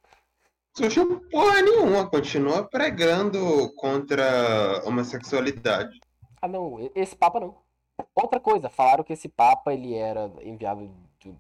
Surgiu 0.76 1.20
porra 1.30 1.62
nenhuma, 1.62 2.08
continua 2.08 2.64
pregando 2.64 3.72
contra 3.74 4.80
a 4.80 4.88
homossexualidade. 4.88 6.00
Ah 6.40 6.48
não, 6.48 6.90
esse 6.94 7.16
Papa 7.16 7.40
não. 7.40 7.56
Outra 8.14 8.38
coisa, 8.38 8.68
falaram 8.68 9.04
que 9.04 9.12
esse 9.12 9.28
Papa 9.28 9.72
ele 9.72 9.94
era 9.94 10.30
enviado 10.42 10.90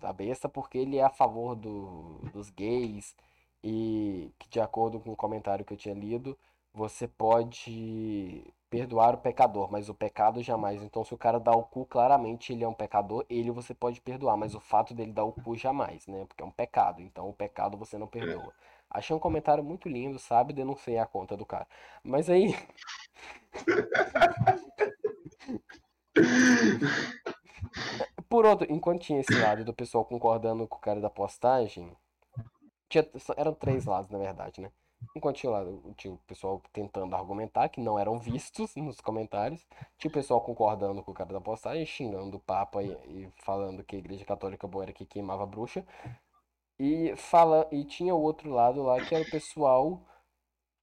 da 0.00 0.12
besta 0.12 0.48
porque 0.48 0.78
ele 0.78 0.96
é 0.96 1.04
a 1.04 1.10
favor 1.10 1.54
do, 1.54 2.20
dos 2.32 2.50
gays 2.50 3.14
e 3.62 4.32
que 4.38 4.48
de 4.48 4.60
acordo 4.60 5.00
com 5.00 5.12
o 5.12 5.16
comentário 5.16 5.64
que 5.64 5.72
eu 5.72 5.76
tinha 5.76 5.94
lido, 5.94 6.38
você 6.72 7.08
pode 7.08 8.44
perdoar 8.70 9.14
o 9.14 9.18
pecador, 9.18 9.70
mas 9.70 9.88
o 9.88 9.94
pecado 9.94 10.42
jamais. 10.42 10.82
Então, 10.82 11.04
se 11.04 11.14
o 11.14 11.18
cara 11.18 11.40
dá 11.40 11.52
o 11.52 11.62
cu, 11.64 11.86
claramente 11.86 12.52
ele 12.52 12.64
é 12.64 12.68
um 12.68 12.74
pecador, 12.74 13.24
ele 13.28 13.50
você 13.50 13.74
pode 13.74 14.00
perdoar, 14.00 14.36
mas 14.36 14.54
o 14.54 14.60
fato 14.60 14.94
dele 14.94 15.12
dar 15.12 15.24
o 15.24 15.32
cu 15.32 15.56
jamais, 15.56 16.06
né? 16.06 16.24
Porque 16.26 16.42
é 16.42 16.46
um 16.46 16.50
pecado. 16.50 17.00
Então, 17.02 17.28
o 17.28 17.32
pecado 17.32 17.76
você 17.76 17.98
não 17.98 18.06
perdoa. 18.06 18.52
Achei 18.90 19.14
um 19.14 19.18
comentário 19.18 19.62
muito 19.64 19.88
lindo, 19.88 20.18
sabe? 20.18 20.52
Denunciei 20.52 20.98
a 20.98 21.06
conta 21.06 21.36
do 21.36 21.46
cara. 21.46 21.66
Mas 22.02 22.30
aí. 22.30 22.54
Por 28.28 28.44
outro, 28.44 28.66
enquanto 28.70 29.02
tinha 29.02 29.20
esse 29.20 29.34
lado 29.34 29.64
do 29.64 29.72
pessoal 29.72 30.04
concordando 30.04 30.66
com 30.68 30.76
o 30.76 30.80
cara 30.80 31.00
da 31.00 31.08
postagem, 31.10 31.96
Tinha, 32.88 33.06
eram 33.36 33.54
três 33.54 33.84
lados, 33.84 34.10
na 34.10 34.18
verdade, 34.18 34.60
né? 34.60 34.70
Enquanto 35.14 35.36
tinha 35.36 35.50
lá, 35.52 35.64
tinha 35.96 36.12
o 36.12 36.18
pessoal 36.26 36.60
tentando 36.72 37.14
argumentar, 37.14 37.68
que 37.68 37.80
não 37.80 37.98
eram 37.98 38.18
vistos 38.18 38.74
nos 38.76 39.00
comentários. 39.00 39.64
Tinha 39.96 40.10
o 40.10 40.12
pessoal 40.12 40.40
concordando 40.40 41.02
com 41.02 41.10
o 41.10 41.14
cara 41.14 41.32
da 41.32 41.40
postagem, 41.40 41.86
xingando 41.86 42.36
o 42.36 42.40
Papa 42.40 42.82
e, 42.82 42.90
e 43.06 43.32
falando 43.44 43.84
que 43.84 43.94
a 43.96 43.98
Igreja 43.98 44.24
Católica 44.24 44.66
boa 44.66 44.84
era 44.84 44.92
que 44.92 45.06
queimava 45.06 45.44
a 45.44 45.46
bruxa. 45.46 45.84
E, 46.80 47.14
fala, 47.16 47.68
e 47.72 47.84
tinha 47.84 48.14
o 48.14 48.20
outro 48.20 48.50
lado 48.50 48.82
lá, 48.82 49.04
que 49.04 49.14
era 49.14 49.24
o 49.24 49.30
pessoal 49.30 50.00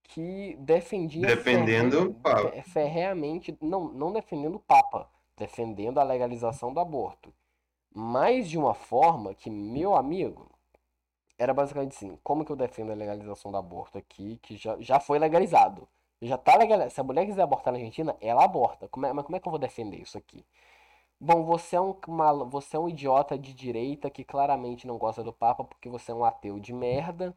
que 0.04 0.56
defendia 0.60 1.26
Defendendo 1.26 2.10
o 2.10 2.14
Papa. 2.14 2.42
ferre- 2.50 2.62
ferreamente, 2.62 3.56
não, 3.60 3.88
não 3.88 4.12
defendendo 4.12 4.56
o 4.56 4.60
Papa, 4.60 5.10
defendendo 5.36 5.98
a 5.98 6.04
legalização 6.04 6.72
do 6.72 6.80
aborto. 6.80 7.32
Mas 7.94 8.48
de 8.48 8.58
uma 8.58 8.74
forma 8.74 9.34
que, 9.34 9.50
meu 9.50 9.94
amigo, 9.96 10.50
era 11.38 11.54
basicamente 11.54 11.96
assim, 11.96 12.18
como 12.22 12.44
que 12.44 12.52
eu 12.52 12.56
defendo 12.56 12.92
a 12.92 12.94
legalização 12.94 13.50
do 13.52 13.58
aborto 13.58 13.98
aqui, 13.98 14.38
que 14.42 14.56
já, 14.56 14.76
já 14.80 15.00
foi 15.00 15.18
legalizado. 15.18 15.88
Já 16.22 16.38
tá 16.38 16.56
legalizado. 16.56 16.92
Se 16.92 17.00
a 17.00 17.04
mulher 17.04 17.26
quiser 17.26 17.42
abortar 17.42 17.72
na 17.72 17.78
Argentina, 17.78 18.16
ela 18.20 18.44
aborta. 18.44 18.88
Como 18.88 19.06
é, 19.06 19.12
mas 19.12 19.24
como 19.24 19.36
é 19.36 19.40
que 19.40 19.46
eu 19.48 19.50
vou 19.52 19.58
defender 19.60 19.98
isso 20.00 20.16
aqui? 20.18 20.44
Bom, 21.20 21.44
você 21.44 21.76
é 21.76 21.80
um 21.80 21.94
mal, 22.08 22.48
você 22.48 22.76
é 22.76 22.80
um 22.80 22.88
idiota 22.88 23.38
de 23.38 23.54
direita 23.54 24.10
que 24.10 24.24
claramente 24.24 24.86
não 24.86 24.98
gosta 24.98 25.22
do 25.24 25.32
Papa 25.32 25.64
porque 25.64 25.88
você 25.88 26.10
é 26.12 26.14
um 26.14 26.24
ateu 26.24 26.58
de 26.60 26.72
merda 26.72 27.36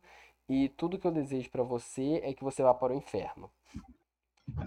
e 0.49 0.69
tudo 0.69 0.99
que 0.99 1.07
eu 1.07 1.11
desejo 1.11 1.49
pra 1.49 1.63
você 1.63 2.21
é 2.23 2.33
que 2.33 2.43
você 2.43 2.63
vá 2.63 2.73
para 2.73 2.93
o 2.93 2.97
inferno. 2.97 3.49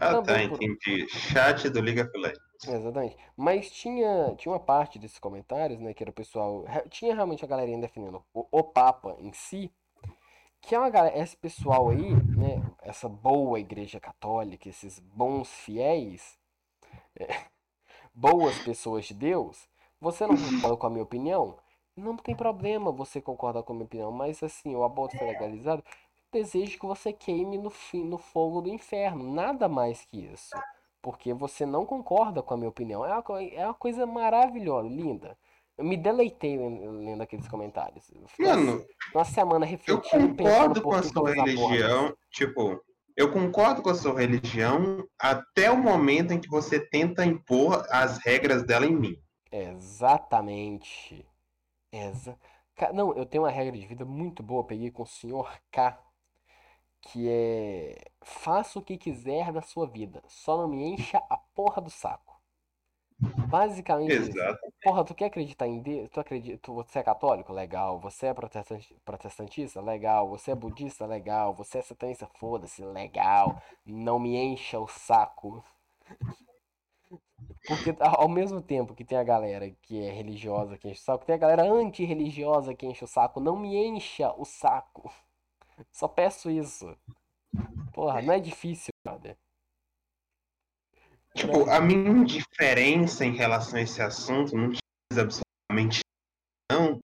Ah, 0.00 0.16
tá, 0.16 0.34
Também 0.34 0.42
por- 0.44 0.66
entendi. 0.66 1.08
Chat 1.08 1.68
do 1.70 1.80
Liga 1.80 2.10
Legends. 2.14 2.51
Exatamente. 2.66 3.16
Mas 3.36 3.70
tinha, 3.70 4.34
tinha 4.36 4.52
uma 4.52 4.60
parte 4.60 4.98
desses 4.98 5.18
comentários, 5.18 5.80
né, 5.80 5.92
que 5.92 6.02
era 6.02 6.10
o 6.10 6.14
pessoal. 6.14 6.64
Tinha 6.90 7.14
realmente 7.14 7.44
a 7.44 7.48
galerinha 7.48 7.80
defendendo 7.80 8.24
o, 8.32 8.46
o 8.50 8.62
Papa 8.62 9.16
em 9.18 9.32
si, 9.32 9.70
que 10.62 10.74
é 10.74 10.78
uma 10.78 10.90
galera, 10.90 11.18
esse 11.18 11.36
pessoal 11.36 11.90
aí, 11.90 12.20
né, 12.36 12.62
essa 12.82 13.08
boa 13.08 13.60
igreja 13.60 14.00
católica, 14.00 14.68
esses 14.68 14.98
bons 15.00 15.48
fiéis, 15.50 16.38
é, 17.18 17.26
boas 18.14 18.58
pessoas 18.60 19.06
de 19.06 19.14
Deus, 19.14 19.68
você 20.00 20.26
não 20.26 20.36
concorda 20.38 20.76
com 20.78 20.86
a 20.86 20.90
minha 20.90 21.04
opinião? 21.04 21.58
Não 21.96 22.16
tem 22.16 22.36
problema 22.36 22.92
você 22.92 23.20
concordar 23.22 23.62
com 23.64 23.72
a 23.72 23.76
minha 23.76 23.86
opinião, 23.86 24.12
mas 24.12 24.42
assim, 24.42 24.74
o 24.76 24.84
aborto 24.84 25.16
foi 25.18 25.28
legalizado, 25.28 25.84
desejo 26.32 26.78
que 26.80 26.86
você 26.86 27.12
queime 27.12 27.58
no, 27.58 27.70
fi- 27.70 28.04
no 28.04 28.18
fogo 28.18 28.62
do 28.62 28.70
inferno, 28.70 29.32
nada 29.32 29.68
mais 29.68 30.04
que 30.06 30.18
isso. 30.26 30.52
Porque 31.02 31.34
você 31.34 31.66
não 31.66 31.84
concorda 31.84 32.42
com 32.42 32.54
a 32.54 32.56
minha 32.56 32.68
opinião. 32.68 33.04
É 33.04 33.12
uma, 33.12 33.42
é 33.42 33.64
uma 33.66 33.74
coisa 33.74 34.06
maravilhosa, 34.06 34.88
linda. 34.88 35.36
Eu 35.76 35.84
me 35.84 35.96
deleitei 35.96 36.56
lendo, 36.56 37.22
aqueles 37.22 37.48
comentários. 37.48 38.08
Eu 38.10 38.46
Mano, 38.46 38.86
uma 39.12 39.24
semana 39.24 39.66
eu 39.66 39.70
refletindo, 39.70 40.34
pensando 40.34 40.36
concordo 40.36 40.82
com 40.82 40.94
a 40.94 41.02
sua 41.02 41.30
eu 41.30 41.34
porra 41.34 41.46
religião. 41.46 42.16
Tipo, 42.30 42.84
eu 43.16 43.32
concordo 43.32 43.82
com 43.82 43.90
a 43.90 43.94
sua 43.94 44.20
religião 44.20 45.04
até 45.18 45.70
o 45.70 45.76
momento 45.76 46.32
em 46.32 46.40
que 46.40 46.48
você 46.48 46.78
tenta 46.78 47.26
impor 47.26 47.84
as 47.90 48.18
regras 48.18 48.64
dela 48.64 48.86
em 48.86 48.94
mim. 48.94 49.16
Exatamente. 49.50 51.26
Exa... 51.90 52.38
Não, 52.94 53.12
eu 53.14 53.26
tenho 53.26 53.44
uma 53.44 53.50
regra 53.50 53.76
de 53.76 53.86
vida 53.86 54.04
muito 54.04 54.42
boa, 54.42 54.64
peguei 54.64 54.90
com 54.90 55.02
o 55.02 55.06
senhor 55.06 55.52
K, 55.70 55.98
que 57.02 57.28
é 57.28 57.96
faça 58.22 58.78
o 58.78 58.82
que 58.82 58.96
quiser 58.98 59.52
da 59.52 59.62
sua 59.62 59.86
vida, 59.86 60.22
só 60.28 60.56
não 60.56 60.68
me 60.68 60.82
encha 60.84 61.18
a 61.30 61.36
porra 61.54 61.82
do 61.82 61.90
saco. 61.90 62.40
Basicamente 63.50 64.12
isso. 64.14 64.30
Exato. 64.30 64.72
Porra, 64.82 65.04
tu 65.04 65.14
quer 65.14 65.26
acreditar 65.26 65.66
em 65.68 65.80
Deus? 65.80 66.08
Tu 66.10 66.18
acredita, 66.20 66.58
tu- 66.58 66.74
você 66.74 66.98
é 66.98 67.02
católico? 67.02 67.52
Legal. 67.52 67.98
Você 68.00 68.26
é 68.26 68.34
protestanti- 68.34 68.96
protestantista? 69.04 69.80
Legal. 69.80 70.28
Você 70.28 70.50
é 70.50 70.54
budista? 70.54 71.06
Legal. 71.06 71.54
Você 71.54 71.78
é 71.78 71.82
satanista? 71.82 72.26
Foda-se, 72.34 72.82
legal. 72.84 73.60
Não 73.86 74.18
me 74.18 74.36
encha 74.36 74.78
o 74.80 74.88
saco. 74.88 75.62
Porque 77.66 77.94
ao 78.00 78.28
mesmo 78.28 78.60
tempo 78.62 78.94
que 78.94 79.04
tem 79.04 79.18
a 79.18 79.24
galera 79.24 79.70
que 79.82 80.00
é 80.04 80.10
religiosa 80.12 80.76
que 80.78 80.88
enche 80.88 81.00
o 81.00 81.04
saco, 81.04 81.24
tem 81.24 81.34
a 81.34 81.38
galera 81.38 81.62
antirreligiosa 81.64 82.74
que 82.74 82.86
enche 82.86 83.04
o 83.04 83.08
saco. 83.08 83.40
Não 83.40 83.56
me 83.56 83.76
encha 83.76 84.32
o 84.36 84.44
saco. 84.44 85.12
Só 85.90 86.08
peço 86.08 86.50
isso. 86.50 86.96
Porra, 87.92 88.22
não 88.22 88.34
é 88.34 88.40
difícil, 88.40 88.92
brother. 89.04 89.36
Tipo, 91.34 91.68
a 91.70 91.80
minha 91.80 92.10
indiferença 92.10 93.24
em 93.24 93.34
relação 93.34 93.78
a 93.78 93.82
esse 93.82 94.02
assunto 94.02 94.56
não 94.56 94.68
diz 94.68 94.80
absolutamente 95.12 96.00
não. 96.70 97.00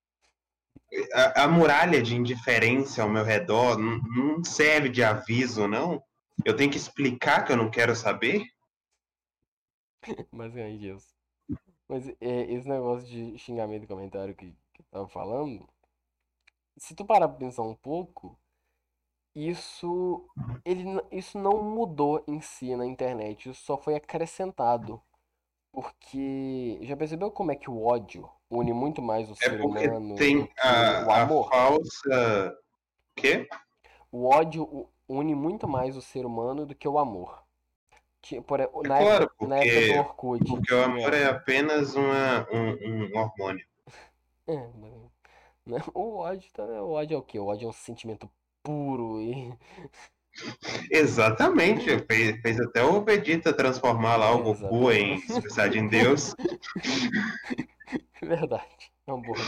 A, 1.12 1.44
a 1.44 1.48
muralha 1.48 2.02
de 2.02 2.14
indiferença 2.14 3.02
ao 3.02 3.08
meu 3.08 3.24
redor 3.24 3.78
não, 3.78 3.98
não 3.98 4.44
serve 4.44 4.88
de 4.88 5.02
aviso, 5.02 5.66
não. 5.66 6.02
Eu 6.44 6.56
tenho 6.56 6.70
que 6.70 6.76
explicar 6.76 7.44
que 7.44 7.52
eu 7.52 7.56
não 7.56 7.70
quero 7.70 7.94
saber? 7.96 8.46
Basicamente 10.32 10.88
isso. 10.88 11.14
Mas 11.88 12.06
é, 12.08 12.52
esse 12.52 12.68
negócio 12.68 13.08
de 13.08 13.38
xingamento 13.38 13.84
e 13.84 13.86
comentário 13.86 14.34
que, 14.34 14.54
que 14.72 14.80
eu 14.80 14.86
tava 14.90 15.08
falando, 15.08 15.66
se 16.76 16.94
tu 16.94 17.04
parar 17.04 17.28
pra 17.28 17.38
pensar 17.38 17.62
um 17.62 17.74
pouco, 17.74 18.38
isso, 19.46 20.24
ele, 20.64 20.84
isso 21.12 21.38
não 21.38 21.62
mudou 21.62 22.22
em 22.26 22.40
si 22.40 22.74
na 22.74 22.84
internet, 22.86 23.48
isso 23.50 23.62
só 23.64 23.76
foi 23.76 23.94
acrescentado. 23.94 25.00
Porque 25.70 26.78
já 26.82 26.96
percebeu 26.96 27.30
como 27.30 27.52
é 27.52 27.54
que 27.56 27.70
o 27.70 27.84
ódio 27.84 28.28
une 28.50 28.72
muito 28.72 29.00
mais 29.02 29.28
o 29.30 29.34
É 29.34 29.36
ser 29.36 29.60
porque 29.60 29.86
humano 29.86 30.14
tem 30.16 30.46
que 30.46 30.52
o 30.52 30.66
a, 30.66 31.14
a 31.18 31.22
amor? 31.22 31.48
falsa. 31.50 32.58
Quê? 33.14 33.46
O 34.10 34.26
ódio 34.26 34.88
une 35.08 35.34
muito 35.34 35.68
mais 35.68 35.96
o 35.96 36.00
ser 36.02 36.24
humano 36.26 36.66
do 36.66 36.74
que 36.74 36.88
o 36.88 36.98
amor. 36.98 37.42
Por, 38.46 38.58
na 38.58 38.98
claro, 38.98 39.24
época, 39.24 39.46
na 39.46 39.56
época 39.58 39.70
do 39.74 39.86
porque- 39.86 39.98
Orkut, 39.98 40.44
Porque 40.50 40.74
o 40.74 40.82
amor 40.84 41.14
é 41.14 41.26
apenas 41.26 41.94
uma, 41.94 42.46
um, 42.52 43.12
um 43.14 43.18
hormônio. 43.18 43.66
É, 44.50 44.56
né? 45.66 45.78
O 45.92 46.16
ódio, 46.16 46.50
tá, 46.54 46.62
o 46.64 46.92
ódio 46.92 47.14
é 47.14 47.18
o 47.18 47.22
quê? 47.22 47.38
O 47.38 47.46
ódio 47.48 47.66
é 47.66 47.68
um 47.68 47.72
sentimento 47.72 48.28
puro 48.68 49.22
e. 49.22 49.50
Exatamente. 50.90 51.86
Fez, 52.06 52.40
fez 52.42 52.60
até 52.60 52.84
o 52.84 53.02
Vegeta 53.02 53.50
transformar 53.50 54.16
lá 54.16 54.30
o 54.32 54.42
Goku 54.42 54.92
em. 54.92 55.20
Super 55.22 55.50
Saiyajin 55.50 55.88
Deus. 55.88 56.34
Verdade. 58.20 58.92
É 59.06 59.12
um 59.12 59.22
burro. 59.22 59.40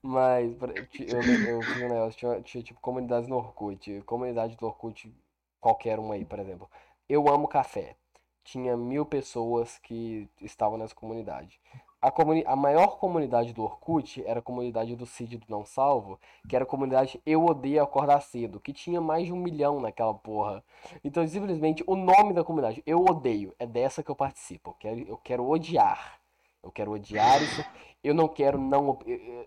Mas 0.00 0.52
eu, 0.62 0.68
eu 0.68 1.62
fiz 1.62 1.82
um 1.82 1.88
negócio, 1.88 2.16
tinha, 2.16 2.40
tinha 2.42 2.62
tipo 2.62 2.80
comunidades 2.80 3.28
no 3.28 3.36
Orkut. 3.36 4.02
Comunidade 4.06 4.56
do 4.56 4.66
Orkut, 4.66 5.12
qualquer 5.60 5.98
uma 5.98 6.14
aí, 6.14 6.24
por 6.24 6.38
exemplo. 6.38 6.70
Eu 7.08 7.28
amo 7.28 7.48
café. 7.48 7.96
Tinha 8.44 8.76
mil 8.76 9.04
pessoas 9.04 9.78
que 9.78 10.28
estavam 10.40 10.78
nessa 10.78 10.94
comunidade. 10.94 11.58
A, 12.04 12.10
comuni 12.10 12.44
a 12.46 12.54
maior 12.54 12.98
comunidade 12.98 13.54
do 13.54 13.62
Orkut 13.62 14.22
era 14.26 14.40
a 14.40 14.42
comunidade 14.42 14.94
do 14.94 15.06
Cid 15.06 15.38
do 15.38 15.46
Não 15.48 15.64
Salvo, 15.64 16.20
que 16.46 16.54
era 16.54 16.62
a 16.62 16.68
comunidade 16.68 17.18
Eu 17.24 17.46
Odeio 17.46 17.82
Acordar 17.82 18.20
Cedo, 18.20 18.60
que 18.60 18.74
tinha 18.74 19.00
mais 19.00 19.24
de 19.24 19.32
um 19.32 19.36
milhão 19.36 19.80
naquela 19.80 20.12
porra. 20.12 20.62
Então, 21.02 21.26
simplesmente, 21.26 21.82
o 21.86 21.96
nome 21.96 22.34
da 22.34 22.44
comunidade, 22.44 22.82
Eu 22.84 23.02
Odeio, 23.02 23.54
é 23.58 23.66
dessa 23.66 24.02
que 24.02 24.10
eu 24.10 24.14
participo. 24.14 24.70
Eu 24.70 24.74
quero, 24.74 25.00
eu 25.08 25.16
quero 25.16 25.48
odiar. 25.48 26.20
Eu 26.62 26.70
quero 26.70 26.92
odiar 26.92 27.42
isso. 27.42 27.64
Eu 28.02 28.12
não 28.12 28.28
quero 28.28 28.60
não. 28.60 28.98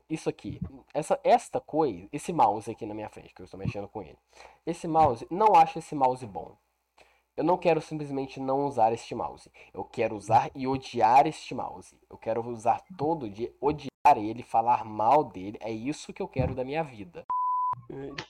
Isso 0.10 0.28
aqui. 0.28 0.60
Essa, 0.96 1.20
esta 1.24 1.62
coisa. 1.62 2.08
Esse 2.12 2.34
mouse 2.34 2.72
aqui 2.72 2.88
na 2.88 2.96
minha 2.96 3.08
frente, 3.08 3.36
que 3.36 3.42
eu 3.44 3.46
estou 3.46 3.60
mexendo 3.60 3.88
com 3.88 4.02
ele. 4.02 4.18
Esse 4.66 4.88
mouse. 4.88 5.28
Não 5.30 5.54
acho 5.56 5.78
esse 5.78 5.94
mouse 5.94 6.26
bom. 6.26 6.56
Eu 7.38 7.44
não 7.44 7.56
quero 7.56 7.80
simplesmente 7.80 8.40
não 8.40 8.66
usar 8.66 8.92
este 8.92 9.14
mouse. 9.14 9.52
Eu 9.72 9.86
quero 9.86 10.16
usar 10.16 10.50
e 10.56 10.68
odiar 10.68 11.28
este 11.28 11.54
mouse. 11.54 11.96
Eu 12.10 12.18
quero 12.18 12.44
usar 12.50 12.84
todo 12.98 13.30
dia, 13.30 13.54
odiar 13.62 14.18
ele, 14.18 14.42
falar 14.42 14.84
mal 14.84 15.24
dele. 15.24 15.56
É 15.62 15.72
isso 15.72 16.12
que 16.12 16.22
eu 16.22 16.28
quero 16.28 16.56
da 16.56 16.66
minha 16.66 16.84
vida. 16.84 17.24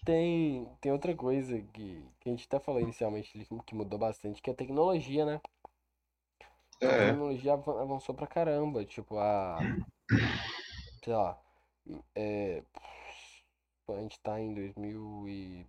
Tem, 0.04 0.70
tem 0.82 0.92
outra 0.92 1.16
coisa 1.16 1.62
que, 1.74 2.06
que 2.20 2.30
a 2.30 2.32
gente 2.32 2.46
até 2.48 2.60
falou 2.60 2.82
inicialmente 2.82 3.48
que 3.66 3.74
mudou 3.74 3.98
bastante, 3.98 4.42
que 4.42 4.50
é 4.50 4.54
a 4.54 4.56
tecnologia, 4.58 5.26
né? 5.26 5.40
A 6.82 6.86
É. 6.86 7.06
tecnologia 7.08 7.54
avan- 7.54 7.82
avançou 7.82 8.14
pra 8.14 8.28
caramba. 8.28 8.84
Tipo, 8.84 9.18
a. 9.18 9.58
Sei 11.02 11.14
lá. 11.14 11.40
É, 12.14 12.62
a 13.90 14.02
gente 14.02 14.20
tá 14.20 14.38
em 14.40 14.54
2000 14.54 15.28
e. 15.30 15.66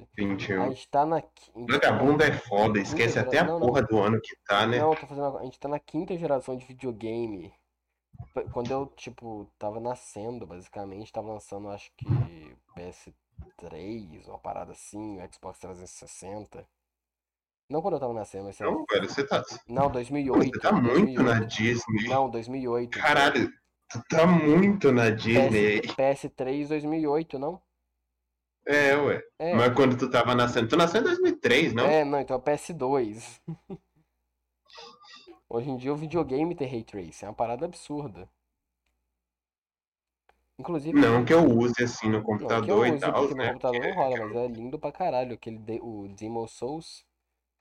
A 0.00 0.06
21. 0.16 0.68
gente 0.70 0.88
tá 0.88 1.04
na. 1.04 1.20
qui- 1.22 1.50
a 1.54 1.58
gente 1.58 1.66
tá 1.66 1.72
na- 1.90 1.96
Vagabundo 1.98 2.22
é 2.22 2.32
foda, 2.32 2.78
esquece 2.78 3.18
até 3.18 3.38
a 3.38 3.44
Não, 3.44 3.58
não. 3.58 3.66
porra 3.66 3.82
do 3.82 3.98
ano 3.98 4.20
que 4.20 4.36
tá, 4.46 4.66
né? 4.66 4.78
Não, 4.78 4.94
tô 4.94 5.06
fazendo. 5.06 5.38
A 5.38 5.44
gente 5.44 5.58
tá 5.58 5.68
na 5.68 5.78
quinta 5.78 6.16
geração 6.16 6.56
de 6.56 6.64
videogame. 6.66 7.52
Quando 8.52 8.70
eu, 8.70 8.86
tipo, 8.96 9.48
tava 9.58 9.78
nascendo, 9.80 10.46
basicamente, 10.46 11.12
tava 11.12 11.28
lançando, 11.32 11.68
acho 11.70 11.90
que 11.96 12.06
PS3, 12.76 14.26
uma 14.26 14.38
parada 14.38 14.72
assim, 14.72 15.18
o 15.20 15.32
Xbox 15.32 15.58
360. 15.60 16.66
Não 17.70 17.82
quando 17.82 17.94
eu 17.94 18.00
tava 18.00 18.14
nascendo, 18.14 18.44
mas. 18.44 18.58
Não, 18.60 18.84
velho, 18.90 19.08
você 19.08 19.26
tá, 19.26 19.44
Não, 19.68 19.90
2008. 19.90 20.54
você 20.54 20.60
tá 20.60 20.72
muito 20.72 21.22
na 21.22 21.40
2008. 21.40 21.46
Disney. 21.46 22.08
Não, 22.08 22.30
2008. 22.30 22.98
Caralho, 22.98 23.52
tu 23.90 24.02
tá 24.08 24.26
muito 24.26 24.90
na 24.90 25.10
Disney. 25.10 25.82
PS, 25.82 25.94
PS3 25.94 26.68
2008, 26.68 27.38
não? 27.38 27.60
É, 28.68 28.94
ué. 28.96 29.22
É, 29.38 29.54
Mas 29.56 29.74
quando 29.74 29.96
tu 29.96 30.10
tava 30.10 30.34
nascendo. 30.34 30.68
Tu 30.68 30.76
nasceu 30.76 31.00
em 31.00 31.04
2003, 31.04 31.72
não? 31.74 31.86
é, 31.86 32.04
não, 32.04 32.20
então 32.20 32.36
é 32.36 32.40
PS2. 32.40 33.40
Hoje 35.48 35.70
em 35.70 35.76
dia 35.76 35.92
o 35.92 35.96
videogame 35.96 36.54
tem 36.54 36.68
Ray 36.68 36.84
Tracing, 36.84 37.24
é 37.24 37.28
uma 37.28 37.34
parada 37.34 37.64
absurda. 37.64 38.28
Inclusive, 40.58 40.98
Não 40.98 41.24
que 41.24 41.32
eu 41.32 41.44
use 41.44 41.82
assim 41.82 42.08
no 42.10 42.18
Não, 42.18 42.24
que 42.24 42.70
eu 42.70 42.76
computador 42.76 42.86
e 42.86 42.92
uso 42.92 43.00
tal, 43.00 43.12
porque 43.12 43.34
no 43.34 43.36
né? 43.36 43.46
computador 43.48 43.82
não 43.84 43.94
roda, 43.94 44.16
mas 44.26 44.36
é 44.36 44.48
lindo 44.48 44.78
pra 44.78 44.92
caralho. 44.92 45.34
Aquele 45.34 45.58
de- 45.58 45.80
o 45.80 46.08
Demon 46.08 46.46
Souls, 46.48 47.04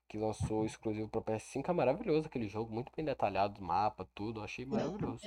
que 0.09 0.17
lançou 0.17 0.65
exclusivo 0.65 1.09
pra 1.09 1.21
PS5, 1.21 1.71
é 1.71 1.73
maravilhoso 1.73 2.27
aquele 2.27 2.47
jogo, 2.49 2.73
muito 2.73 2.91
bem 2.95 3.05
detalhado, 3.05 3.61
mapa, 3.61 4.07
tudo, 4.15 4.41
achei 4.43 4.65
maravilhoso. 4.65 5.25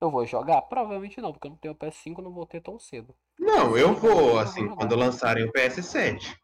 Eu 0.00 0.10
vou 0.10 0.26
jogar? 0.26 0.62
Provavelmente 0.62 1.20
não, 1.20 1.32
porque 1.32 1.46
eu 1.48 1.50
não 1.52 1.58
tenho 1.58 1.74
PS5, 1.74 2.20
eu 2.20 2.24
não 2.24 2.32
vou 2.32 2.46
ter 2.46 2.60
tão 2.62 2.78
cedo. 2.78 3.14
Não, 3.38 3.76
eu 3.76 3.94
vou, 3.94 4.38
assim, 4.38 4.68
quando 4.74 4.96
lançarem 4.96 5.44
o 5.44 5.52
PS7. 5.52 6.36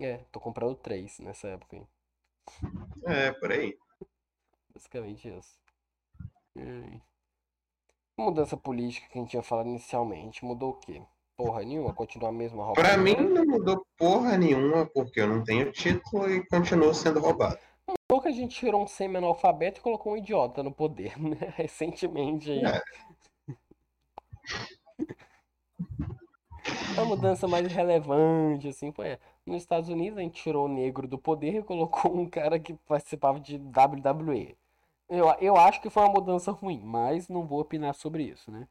É, 0.00 0.18
tô 0.32 0.40
comprando 0.40 0.74
3 0.76 1.20
nessa 1.20 1.48
época 1.48 1.76
aí. 1.76 1.86
É, 3.04 3.32
por 3.32 3.52
aí. 3.52 3.76
Basicamente 4.74 5.28
isso. 5.28 5.62
Mudança 8.18 8.56
política 8.56 9.08
que 9.08 9.18
a 9.18 9.20
gente 9.20 9.30
tinha 9.30 9.42
falado 9.42 9.68
inicialmente, 9.68 10.44
mudou 10.44 10.70
o 10.70 10.78
quê? 10.78 11.02
Porra 11.36 11.62
nenhuma, 11.62 11.94
continua 11.94 12.28
a 12.28 12.32
mesma 12.32 12.64
roupa. 12.64 12.80
Pra 12.80 12.96
mim 12.96 13.16
não 13.16 13.44
mudou 13.44 13.86
porra 13.96 14.36
nenhuma, 14.36 14.86
porque 14.86 15.20
eu 15.20 15.26
não 15.26 15.42
tenho 15.42 15.72
título 15.72 16.30
e 16.30 16.46
continuo 16.46 16.94
sendo 16.94 17.20
roubado. 17.20 17.58
Pouco 18.06 18.28
a 18.28 18.30
gente 18.30 18.54
tirou 18.54 18.82
um 18.82 18.86
semi-analfabeto 18.86 19.80
e 19.80 19.82
colocou 19.82 20.12
um 20.12 20.16
idiota 20.16 20.62
no 20.62 20.72
poder, 20.72 21.16
né? 21.18 21.54
Recentemente 21.56 22.50
aí. 22.50 22.64
É. 22.64 22.82
A 26.96 27.04
mudança 27.04 27.48
mais 27.48 27.66
relevante, 27.72 28.68
assim, 28.68 28.92
foi. 28.92 29.18
Nos 29.46 29.62
Estados 29.62 29.88
Unidos 29.88 30.18
a 30.18 30.22
gente 30.22 30.40
tirou 30.42 30.66
o 30.66 30.68
negro 30.68 31.06
do 31.08 31.18
poder 31.18 31.56
e 31.56 31.62
colocou 31.62 32.14
um 32.16 32.28
cara 32.28 32.58
que 32.60 32.74
participava 32.86 33.40
de 33.40 33.58
WWE. 33.58 34.56
Eu, 35.08 35.26
eu 35.40 35.56
acho 35.56 35.80
que 35.82 35.90
foi 35.90 36.02
uma 36.02 36.12
mudança 36.12 36.50
ruim, 36.52 36.80
mas 36.84 37.28
não 37.28 37.46
vou 37.46 37.60
opinar 37.60 37.94
sobre 37.94 38.24
isso, 38.24 38.50
né? 38.50 38.66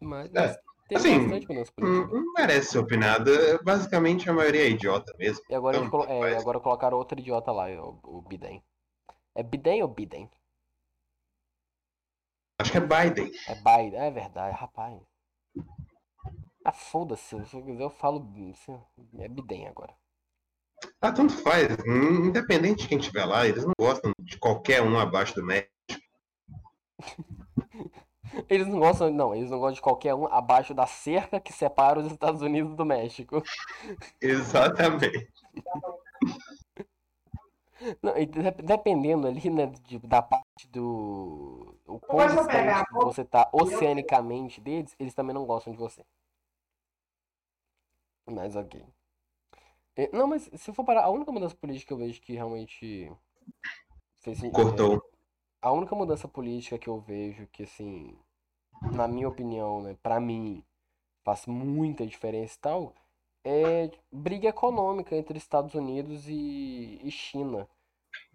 Mas, 0.00 0.30
mas 0.32 0.56
teve 0.88 1.00
assim, 1.00 1.18
bastante 1.18 1.48
mudança 1.48 1.72
Não, 1.78 1.88
política. 1.88 2.14
não 2.16 2.32
merece 2.34 2.70
ser 2.72 2.78
opinada. 2.78 3.58
Basicamente 3.62 4.28
a 4.28 4.32
maioria 4.32 4.62
é 4.62 4.70
idiota 4.70 5.12
mesmo. 5.18 5.42
E 5.48 5.54
agora, 5.54 5.76
Então, 5.76 5.90
colo- 5.90 6.04
é, 6.04 6.36
agora 6.36 6.60
colocaram 6.60 6.96
outro 6.98 7.18
idiota 7.18 7.52
lá, 7.52 7.66
o, 7.68 7.98
o 8.04 8.20
Biden. 8.22 8.62
É 9.34 9.42
Biden 9.42 9.82
ou 9.82 9.88
Biden? 9.88 10.30
Acho 12.60 12.72
que 12.72 12.78
é 12.78 12.80
Biden. 12.80 13.32
É 13.48 13.54
Biden, 13.54 14.00
é 14.00 14.10
verdade, 14.10 14.56
rapaz. 14.56 15.00
Ah, 16.68 16.72
foda-se, 16.72 17.46
se 17.46 17.56
eu 17.56 17.62
quiser 17.62 17.84
eu 17.84 17.90
falo. 17.90 18.28
assim, 18.50 18.76
É 19.20 19.28
Biden 19.28 19.68
agora. 19.68 19.94
Ah, 21.00 21.12
tanto 21.12 21.32
faz. 21.40 21.68
Independente 21.86 22.82
de 22.82 22.88
quem 22.88 22.98
estiver 22.98 23.24
lá, 23.24 23.46
eles 23.46 23.64
não 23.64 23.72
gostam 23.78 24.10
de 24.18 24.36
qualquer 24.36 24.82
um 24.82 24.98
abaixo 24.98 25.32
do 25.36 25.44
médico. 25.44 25.70
Eles 28.50 28.66
não 28.66 28.80
gostam, 28.80 29.08
não, 29.10 29.34
eles 29.34 29.48
não 29.50 29.58
gostam 29.58 29.74
de 29.74 29.80
qualquer 29.80 30.12
um 30.14 30.26
abaixo 30.26 30.74
da 30.74 30.84
cerca 30.86 31.38
que 31.40 31.52
separa 31.52 32.00
os 32.00 32.10
Estados 32.10 32.42
Unidos 32.42 32.74
do 32.74 32.84
México. 32.84 33.40
Exatamente. 34.20 35.28
Não, 38.02 38.14
de- 38.14 38.62
dependendo 38.62 39.26
ali, 39.26 39.50
né, 39.50 39.66
de- 39.66 39.98
da 40.00 40.22
parte 40.22 40.66
do. 40.70 41.76
O 41.86 42.00
quão 42.00 42.26
distante 42.26 42.84
você 42.92 43.24
tá 43.24 43.48
oceanicamente 43.52 44.60
deles, 44.60 44.94
eles 44.98 45.14
também 45.14 45.34
não 45.34 45.44
gostam 45.44 45.72
de 45.72 45.78
você. 45.78 46.02
Mas 48.26 48.54
ok. 48.56 48.74
É, 49.96 50.10
Não, 50.12 50.26
mas 50.26 50.48
se 50.54 50.72
for 50.72 50.84
parar, 50.84 51.04
a 51.04 51.10
única 51.10 51.32
mudança 51.32 51.54
política 51.56 51.88
que 51.88 51.92
eu 51.94 51.98
vejo 51.98 52.20
que 52.20 52.32
realmente 52.34 53.10
fez 54.22 54.38
sen- 54.38 54.52
Cortou. 54.52 55.00
A 55.60 55.72
única 55.72 55.94
mudança 55.94 56.28
política 56.28 56.78
que 56.78 56.88
eu 56.88 57.00
vejo 57.00 57.46
que, 57.48 57.64
assim, 57.64 58.18
na 58.90 59.08
minha 59.08 59.28
opinião, 59.28 59.82
né, 59.82 59.96
pra 60.02 60.20
mim, 60.20 60.64
faz 61.24 61.46
muita 61.46 62.06
diferença 62.06 62.56
e 62.56 62.60
tal, 62.60 62.94
é 63.44 63.90
briga 64.12 64.48
econômica 64.48 65.16
entre 65.16 65.38
Estados 65.38 65.74
Unidos 65.74 66.28
e, 66.28 67.00
e 67.04 67.10
China. 67.10 67.68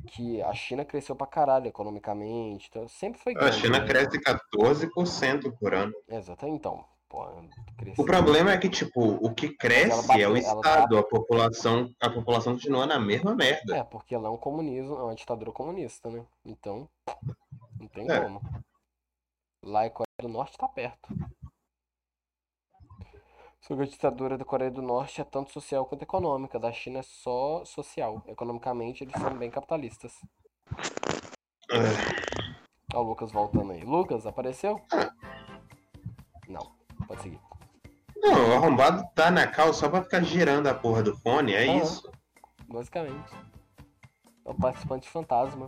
Que 0.07 0.41
a 0.43 0.53
China 0.53 0.85
cresceu 0.85 1.15
pra 1.15 1.27
caralho 1.27 1.67
economicamente, 1.67 2.69
então 2.69 2.87
sempre 2.89 3.19
foi 3.21 3.35
A 3.35 3.51
grande, 3.51 3.51
China 3.51 3.83
né? 3.83 3.85
cresce 3.85 4.17
14% 4.21 5.51
por 5.59 5.73
ano. 5.75 5.93
Exatamente, 6.07 6.57
então, 6.59 6.85
pô, 7.11 7.25
O 7.97 8.05
problema 8.05 8.51
é 8.53 8.57
que, 8.57 8.69
tipo, 8.69 9.01
o 9.01 9.33
que 9.35 9.49
cresce 9.57 10.07
bateu- 10.07 10.29
é 10.29 10.31
o 10.33 10.37
Estado, 10.37 10.97
a 10.97 11.03
população, 11.03 11.93
a 11.99 12.09
população 12.09 12.53
continua 12.53 12.85
na 12.85 12.97
mesma 12.97 13.35
merda. 13.35 13.75
É, 13.77 13.83
porque 13.83 14.15
ela 14.15 14.27
é 14.27 14.31
um 14.31 14.37
comunismo, 14.37 14.95
é 14.95 15.03
uma 15.03 15.15
ditadura 15.15 15.51
comunista, 15.51 16.09
né? 16.09 16.25
Então, 16.45 16.87
não 17.79 17.87
tem 17.89 18.09
É. 18.09 18.21
como. 18.21 18.41
Lá 19.63 19.85
em 19.85 19.89
Coreia 19.89 20.07
do 20.21 20.29
Norte 20.29 20.57
tá 20.57 20.67
perto. 20.67 21.09
Só 23.61 23.75
que 23.75 23.81
a 23.83 23.85
ditadura 23.85 24.37
da 24.37 24.45
Coreia 24.45 24.71
do 24.71 24.81
Norte 24.81 25.21
é 25.21 25.23
tanto 25.23 25.51
social 25.51 25.85
quanto 25.85 26.01
econômica. 26.01 26.59
Da 26.59 26.71
China 26.71 26.99
é 26.99 27.03
só 27.03 27.63
social. 27.63 28.23
Economicamente, 28.27 29.03
eles 29.03 29.13
são 29.21 29.37
bem 29.37 29.51
capitalistas. 29.51 30.13
É. 31.69 32.95
Ó, 32.95 33.01
o 33.01 33.03
Lucas 33.03 33.31
voltando 33.31 33.71
aí. 33.71 33.81
Lucas, 33.81 34.25
apareceu? 34.25 34.81
Não, 36.47 36.75
pode 37.11 37.21
seguir. 37.21 37.39
Não, 38.17 38.49
o 38.49 38.53
arrombado 38.53 39.03
tá 39.15 39.29
na 39.29 39.47
cal 39.47 39.73
só 39.73 39.89
pra 39.89 40.03
ficar 40.03 40.23
girando 40.23 40.67
a 40.67 40.73
porra 40.73 41.03
do 41.03 41.15
fone, 41.17 41.53
é 41.53 41.77
isso. 41.77 42.09
Basicamente. 42.69 43.33
É 44.45 44.49
o 44.49 44.53
participante 44.53 45.09
fantasma. 45.09 45.67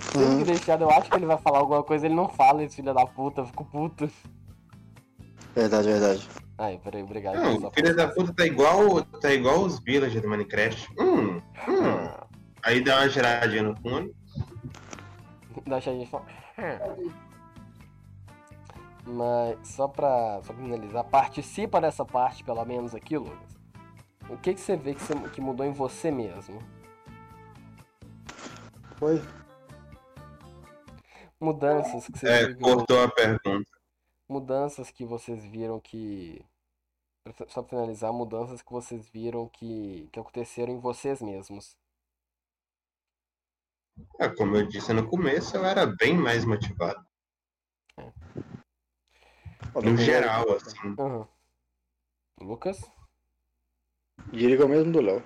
Se 0.00 0.18
ele 0.18 0.38
que 0.38 0.44
deixar, 0.44 0.80
eu 0.80 0.90
acho 0.90 1.10
que 1.10 1.16
ele 1.16 1.26
vai 1.26 1.36
falar 1.38 1.58
alguma 1.58 1.82
coisa, 1.82 2.06
ele 2.06 2.14
não 2.14 2.28
fala, 2.28 2.62
esse 2.62 2.76
filho 2.76 2.94
da 2.94 3.06
puta, 3.06 3.40
eu 3.40 3.46
fico 3.46 3.64
puto. 3.64 4.10
Verdade, 5.54 5.88
verdade. 5.88 6.28
Ai, 6.58 6.80
peraí, 6.82 7.02
obrigado. 7.02 7.36
Não, 7.36 7.68
o 7.68 7.70
filho 7.70 7.96
da 7.96 8.08
puta 8.08 8.32
tá 8.32 8.46
igual, 8.46 9.02
tá 9.20 9.32
igual 9.32 9.62
os 9.62 9.80
villagers 9.80 10.22
do 10.22 10.28
Minecraft. 10.28 10.88
Hum, 10.98 11.36
hum. 11.68 11.84
Ah, 11.84 12.26
Aí 12.62 12.82
dá 12.82 13.00
uma 13.00 13.08
giradinha 13.08 13.62
no 13.62 13.76
fone. 13.76 14.14
Deixa 15.66 15.90
a 15.90 15.94
gente 15.94 16.10
falar. 16.10 16.24
Hum. 16.24 16.43
Mas 19.06 19.68
só 19.68 19.86
pra, 19.86 20.40
só 20.42 20.52
pra 20.52 20.62
finalizar, 20.62 21.04
participa 21.04 21.80
dessa 21.80 22.04
parte, 22.04 22.42
pelo 22.42 22.64
menos 22.64 22.94
aqui, 22.94 23.18
Lucas. 23.18 23.54
O 24.30 24.38
que, 24.38 24.54
que 24.54 24.60
você 24.60 24.76
vê 24.76 24.94
que, 24.94 25.02
você- 25.02 25.28
que 25.30 25.40
mudou 25.40 25.66
em 25.66 25.72
você 25.72 26.10
mesmo? 26.10 26.58
Foi. 28.96 29.20
Mudanças 31.38 32.06
que 32.06 32.18
você 32.18 32.28
É, 32.28 32.46
viu. 32.46 32.58
cortou 32.60 33.02
a 33.02 33.08
pergunta. 33.10 33.70
Mudanças 34.28 34.90
que 34.90 35.04
vocês 35.04 35.44
viram 35.44 35.78
que. 35.78 36.42
Só 37.48 37.62
pra 37.62 37.70
finalizar, 37.70 38.12
mudanças 38.12 38.62
que 38.62 38.72
vocês 38.72 39.06
viram 39.08 39.48
que, 39.48 40.08
que 40.12 40.18
aconteceram 40.20 40.72
em 40.72 40.78
vocês 40.78 41.20
mesmos. 41.20 41.76
É, 44.18 44.28
como 44.28 44.56
eu 44.56 44.66
disse 44.66 44.92
no 44.92 45.08
começo, 45.08 45.56
eu 45.56 45.64
era 45.64 45.86
bem 45.86 46.16
mais 46.16 46.44
motivado. 46.44 47.04
No 49.74 49.96
geral, 49.96 50.52
assim. 50.52 50.94
Aham. 50.98 51.28
Lucas? 52.40 52.80
Diria 54.32 54.56
que 54.56 54.62
é 54.62 54.66
o 54.66 54.68
mesmo 54.68 54.92
do 54.92 55.00
Léo. 55.00 55.22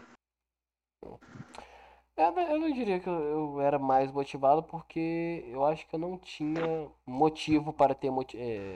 Eu 2.18 2.32
não, 2.32 2.42
eu 2.42 2.58
não 2.58 2.72
diria 2.72 2.98
que 2.98 3.08
eu, 3.08 3.14
eu 3.14 3.60
era 3.60 3.78
mais 3.78 4.10
motivado 4.10 4.62
porque 4.62 5.44
eu 5.46 5.64
acho 5.64 5.86
que 5.86 5.94
eu 5.94 6.00
não 6.00 6.18
tinha 6.18 6.90
motivo 7.06 7.72
para 7.72 7.94
ter, 7.94 8.10
moti 8.10 8.36
é, 8.36 8.74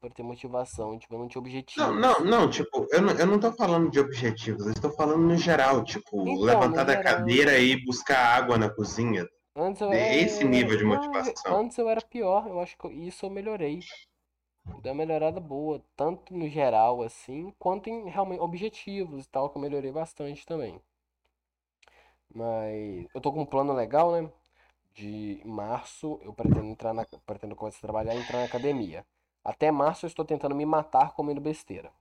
para 0.00 0.08
ter 0.10 0.22
motivação, 0.22 0.96
tipo, 0.96 1.12
eu 1.14 1.18
não 1.18 1.26
tinha 1.28 1.40
objetivo. 1.40 1.86
Não, 1.86 1.94
não, 1.94 2.20
não, 2.24 2.48
tipo, 2.50 2.86
eu 2.92 3.02
não, 3.02 3.12
eu 3.18 3.26
não 3.26 3.40
tô 3.40 3.52
falando 3.52 3.90
de 3.90 3.98
objetivos, 3.98 4.66
eu 4.66 4.72
estou 4.72 4.90
falando 4.92 5.18
no 5.18 5.36
geral, 5.36 5.82
tipo, 5.84 6.22
Então, 6.24 6.44
levantar 6.46 6.84
no 6.84 6.86
da 6.86 6.92
geral. 6.96 7.14
cadeira 7.16 7.58
e 7.58 7.84
buscar 7.84 8.18
água 8.36 8.56
na 8.56 8.70
cozinha. 8.70 9.26
Antes 9.56 9.80
eu 9.80 9.90
Esse 9.90 10.44
nível 10.44 10.76
de 10.76 10.84
não, 10.84 10.92
motivação. 10.94 11.56
Antes 11.58 11.76
eu 11.78 11.88
era 11.88 12.00
pior, 12.00 12.46
eu 12.46 12.60
acho 12.60 12.78
que 12.78 12.88
isso 12.88 13.26
eu 13.26 13.30
melhorei. 13.30 13.80
Deu 14.82 14.92
uma 14.92 14.98
melhorada 15.04 15.40
boa, 15.40 15.82
tanto 15.96 16.32
no 16.34 16.48
geral 16.48 17.02
assim, 17.02 17.52
quanto 17.58 17.88
em 17.90 18.08
realmente 18.08 18.40
objetivos 18.40 19.24
e 19.24 19.28
tal, 19.28 19.50
que 19.50 19.58
eu 19.58 19.62
melhorei 19.62 19.92
bastante 19.92 20.46
também. 20.46 20.80
Mas 22.34 23.06
eu 23.14 23.20
tô 23.20 23.32
com 23.32 23.42
um 23.42 23.46
plano 23.46 23.72
legal, 23.72 24.12
né? 24.12 24.30
De 24.94 25.40
março 25.44 26.18
eu 26.22 26.32
pretendo 26.32 26.66
entrar 26.66 26.92
na, 26.94 27.04
pretendo 27.26 27.54
começar 27.56 27.78
a 27.78 27.80
trabalhar 27.82 28.14
e 28.14 28.18
entrar 28.18 28.38
na 28.38 28.44
academia. 28.44 29.04
Até 29.44 29.70
março 29.70 30.06
eu 30.06 30.08
estou 30.08 30.24
tentando 30.24 30.54
me 30.54 30.66
matar 30.66 31.12
comendo 31.12 31.40
besteira. 31.40 31.92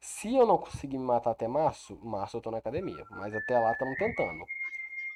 Se 0.00 0.34
eu 0.34 0.46
não 0.46 0.58
conseguir 0.58 0.98
me 0.98 1.04
matar 1.04 1.30
até 1.30 1.48
março, 1.48 1.98
março 2.04 2.36
eu 2.36 2.40
tô 2.40 2.50
na 2.50 2.58
academia, 2.58 3.04
mas 3.10 3.34
até 3.34 3.58
lá 3.58 3.72
estamos 3.72 3.96
tentando. 3.96 4.44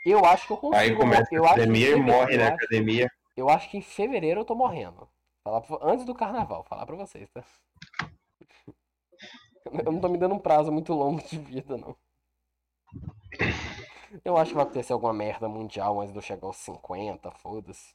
Eu 0.05 0.25
acho 0.25 0.47
que 0.47 0.53
eu 0.53 0.57
consigo. 0.57 0.81
Aí 0.83 0.97
começa 0.97 1.35
eu 1.35 1.45
a 1.45 1.49
academia 1.51 1.91
e 1.91 1.97
morre 1.97 2.37
na 2.39 2.49
academia. 2.49 3.11
eu 3.37 3.49
acho 3.51 3.69
que 3.71 3.77
em 3.77 3.83
fevereiro 3.83 4.41
eu 4.41 4.45
tô 4.45 4.55
morrendo. 4.55 5.07
Falar 5.45 5.61
pra- 5.61 5.79
antes 5.83 6.05
do 6.07 6.15
carnaval, 6.15 6.65
falar 6.65 6.87
pra 6.87 6.97
vocês, 6.97 7.31
tá? 7.31 7.45
Eu 9.85 9.93
não 9.93 10.01
tô 10.01 10.09
me 10.09 10.17
dando 10.17 10.35
um 10.35 10.39
prazo 10.39 10.73
muito 10.73 10.95
longo 10.95 11.23
de 11.23 11.39
vida, 11.39 11.77
não. 11.77 11.95
Eu 14.29 14.37
acho 14.37 14.51
que 14.51 14.57
vai 14.57 14.65
acontecer 14.65 14.93
alguma 14.93 15.15
merda 15.15 15.49
mundial 15.49 15.99
antes 16.03 16.13
de 16.13 16.19
eu 16.19 16.23
chegar 16.23 16.47
aos 16.47 16.59
50, 16.59 17.31
foda-se. 17.31 17.95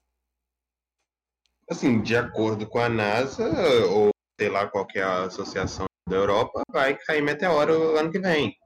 Assim, 1.69 2.01
de 2.01 2.17
acordo 2.17 2.67
com 2.67 2.79
a 2.79 2.89
NASA, 2.89 3.47
ou 3.91 4.09
sei 4.39 4.49
lá 4.49 4.67
qual 4.67 4.83
que 4.87 4.97
é 4.97 5.03
associação 5.03 5.85
da 6.09 6.15
Europa, 6.15 6.63
vai 6.71 6.97
cair 6.97 7.21
meteoro 7.21 7.95
ano 7.99 8.11
que 8.11 8.17
vem. 8.17 8.57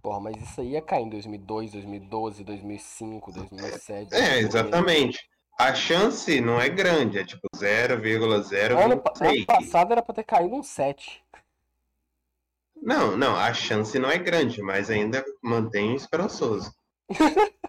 Porra, 0.00 0.20
mas 0.20 0.40
isso 0.40 0.60
aí 0.60 0.70
ia 0.70 0.80
cair 0.80 1.02
em 1.02 1.08
2002, 1.10 1.72
2012, 1.72 2.44
2005, 2.44 3.32
2007. 3.32 4.14
É, 4.14 4.38
exatamente. 4.38 5.18
A 5.58 5.74
chance 5.74 6.40
não 6.40 6.60
é 6.60 6.68
grande, 6.68 7.18
é 7.18 7.24
tipo 7.24 7.48
Ano, 7.52 7.58
pa- 7.58 7.74
ano 7.90 9.34
0,026. 9.34 9.44
passado 9.44 9.90
era 9.90 10.02
pra 10.02 10.14
ter 10.14 10.22
caído 10.22 10.54
um 10.54 10.62
7. 10.62 11.20
Não, 12.82 13.16
não, 13.16 13.36
a 13.36 13.52
chance 13.52 13.98
não 13.98 14.10
é 14.10 14.18
grande, 14.18 14.62
mas 14.62 14.90
ainda 14.90 15.24
mantém 15.42 15.94
esperançoso. 15.94 16.72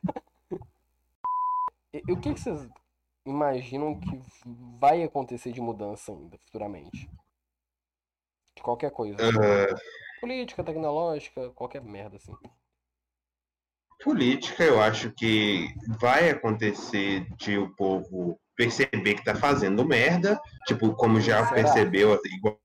E, 1.93 2.12
o 2.14 2.20
que, 2.20 2.34
que 2.34 2.39
vocês 2.39 2.70
imaginam 3.26 3.99
que 3.99 4.18
vai 4.80 5.03
acontecer 5.03 5.51
de 5.51 5.59
mudança 5.59 6.12
ainda, 6.14 6.38
futuramente? 6.38 7.09
De 8.55 8.64
qualquer 8.64 8.91
coisa. 8.91 9.18
Ah, 9.20 9.76
Política, 10.22 10.64
tecnológica, 10.64 11.49
qualquer 11.51 11.82
merda, 11.82 12.16
assim. 12.18 12.34
política, 14.03 14.64
eu 14.64 14.82
acho 14.82 15.12
que 15.12 15.68
vai 15.99 16.30
acontecer 16.30 17.26
de 17.36 17.57
o 17.57 17.76
povo 17.76 18.39
perceber 18.55 19.16
que 19.16 19.24
tá 19.24 19.36
fazendo 19.36 19.86
merda, 19.86 20.39
tipo, 20.68 20.95
como 20.95 21.20
já 21.20 21.43
Será? 21.47 21.55
percebeu, 21.55 22.20
igual 22.26 22.59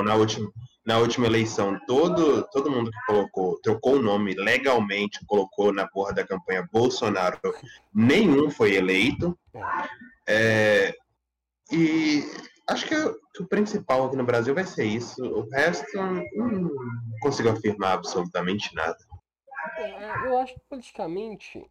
na 0.00 0.14
última, 0.14 0.48
na 0.86 0.98
última 0.98 1.26
eleição, 1.26 1.78
todo, 1.86 2.42
todo 2.52 2.70
mundo 2.70 2.90
que 2.90 3.06
colocou, 3.06 3.60
trocou 3.60 3.96
o 3.96 4.02
nome 4.02 4.34
legalmente, 4.34 5.24
colocou 5.26 5.72
na 5.72 5.86
porra 5.86 6.12
da 6.12 6.26
campanha 6.26 6.68
Bolsonaro, 6.72 7.40
nenhum 7.92 8.50
foi 8.50 8.74
eleito. 8.74 9.36
É, 10.26 10.94
e 11.70 12.24
acho 12.68 12.86
que, 12.86 12.94
o 13.40 13.46
principal 13.48 14.06
aqui 14.06 14.16
no 14.16 14.24
Brasil 14.24 14.54
vai 14.54 14.64
ser 14.64 14.84
isso. 14.84 15.22
O 15.24 15.48
resto, 15.50 15.98
hum, 15.98 16.22
não 16.36 17.18
consigo 17.20 17.48
afirmar 17.48 17.94
absolutamente 17.94 18.74
nada. 18.74 18.98
É, 19.76 20.26
Eu 20.26 20.38
acho 20.38 20.54
que 20.54 20.60
politicamente. 20.68 21.64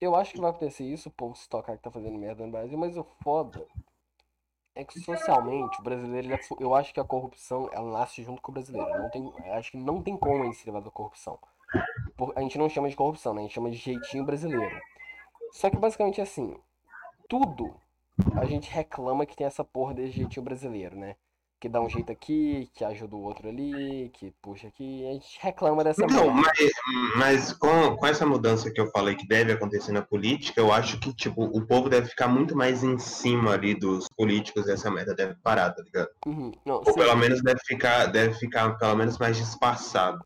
Eu 0.00 0.14
acho 0.14 0.32
que 0.32 0.40
vai 0.40 0.50
acontecer 0.50 0.84
isso, 0.84 1.10
o 1.10 1.12
povo 1.12 1.36
se 1.36 1.48
tocar 1.48 1.76
que 1.76 1.82
tá 1.82 1.90
fazendo 1.90 2.18
merda 2.18 2.44
no 2.44 2.52
Brasil, 2.52 2.78
mas 2.78 2.96
o 2.96 3.04
foda 3.22 3.66
é 4.80 4.84
que 4.84 4.98
socialmente 4.98 5.78
o 5.78 5.82
brasileiro, 5.82 6.32
é 6.32 6.40
eu 6.58 6.74
acho 6.74 6.92
que 6.92 7.00
a 7.00 7.04
corrupção 7.04 7.68
ela 7.72 7.92
nasce 7.92 8.22
junto 8.22 8.40
com 8.40 8.50
o 8.50 8.54
brasileiro. 8.54 8.88
Não 8.98 9.10
tem, 9.10 9.32
eu 9.44 9.52
acho 9.54 9.70
que 9.70 9.76
não 9.76 10.02
tem 10.02 10.16
como 10.16 10.42
a 10.42 10.46
gente 10.46 10.56
se 10.56 10.64
livrar 10.64 10.82
da 10.82 10.90
corrupção. 10.90 11.38
Por- 12.16 12.32
a 12.34 12.40
gente 12.40 12.56
não 12.58 12.68
chama 12.68 12.88
de 12.88 12.96
corrupção, 12.96 13.34
né? 13.34 13.40
A 13.40 13.42
gente 13.42 13.54
chama 13.54 13.70
de 13.70 13.76
jeitinho 13.76 14.24
brasileiro. 14.24 14.80
Só 15.52 15.68
que 15.68 15.76
basicamente 15.76 16.20
assim, 16.20 16.56
tudo 17.28 17.74
a 18.36 18.44
gente 18.44 18.70
reclama 18.70 19.26
que 19.26 19.36
tem 19.36 19.46
essa 19.46 19.62
porra 19.64 19.94
desse 19.94 20.12
jeitinho 20.12 20.44
brasileiro, 20.44 20.96
né? 20.96 21.16
Que 21.60 21.68
dá 21.68 21.78
um 21.78 21.90
jeito 21.90 22.10
aqui, 22.10 22.70
que 22.72 22.82
ajuda 22.82 23.14
o 23.14 23.22
outro 23.22 23.46
ali, 23.46 24.08
que 24.14 24.30
puxa 24.40 24.66
aqui. 24.68 25.06
A 25.06 25.12
gente 25.12 25.38
reclama 25.42 25.84
dessa 25.84 26.06
Não, 26.06 26.30
mas, 26.30 26.58
mas 27.18 27.52
com, 27.52 27.94
com 27.96 28.06
essa 28.06 28.24
mudança 28.24 28.70
que 28.70 28.80
eu 28.80 28.90
falei 28.90 29.14
que 29.14 29.28
deve 29.28 29.52
acontecer 29.52 29.92
na 29.92 30.00
política, 30.00 30.58
eu 30.58 30.72
acho 30.72 30.98
que, 30.98 31.12
tipo, 31.12 31.44
o 31.44 31.66
povo 31.66 31.90
deve 31.90 32.08
ficar 32.08 32.28
muito 32.28 32.56
mais 32.56 32.82
em 32.82 32.98
cima 32.98 33.52
ali 33.52 33.74
dos 33.74 34.08
políticos 34.16 34.66
e 34.66 34.72
essa 34.72 34.90
merda 34.90 35.14
deve 35.14 35.34
parar, 35.42 35.70
tá 35.72 35.82
ligado? 35.82 36.08
Uhum, 36.24 36.50
não, 36.64 36.76
Ou 36.76 36.86
sim. 36.86 36.94
pelo 36.94 37.14
menos 37.16 37.42
deve 37.42 37.60
ficar, 37.66 38.06
deve 38.06 38.32
ficar 38.38 38.78
pelo 38.78 38.96
menos 38.96 39.18
mais 39.18 39.36
disfarçado. 39.36 40.24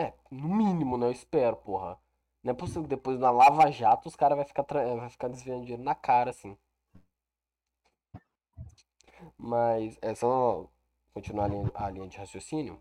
É, 0.00 0.12
no 0.30 0.48
mínimo, 0.48 0.98
né? 0.98 1.06
Eu 1.06 1.12
espero, 1.12 1.54
porra. 1.56 1.96
Não 2.42 2.50
é 2.50 2.54
possível 2.54 2.82
que 2.82 2.88
depois 2.88 3.18
na 3.18 3.30
Lava 3.30 3.70
Jato 3.70 4.08
os 4.08 4.16
caras 4.16 4.36
vai 4.36 4.44
ficar, 4.44 4.64
tra- 4.64 4.94
vai 4.96 5.08
ficar 5.08 5.28
desviando 5.28 5.62
dinheiro 5.62 5.84
na 5.84 5.94
cara, 5.94 6.30
assim. 6.30 6.56
Mas 9.38 9.96
é 10.02 10.14
só 10.14 10.68
continuar 11.12 11.44
a 11.44 11.48
linha, 11.48 11.70
a 11.74 11.90
linha 11.90 12.08
de 12.08 12.16
raciocínio. 12.18 12.80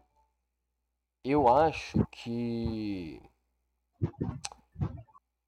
Eu 1.23 1.47
acho 1.47 2.05
que. 2.11 3.21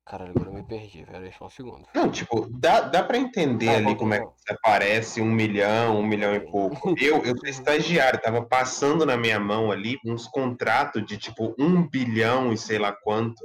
Caralho, 0.06 0.32
agora 0.32 0.50
eu 0.50 0.54
me 0.54 0.64
perdi, 0.64 1.04
velho. 1.04 1.20
Deixa 1.22 1.44
um 1.44 1.50
segundo. 1.50 1.88
Não, 1.94 2.10
tipo, 2.10 2.48
dá, 2.50 2.82
dá 2.82 3.04
pra 3.04 3.18
entender 3.18 3.70
Ah, 3.70 3.78
ali 3.78 3.96
como 3.96 4.14
é 4.14 4.20
que 4.20 4.26
não. 4.26 4.34
você 4.34 4.54
aparece 4.54 5.22
um 5.22 5.30
milhão, 5.30 6.00
um 6.00 6.06
milhão 6.08 6.34
e 6.34 6.40
pouco. 6.40 6.96
Eu, 6.98 7.24
eu 7.26 7.38
sou 7.38 7.48
estagiário, 7.48 8.22
tava 8.22 8.44
passando 8.46 9.06
na 9.06 9.18
minha 9.18 9.40
mão 9.40 9.70
ali 9.70 9.98
uns 10.06 10.26
contratos 10.28 11.06
de, 11.06 11.18
tipo, 11.18 11.54
um 11.60 11.86
bilhão 11.88 12.54
e 12.54 12.58
sei 12.58 12.80
lá 12.80 12.94
quanto. 12.94 13.44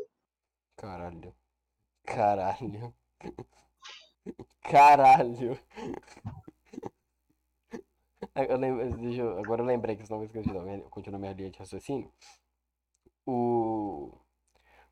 Caralho. 0.76 1.34
Caralho. 2.06 2.94
Caralho. 4.62 5.58
Eu 8.34 8.56
lembro, 8.56 9.38
agora 9.38 9.60
eu 9.60 9.66
lembrei 9.66 9.94
que 9.94 10.06
senão 10.06 10.22
eu 10.22 10.26
vou 10.28 10.40
esquecer, 10.40 10.54
não, 10.54 10.68
eu 10.74 10.88
continuo 10.88 11.20
minha 11.20 11.32
linha 11.32 11.50
de 11.50 11.58
raciocínio. 11.58 12.10
O 13.26 14.10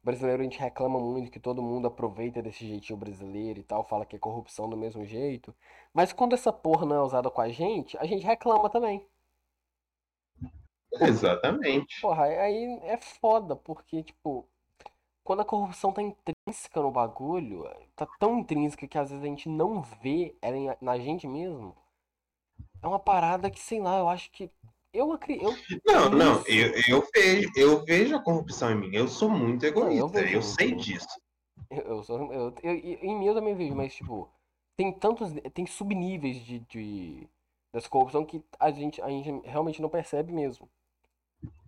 brasileiro 0.03 0.43
a 0.43 0.45
gente 0.45 0.59
reclama 0.59 0.99
muito 1.01 1.31
que 1.31 1.41
todo 1.41 1.63
mundo 1.63 1.87
aproveita 1.87 2.43
desse 2.43 2.67
jeitinho 2.67 2.99
brasileiro 2.99 3.61
e 3.61 3.63
tal, 3.63 3.83
fala 3.85 4.05
que 4.05 4.17
é 4.17 4.19
corrupção 4.19 4.69
do 4.69 4.77
mesmo 4.77 5.05
jeito. 5.07 5.55
Mas 5.93 6.13
quando 6.13 6.35
essa 6.35 6.53
porra 6.53 6.85
não 6.85 6.97
é 6.97 7.03
usada 7.03 7.31
com 7.31 7.41
a 7.41 7.49
gente, 7.49 7.97
a 7.99 8.05
gente 8.05 8.25
reclama 8.25 8.69
também. 8.69 9.07
Exatamente. 10.93 12.01
Porra, 12.01 12.25
aí 12.25 12.79
é 12.83 12.97
foda, 12.99 13.57
porque, 13.57 14.03
tipo, 14.03 14.47
quando 15.25 15.41
a 15.41 15.45
corrupção 15.45 15.93
tá 15.93 16.03
intrínseca 16.03 16.83
no 16.83 16.91
bagulho, 16.91 17.65
tá 17.97 18.07
tão 18.19 18.39
intrínseca 18.39 18.87
que 18.87 18.99
às 18.99 19.11
vezes 19.11 19.25
a 19.25 19.29
gente 19.29 19.49
não 19.49 19.81
vê 19.81 20.37
ela 20.43 20.77
na 20.81 20.99
gente 20.99 21.27
mesmo. 21.27 21.75
É 22.83 22.87
uma 22.87 22.99
parada 22.99 23.51
que, 23.51 23.61
sei 23.61 23.81
lá, 23.81 23.99
eu 23.99 24.09
acho 24.09 24.31
que. 24.31 24.51
Eu 24.93 25.13
acredito. 25.13 25.55
Não, 25.87 26.11
não, 26.11 26.47
eu, 26.47 26.73
eu, 26.89 27.09
vejo, 27.15 27.51
eu 27.55 27.85
vejo 27.85 28.17
a 28.17 28.23
corrupção 28.23 28.73
em 28.73 28.77
mim. 28.77 28.91
Eu 28.93 29.07
sou 29.07 29.31
muito 29.31 29.65
eu 29.65 29.69
egoísta, 29.69 30.09
vejo 30.09 30.35
eu 30.35 30.41
muito 30.41 30.55
sei 30.55 30.75
disso. 30.75 31.21
Eu, 31.71 31.79
eu 31.83 32.03
sou. 32.03 32.33
Eu, 32.33 32.55
eu- 32.63 32.75
em 32.75 33.19
mim 33.19 33.27
eu 33.27 33.35
também 33.35 33.55
vejo, 33.55 33.75
mas, 33.75 33.95
tipo, 33.95 34.29
tem 34.77 34.93
tantos. 34.93 35.33
Tem 35.55 35.67
subníveis 35.67 36.45
de, 36.45 36.61
de, 36.61 37.29
dessa 37.73 37.89
corrupção 37.89 38.25
que 38.25 38.43
a 38.59 38.71
gente, 38.71 39.01
a 39.01 39.09
gente 39.09 39.31
realmente 39.45 39.81
não 39.81 39.89
percebe 39.89 40.33
mesmo. 40.33 40.69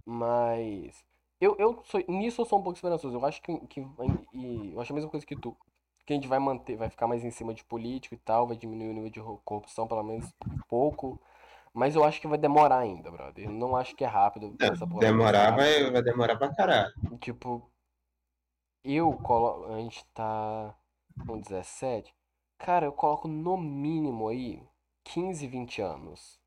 Mas. 0.05 1.05
Eu, 1.41 1.57
eu 1.59 1.83
sou, 1.85 2.03
nisso 2.09 2.41
eu 2.43 2.47
sou 2.47 2.59
um 2.59 2.63
pouco 2.63 2.77
esperançoso. 2.77 3.17
Eu 3.17 3.25
acho 3.27 3.43
que, 3.43 3.59
que 3.67 3.81
eu 3.81 4.81
acho 4.81 4.93
a 4.93 4.95
mesma 4.95 5.11
coisa 5.11 5.27
que 5.27 5.37
tu. 5.37 5.57
Que 6.05 6.13
a 6.13 6.17
gente 6.17 6.29
vai 6.29 6.39
manter, 6.39 6.77
vai 6.77 6.91
ficar 6.91 7.07
mais 7.07 7.25
em 7.25 7.31
cima 7.31 7.55
de 7.55 7.65
político 7.65 8.15
e 8.15 8.19
tal, 8.19 8.47
vai 8.47 8.57
diminuir 8.57 8.91
o 8.91 8.93
nível 8.93 9.11
de 9.11 9.21
corrupção 9.45 9.87
pelo 9.87 10.03
menos 10.03 10.33
um 10.47 10.59
pouco. 10.69 11.21
Mas 11.73 11.95
eu 11.95 12.05
acho 12.05 12.21
que 12.21 12.29
vai 12.29 12.39
demorar 12.39 12.79
ainda, 12.79 13.11
brother. 13.11 13.47
Eu 13.47 13.53
não 13.53 13.75
acho 13.77 13.97
que 13.97 14.05
é 14.05 14.07
rápido 14.07 14.55
Não, 14.61 14.73
essa 14.73 14.87
porra 14.87 15.01
Demorar 15.01 15.57
vai, 15.57 15.91
vai 15.91 16.03
demorar 16.03 16.37
pra 16.37 16.55
caralho. 16.55 16.93
Tipo, 17.19 17.67
eu 18.85 19.13
coloco. 19.15 19.73
A 19.73 19.79
gente 19.79 20.05
tá 20.13 20.75
com 21.27 21.41
17. 21.41 22.15
Cara, 22.59 22.87
eu 22.87 22.93
coloco 22.93 23.27
no 23.27 23.57
mínimo 23.57 24.29
aí 24.29 24.63
15, 25.05 25.47
20 25.47 25.81
anos. 25.81 26.39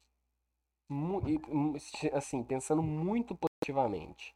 Assim, 2.14 2.44
pensando 2.44 2.84
muito 2.84 3.36
positivamente. 3.36 4.36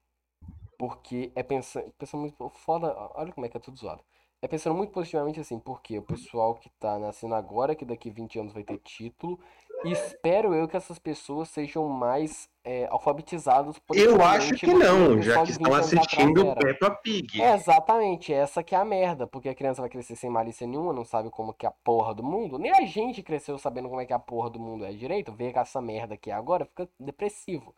Porque 0.77 1.31
é 1.35 1.43
pensando, 1.43 1.91
pensando 1.97 2.21
muito. 2.21 2.49
Foda, 2.49 2.95
olha 3.13 3.31
como 3.31 3.45
é 3.45 3.49
que 3.49 3.57
é 3.57 3.59
tudo 3.59 3.77
zoado. 3.77 4.03
É 4.41 4.47
pensando 4.47 4.75
muito 4.75 4.93
positivamente 4.93 5.39
assim, 5.39 5.59
porque 5.59 5.97
o 5.97 6.01
pessoal 6.01 6.55
que 6.55 6.69
tá 6.79 6.97
nascendo 6.97 7.35
agora, 7.35 7.75
que 7.75 7.83
daqui 7.83 8.09
20 8.09 8.39
anos 8.39 8.53
vai 8.53 8.63
ter 8.63 8.77
título, 8.77 9.37
espero 9.83 10.53
eu 10.53 10.65
que 10.65 10.77
essas 10.77 10.97
pessoas 10.97 11.49
sejam 11.49 11.89
mais 11.89 12.49
é, 12.63 12.87
alfabetizadas 12.89 13.75
Eu 13.93 14.21
acho 14.21 14.53
que 14.53 14.65
que 14.65 14.73
não, 14.73 15.21
já 15.21 15.43
que 15.43 15.51
de 15.51 15.57
20 15.57 15.61
estão 15.61 15.75
assistindo. 15.75 16.55
Peppa 16.55 16.91
Pig. 16.91 17.41
É, 17.41 17.53
exatamente, 17.53 18.33
essa 18.33 18.63
que 18.63 18.73
é 18.73 18.77
a 18.77 18.85
merda, 18.85 19.27
porque 19.27 19.49
a 19.49 19.55
criança 19.55 19.81
vai 19.81 19.89
crescer 19.89 20.15
sem 20.15 20.29
malícia 20.29 20.65
nenhuma, 20.65 20.93
não 20.93 21.03
sabe 21.03 21.29
como 21.29 21.53
que 21.53 21.65
é 21.65 21.69
a 21.69 21.73
porra 21.83 22.13
do 22.15 22.23
mundo, 22.23 22.57
nem 22.57 22.71
a 22.71 22.85
gente 22.85 23.21
cresceu 23.21 23.57
sabendo 23.57 23.89
como 23.89 23.99
é 23.99 24.05
que 24.05 24.13
a 24.13 24.19
porra 24.19 24.49
do 24.49 24.59
mundo 24.59 24.85
é 24.85 24.91
direito, 24.93 25.33
vê 25.33 25.51
que 25.51 25.59
essa 25.59 25.81
merda 25.81 26.13
aqui 26.13 26.31
é 26.31 26.33
agora, 26.33 26.63
fica 26.63 26.87
depressivo. 26.97 27.75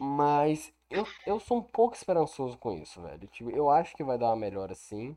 Mas 0.00 0.72
eu, 0.90 1.06
eu 1.26 1.38
sou 1.38 1.58
um 1.58 1.62
pouco 1.62 1.94
esperançoso 1.94 2.56
com 2.56 2.72
isso, 2.72 3.02
velho. 3.02 3.26
Tipo, 3.28 3.50
eu 3.50 3.68
acho 3.70 3.94
que 3.94 4.04
vai 4.04 4.16
dar 4.16 4.28
uma 4.28 4.36
melhora 4.36 4.74
sim, 4.74 5.16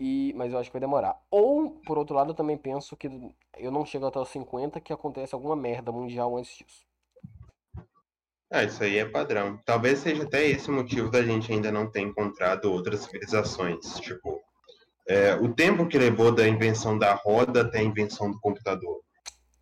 e, 0.00 0.32
mas 0.36 0.52
eu 0.52 0.58
acho 0.58 0.70
que 0.70 0.74
vai 0.74 0.80
demorar. 0.80 1.20
Ou, 1.30 1.70
por 1.70 1.98
outro 1.98 2.14
lado, 2.14 2.30
eu 2.30 2.34
também 2.34 2.56
penso 2.56 2.96
que 2.96 3.10
eu 3.56 3.70
não 3.70 3.84
chego 3.84 4.06
até 4.06 4.18
os 4.18 4.28
50 4.28 4.80
que 4.80 4.92
acontece 4.92 5.34
alguma 5.34 5.56
merda 5.56 5.90
mundial 5.90 6.36
antes 6.36 6.56
disso. 6.56 6.86
Ah, 8.50 8.64
isso 8.64 8.82
aí 8.82 8.96
é 8.96 9.04
padrão. 9.04 9.60
Talvez 9.64 9.98
seja 9.98 10.22
até 10.22 10.46
esse 10.46 10.70
o 10.70 10.72
motivo 10.72 11.10
da 11.10 11.22
gente 11.22 11.52
ainda 11.52 11.70
não 11.70 11.90
ter 11.90 12.00
encontrado 12.00 12.72
outras 12.72 13.00
civilizações. 13.00 14.00
Tipo, 14.00 14.40
é, 15.06 15.34
o 15.34 15.52
tempo 15.52 15.86
que 15.86 15.98
levou 15.98 16.32
da 16.34 16.48
invenção 16.48 16.98
da 16.98 17.14
roda 17.14 17.62
até 17.62 17.78
a 17.78 17.82
invenção 17.82 18.30
do 18.30 18.40
computador 18.40 19.02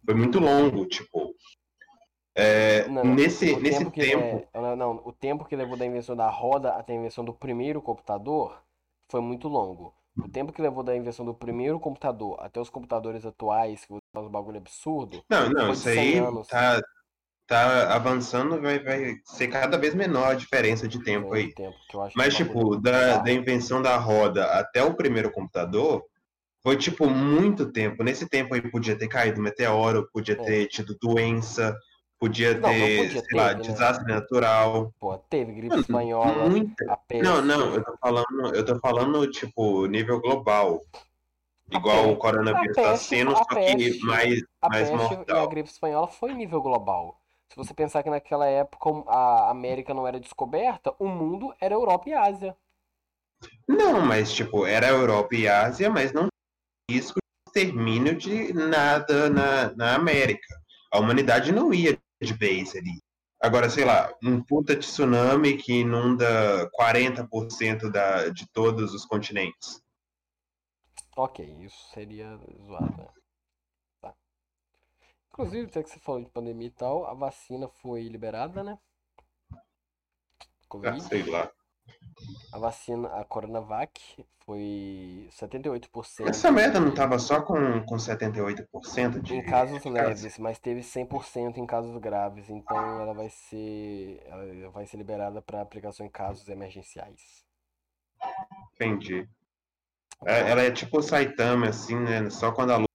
foi 0.05 0.14
muito 0.14 0.39
longo, 0.39 0.87
tipo. 0.87 1.34
é, 2.34 2.87
Não, 2.87 3.03
não, 3.03 3.14
nesse 3.14 3.53
o 3.53 3.61
nesse 3.61 3.78
tempo 3.80 3.91
que 3.91 4.01
tempo, 4.01 4.49
é, 4.53 4.61
não, 4.61 4.76
não, 4.76 5.03
o 5.05 5.12
tempo 5.12 5.45
que 5.45 5.57
levou 5.57 5.76
da 5.76 5.84
invenção 5.84 6.14
da 6.14 6.30
roda 6.30 6.70
até 6.74 6.93
a 6.93 6.97
invenção 6.97 7.24
do 7.24 7.34
primeiro 7.34 7.82
computador 7.82 8.62
foi 9.09 9.20
muito 9.20 9.49
longo. 9.49 9.93
O 10.18 10.28
tempo 10.28 10.52
que 10.52 10.62
levou 10.62 10.82
da 10.82 10.96
invenção 10.96 11.24
do 11.24 11.34
primeiro 11.34 11.78
computador 11.78 12.36
até 12.40 12.60
os 12.60 12.70
computadores 12.70 13.24
atuais, 13.26 13.84
que 13.84 13.96
faz 14.14 14.26
um 14.26 14.30
bagulho 14.30 14.58
absurdo, 14.58 15.22
não, 15.28 15.50
não, 15.50 15.72
isso 15.72 15.82
100 15.82 15.98
aí 15.98 16.18
anos. 16.18 16.46
tá, 16.48 16.82
tá 17.46 17.94
avançando, 17.94 18.60
vai, 18.60 18.78
vai 18.78 19.14
ser 19.24 19.48
cada 19.48 19.76
vez 19.78 19.94
menor 19.94 20.32
a 20.32 20.34
diferença 20.34 20.88
de 20.88 21.02
tempo 21.02 21.32
aí. 21.34 21.52
tempo 21.54 21.76
Mas, 22.14 22.34
é 22.34 22.36
tipo, 22.38 22.54
bagulho 22.54 22.80
da, 22.80 23.18
da 23.18 23.32
invenção 23.32 23.80
da 23.82 23.96
roda 23.96 24.44
até 24.58 24.82
o 24.82 24.94
primeiro 24.94 25.30
computador, 25.30 26.04
foi, 26.62 26.76
tipo, 26.76 27.08
muito 27.08 27.70
tempo. 27.70 28.02
Nesse 28.02 28.28
tempo 28.28 28.52
aí 28.54 28.60
podia 28.60 28.98
ter 28.98 29.06
caído 29.08 29.40
meteoro, 29.40 30.08
podia 30.12 30.34
É. 30.34 30.42
ter 30.42 30.66
tido 30.66 30.96
doença, 31.00 31.76
podia 32.28 32.54
Não, 32.54 32.60
não 32.68 32.70
ter, 32.78 32.96
podia, 32.98 33.20
sei 33.24 33.38
lá, 33.38 33.54
né? 33.54 33.60
desastre 33.60 34.12
natural. 34.12 34.92
Pô, 34.98 35.16
teve 35.18 35.52
gripe 35.52 35.78
espanhola, 35.80 36.48
Muita. 36.48 36.98
Não, 37.22 37.40
não, 37.42 37.74
eu 37.74 37.84
tô 37.84 37.96
falando, 37.98 38.54
eu 38.54 38.64
tô 38.64 38.78
falando, 38.80 39.30
tipo, 39.30 39.86
nível 39.86 40.20
global. 40.20 40.80
A 41.72 41.76
Igual 41.76 42.10
o 42.12 42.16
coronavírus 42.16 42.76
tá 42.76 42.92
peste- 42.92 43.06
sendo, 43.06 43.36
só 43.36 43.44
que 43.44 43.54
peste- 43.54 44.04
mais, 44.04 44.42
A 44.60 44.68
mais 44.68 44.90
peste 44.90 44.94
e 45.12 45.14
a 45.14 45.16
mortal. 45.16 45.48
gripe 45.48 45.68
espanhola 45.68 46.06
foi 46.08 46.32
nível 46.34 46.60
global. 46.62 47.20
Se 47.48 47.56
você 47.56 47.72
pensar 47.74 48.02
que 48.02 48.10
naquela 48.10 48.46
época 48.46 48.90
a 49.08 49.50
América 49.50 49.94
não 49.94 50.06
era 50.06 50.20
descoberta, 50.20 50.94
o 50.98 51.06
mundo 51.08 51.54
era 51.60 51.74
Europa 51.74 52.08
e 52.08 52.12
Ásia. 52.12 52.56
Não, 53.68 54.00
mas, 54.00 54.32
tipo, 54.32 54.66
era 54.66 54.88
Europa 54.88 55.34
e 55.34 55.48
Ásia, 55.48 55.90
mas 55.90 56.12
não 56.12 56.28
tinha 56.88 56.98
risco 57.00 57.18
de 57.18 57.60
extermínio 57.60 58.16
de 58.16 58.52
nada 58.52 59.28
na, 59.30 59.72
na 59.74 59.94
América. 59.94 60.46
A 60.92 60.98
humanidade 61.00 61.50
não 61.52 61.72
ia 61.74 61.98
base 62.38 62.78
ali. 62.78 63.02
Agora, 63.40 63.68
sei 63.68 63.84
lá, 63.84 64.12
um 64.22 64.42
puta 64.42 64.76
tsunami 64.76 65.56
que 65.56 65.80
inunda 65.80 66.70
40% 66.70 67.90
da, 67.90 68.28
de 68.28 68.46
todos 68.48 68.94
os 68.94 69.04
continentes. 69.04 69.82
Ok, 71.16 71.44
isso 71.60 71.90
seria 71.92 72.36
zoado, 72.64 72.96
né? 72.96 73.08
Tá. 74.00 74.14
Inclusive, 75.28 75.66
até 75.66 75.82
que 75.82 75.90
você 75.90 75.98
falou 75.98 76.22
de 76.22 76.30
pandemia 76.30 76.68
e 76.68 76.70
tal, 76.70 77.06
a 77.06 77.14
vacina 77.14 77.68
foi 77.68 78.02
liberada, 78.08 78.62
né? 78.62 78.78
Ah, 79.52 79.62
Covid. 80.68 81.02
sei 81.02 81.22
lá. 81.24 81.50
A 82.52 82.58
vacina, 82.58 83.08
a 83.08 83.24
Coronavac, 83.24 84.00
foi 84.46 85.28
78% 85.32 86.28
Essa 86.28 86.52
merda 86.52 86.78
não 86.78 86.94
tava 86.94 87.18
só 87.18 87.42
com, 87.42 87.84
com 87.84 87.96
78% 87.96 89.20
de 89.20 89.34
em 89.34 89.44
casos 89.44 89.84
leves, 89.84 90.38
mas 90.38 90.58
teve 90.58 90.80
100% 90.80 91.56
em 91.56 91.66
casos 91.66 91.98
graves. 91.98 92.48
Então 92.48 93.00
ela 93.00 93.12
vai 93.12 93.28
ser, 93.28 94.22
ela 94.24 94.70
vai 94.70 94.86
ser 94.86 94.96
liberada 94.96 95.42
para 95.42 95.60
aplicação 95.60 96.06
em 96.06 96.10
casos 96.10 96.48
emergenciais. 96.48 97.44
Entendi. 98.74 99.28
É, 100.24 100.50
Ela 100.50 100.62
é 100.62 100.70
tipo 100.70 100.98
o 100.98 101.02
Saitama, 101.02 101.68
assim, 101.68 101.98
né? 101.98 102.30
Só 102.30 102.52
quando 102.52 102.70
a 102.70 102.76
luz 102.76 102.88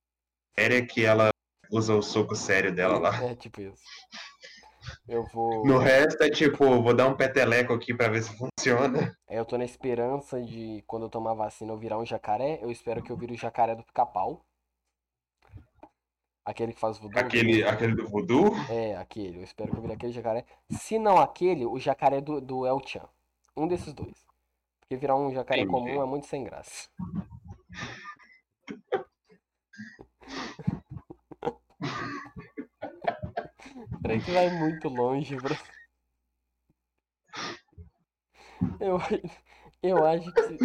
é 0.58 0.62
séria 0.62 0.86
que 0.86 1.06
ela 1.06 1.30
usa 1.70 1.94
o 1.96 2.02
soco 2.02 2.36
sério 2.36 2.74
dela 2.74 2.98
lá. 2.98 3.24
É 3.24 3.36
tipo 3.36 3.62
isso. 3.62 3.84
Eu 5.12 5.26
vou. 5.26 5.66
No 5.66 5.78
resto 5.78 6.24
é 6.24 6.30
tipo, 6.30 6.82
vou 6.82 6.94
dar 6.94 7.06
um 7.10 7.18
peteleco 7.18 7.74
aqui 7.74 7.94
pra 7.94 8.08
ver 8.08 8.24
se 8.24 8.32
funciona. 8.38 9.14
É, 9.28 9.40
Eu 9.40 9.44
tô 9.44 9.58
na 9.58 9.66
esperança 9.66 10.42
de 10.42 10.82
quando 10.88 11.04
eu 11.04 11.10
tomar 11.10 11.34
vacina 11.34 11.74
eu 11.74 11.78
virar 11.78 12.00
um 12.00 12.06
jacaré. 12.06 12.60
Eu 12.62 12.72
espero 12.72 13.04
que 13.04 13.12
eu 13.12 13.18
vire 13.18 13.34
o 13.34 13.38
jacaré 13.38 13.76
do 13.76 13.84
pica-pau. 13.84 14.46
Aquele 16.46 16.72
que 16.72 16.80
faz 16.80 16.98
voodoo. 16.98 17.20
Aquele, 17.20 17.62
aquele 17.62 17.94
do 17.94 18.08
voodoo. 18.08 18.54
É, 18.70 18.96
aquele. 18.96 19.40
Eu 19.40 19.44
espero 19.44 19.70
que 19.70 19.78
eu 19.78 19.82
vire 19.82 19.96
aquele 19.96 20.14
jacaré. 20.14 20.46
Se 20.70 20.98
não 20.98 21.18
aquele, 21.18 21.66
o 21.66 21.78
jacaré 21.78 22.22
do, 22.22 22.40
do 22.40 22.66
El 22.66 22.80
Chan. 22.88 23.06
Um 23.58 23.68
desses 23.68 23.94
dois. 23.94 24.26
Porque 24.80 24.96
virar 24.96 25.18
um 25.18 25.30
jacaré 25.34 25.64
Entendi. 25.64 25.74
comum 25.74 26.02
é 26.02 26.06
muito 26.06 26.26
sem 26.26 26.42
graça. 26.46 26.88
Peraí 34.02 34.20
que 34.20 34.32
vai 34.32 34.50
muito 34.50 34.88
longe, 34.90 35.36
bro. 35.36 35.56
Eu, 38.80 38.98
eu 39.84 40.06
acho 40.06 40.32
que 40.32 40.58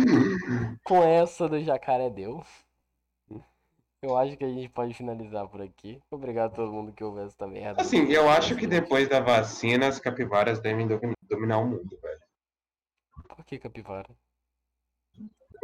com 0.82 1.02
essa 1.02 1.48
do 1.48 1.60
jacaré 1.62 2.08
deu. 2.08 2.44
Eu 4.02 4.16
acho 4.16 4.36
que 4.36 4.44
a 4.44 4.48
gente 4.48 4.68
pode 4.68 4.94
finalizar 4.94 5.48
por 5.48 5.60
aqui. 5.60 6.00
Obrigado 6.10 6.52
a 6.52 6.56
todo 6.56 6.72
mundo 6.72 6.92
que 6.92 7.02
ouviu 7.02 7.24
essa 7.24 7.46
merda. 7.46 7.82
Assim, 7.82 8.04
eu 8.10 8.28
acho 8.28 8.56
que 8.56 8.66
depois 8.66 9.08
da 9.08 9.20
vacina, 9.20 9.88
as 9.88 9.98
capivaras 9.98 10.60
devem 10.60 10.86
domi- 10.86 11.14
dominar 11.22 11.58
o 11.58 11.66
mundo, 11.66 11.98
velho. 12.00 12.20
Por 13.28 13.44
que 13.44 13.58
capivara? 13.58 14.08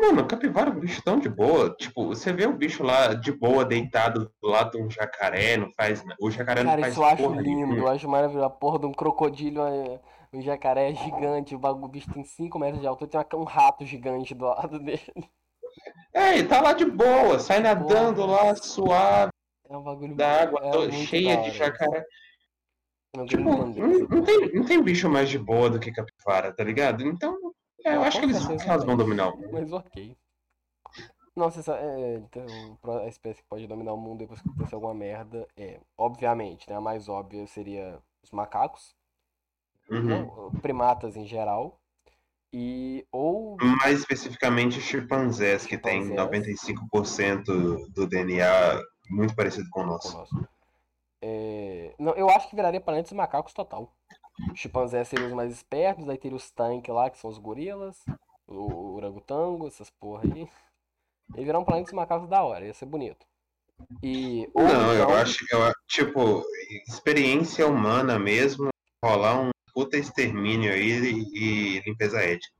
Mano, 0.02 0.26
capivara 0.26 0.68
é 0.68 0.72
um 0.72 0.80
bicho 0.80 1.00
tão 1.00 1.20
de 1.20 1.28
boa. 1.28 1.70
Tipo, 1.76 2.08
você 2.08 2.32
vê 2.32 2.44
o 2.44 2.52
bicho 2.52 2.82
lá 2.82 3.14
de 3.14 3.30
boa, 3.30 3.64
deitado 3.64 4.32
do 4.42 4.48
lado 4.48 4.72
de 4.72 4.82
um 4.82 4.90
jacaré, 4.90 5.56
não 5.56 5.70
faz. 5.70 6.02
O 6.20 6.28
jacaré 6.28 6.64
Cara, 6.64 6.74
não 6.74 6.82
faz 6.82 6.92
isso 6.92 7.00
eu 7.00 7.06
acho 7.06 7.40
lindo, 7.40 7.76
eu 7.76 7.86
acho 7.86 8.08
maravilhoso. 8.08 8.44
A 8.44 8.50
porra 8.50 8.80
de 8.80 8.86
um 8.86 8.92
crocodilo, 8.92 9.62
é, 9.62 10.00
um 10.32 10.42
jacaré 10.42 10.92
gigante, 10.92 11.54
o 11.54 11.58
bagulho 11.58 11.84
o 11.84 11.88
bicho 11.88 12.12
tem 12.12 12.24
5 12.24 12.58
metros 12.58 12.80
de 12.80 12.86
altura, 12.88 13.24
tem 13.24 13.38
um 13.38 13.44
rato 13.44 13.86
gigante 13.86 14.34
do 14.34 14.44
lado 14.44 14.76
dele. 14.82 15.30
É, 16.12 16.36
e 16.36 16.42
tá 16.48 16.60
lá 16.60 16.72
de 16.72 16.84
boa, 16.84 17.38
sai 17.38 17.60
nadando 17.60 18.26
lá, 18.26 18.56
suave, 18.56 19.30
É 19.70 19.76
um 19.76 19.84
bagulho 19.84 20.16
da 20.16 20.42
água 20.42 20.60
é 20.64 20.70
toda 20.72 20.90
cheia 20.90 21.36
de 21.36 21.52
jacaré. 21.52 22.04
Tipo, 23.28 23.42
não, 23.42 23.98
não 24.08 24.22
tem, 24.24 24.52
não 24.52 24.64
tem 24.64 24.82
bicho 24.82 25.08
mais 25.08 25.28
de 25.28 25.38
boa 25.38 25.70
do 25.70 25.78
que 25.78 25.92
capivara, 25.92 26.52
tá 26.52 26.64
ligado? 26.64 27.06
Então, 27.06 27.38
é, 27.84 27.96
eu 27.96 28.00
Não, 28.00 28.04
acho 28.04 28.18
que 28.18 28.24
eles, 28.26 28.48
elas 28.66 28.84
vão 28.84 28.96
dominar 28.96 29.28
o 29.28 29.36
mundo. 29.38 29.50
Mas 29.52 29.72
ok. 29.72 30.16
Você 31.34 31.62
sabe, 31.62 31.80
é, 31.82 32.14
então, 32.16 32.78
a 33.04 33.06
espécie 33.08 33.42
que 33.42 33.48
pode 33.48 33.66
dominar 33.66 33.92
o 33.94 33.96
mundo 33.96 34.18
depois 34.18 34.40
que 34.40 34.48
acontecer 34.48 34.74
alguma 34.74 34.94
merda 34.94 35.48
é, 35.56 35.80
obviamente, 35.96 36.68
né, 36.68 36.76
a 36.76 36.80
mais 36.80 37.08
óbvia 37.08 37.46
seria 37.46 38.02
os 38.22 38.30
macacos, 38.30 38.94
Uhum. 39.90 40.26
não, 40.26 40.52
primatas 40.60 41.16
em 41.16 41.26
geral, 41.26 41.80
e 42.52 43.06
ou 43.12 43.66
Mais 43.78 44.00
especificamente 44.00 44.78
chimpanzés, 44.80 45.64
que 45.66 45.78
tem 45.78 46.12
Chimpanzés. 46.12 46.14
95% 46.14 47.88
do 47.94 48.06
DNA 48.06 48.78
muito 49.10 49.34
parecido 49.34 49.68
com 49.70 49.82
o 49.82 49.84
com 50.00 50.08
o 50.08 50.12
nosso. 50.12 50.12
nosso. 50.12 50.48
É, 51.20 51.94
não, 51.98 52.14
eu 52.14 52.28
acho 52.30 52.48
que 52.48 52.56
viraria 52.56 52.80
planeta 52.80 53.04
dos 53.08 53.12
macacos 53.16 53.52
total. 53.54 53.96
Os 54.52 54.58
chimpanzés 54.58 55.08
seriam 55.08 55.28
os 55.28 55.34
mais 55.34 55.52
espertos, 55.52 56.08
aí 56.08 56.16
teria 56.18 56.36
os 56.36 56.50
tanques 56.50 56.92
lá, 56.94 57.10
que 57.10 57.18
são 57.18 57.30
os 57.30 57.38
gorilas, 57.38 57.98
o 58.46 58.94
orangotango, 58.96 59.66
essas 59.66 59.90
porra 59.90 60.22
aí. 60.24 60.48
E 61.36 61.44
virar 61.44 61.58
um 61.58 61.64
planeta 61.64 61.84
dos 61.86 61.94
macacos 61.94 62.28
da 62.28 62.42
hora, 62.42 62.64
ia 62.66 62.74
ser 62.74 62.86
bonito. 62.86 63.26
E, 64.02 64.48
Não, 64.54 64.92
eu 64.94 65.04
então- 65.04 65.16
acho 65.16 65.46
que, 65.46 65.54
eu, 65.54 65.60
tipo, 65.88 66.42
experiência 66.88 67.66
humana 67.66 68.18
mesmo, 68.18 68.68
rolar 69.04 69.40
um 69.40 69.50
puta 69.74 69.96
extermínio 69.96 70.72
aí 70.72 70.90
e, 70.90 71.76
e 71.78 71.80
limpeza 71.80 72.20
étnica. 72.22 72.52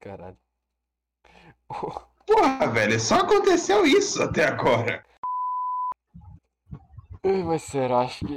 Caralho. 0.00 0.38
Porra, 2.26 2.66
velho, 2.72 2.98
só 2.98 3.16
aconteceu 3.20 3.84
isso 3.86 4.22
até 4.22 4.44
agora. 4.46 5.04
Mas 7.22 7.62
será? 7.64 8.00
Acho 8.00 8.24
que 8.26 8.34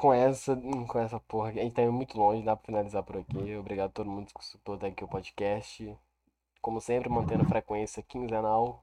com 0.00 0.14
essa, 0.14 0.56
com 0.88 0.98
essa 0.98 1.20
porra, 1.20 1.50
a 1.50 1.52
gente 1.52 1.74
tá 1.74 1.82
indo 1.82 1.92
muito 1.92 2.16
longe, 2.18 2.42
dá 2.42 2.56
pra 2.56 2.64
finalizar 2.64 3.02
por 3.02 3.18
aqui. 3.18 3.54
Obrigado 3.54 3.90
a 3.90 3.92
todo 3.92 4.08
mundo 4.08 4.32
que 4.32 4.42
escutou 4.42 4.76
até 4.76 4.86
aqui 4.86 5.04
o 5.04 5.08
podcast. 5.08 5.94
Como 6.62 6.80
sempre, 6.80 7.10
mantendo 7.10 7.42
a 7.42 7.46
frequência 7.46 8.02
quinzenal. 8.02 8.82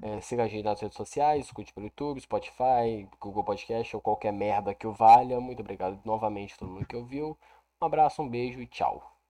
É, 0.00 0.20
siga 0.20 0.44
a 0.44 0.46
gente 0.46 0.64
nas 0.64 0.80
redes 0.80 0.96
sociais, 0.96 1.46
escute 1.46 1.72
pelo 1.74 1.86
YouTube, 1.86 2.20
Spotify, 2.20 3.08
Google 3.20 3.42
Podcast 3.42 3.96
ou 3.96 4.02
qualquer 4.02 4.32
merda 4.32 4.72
que 4.72 4.86
o 4.86 4.92
valha. 4.92 5.40
Muito 5.40 5.58
obrigado 5.58 6.00
novamente 6.04 6.54
a 6.54 6.58
todo 6.58 6.70
mundo 6.70 6.86
que 6.86 6.94
ouviu. 6.94 7.36
Um 7.82 7.86
abraço, 7.86 8.22
um 8.22 8.28
beijo 8.28 8.60
e 8.60 8.66
tchau. 8.68 9.13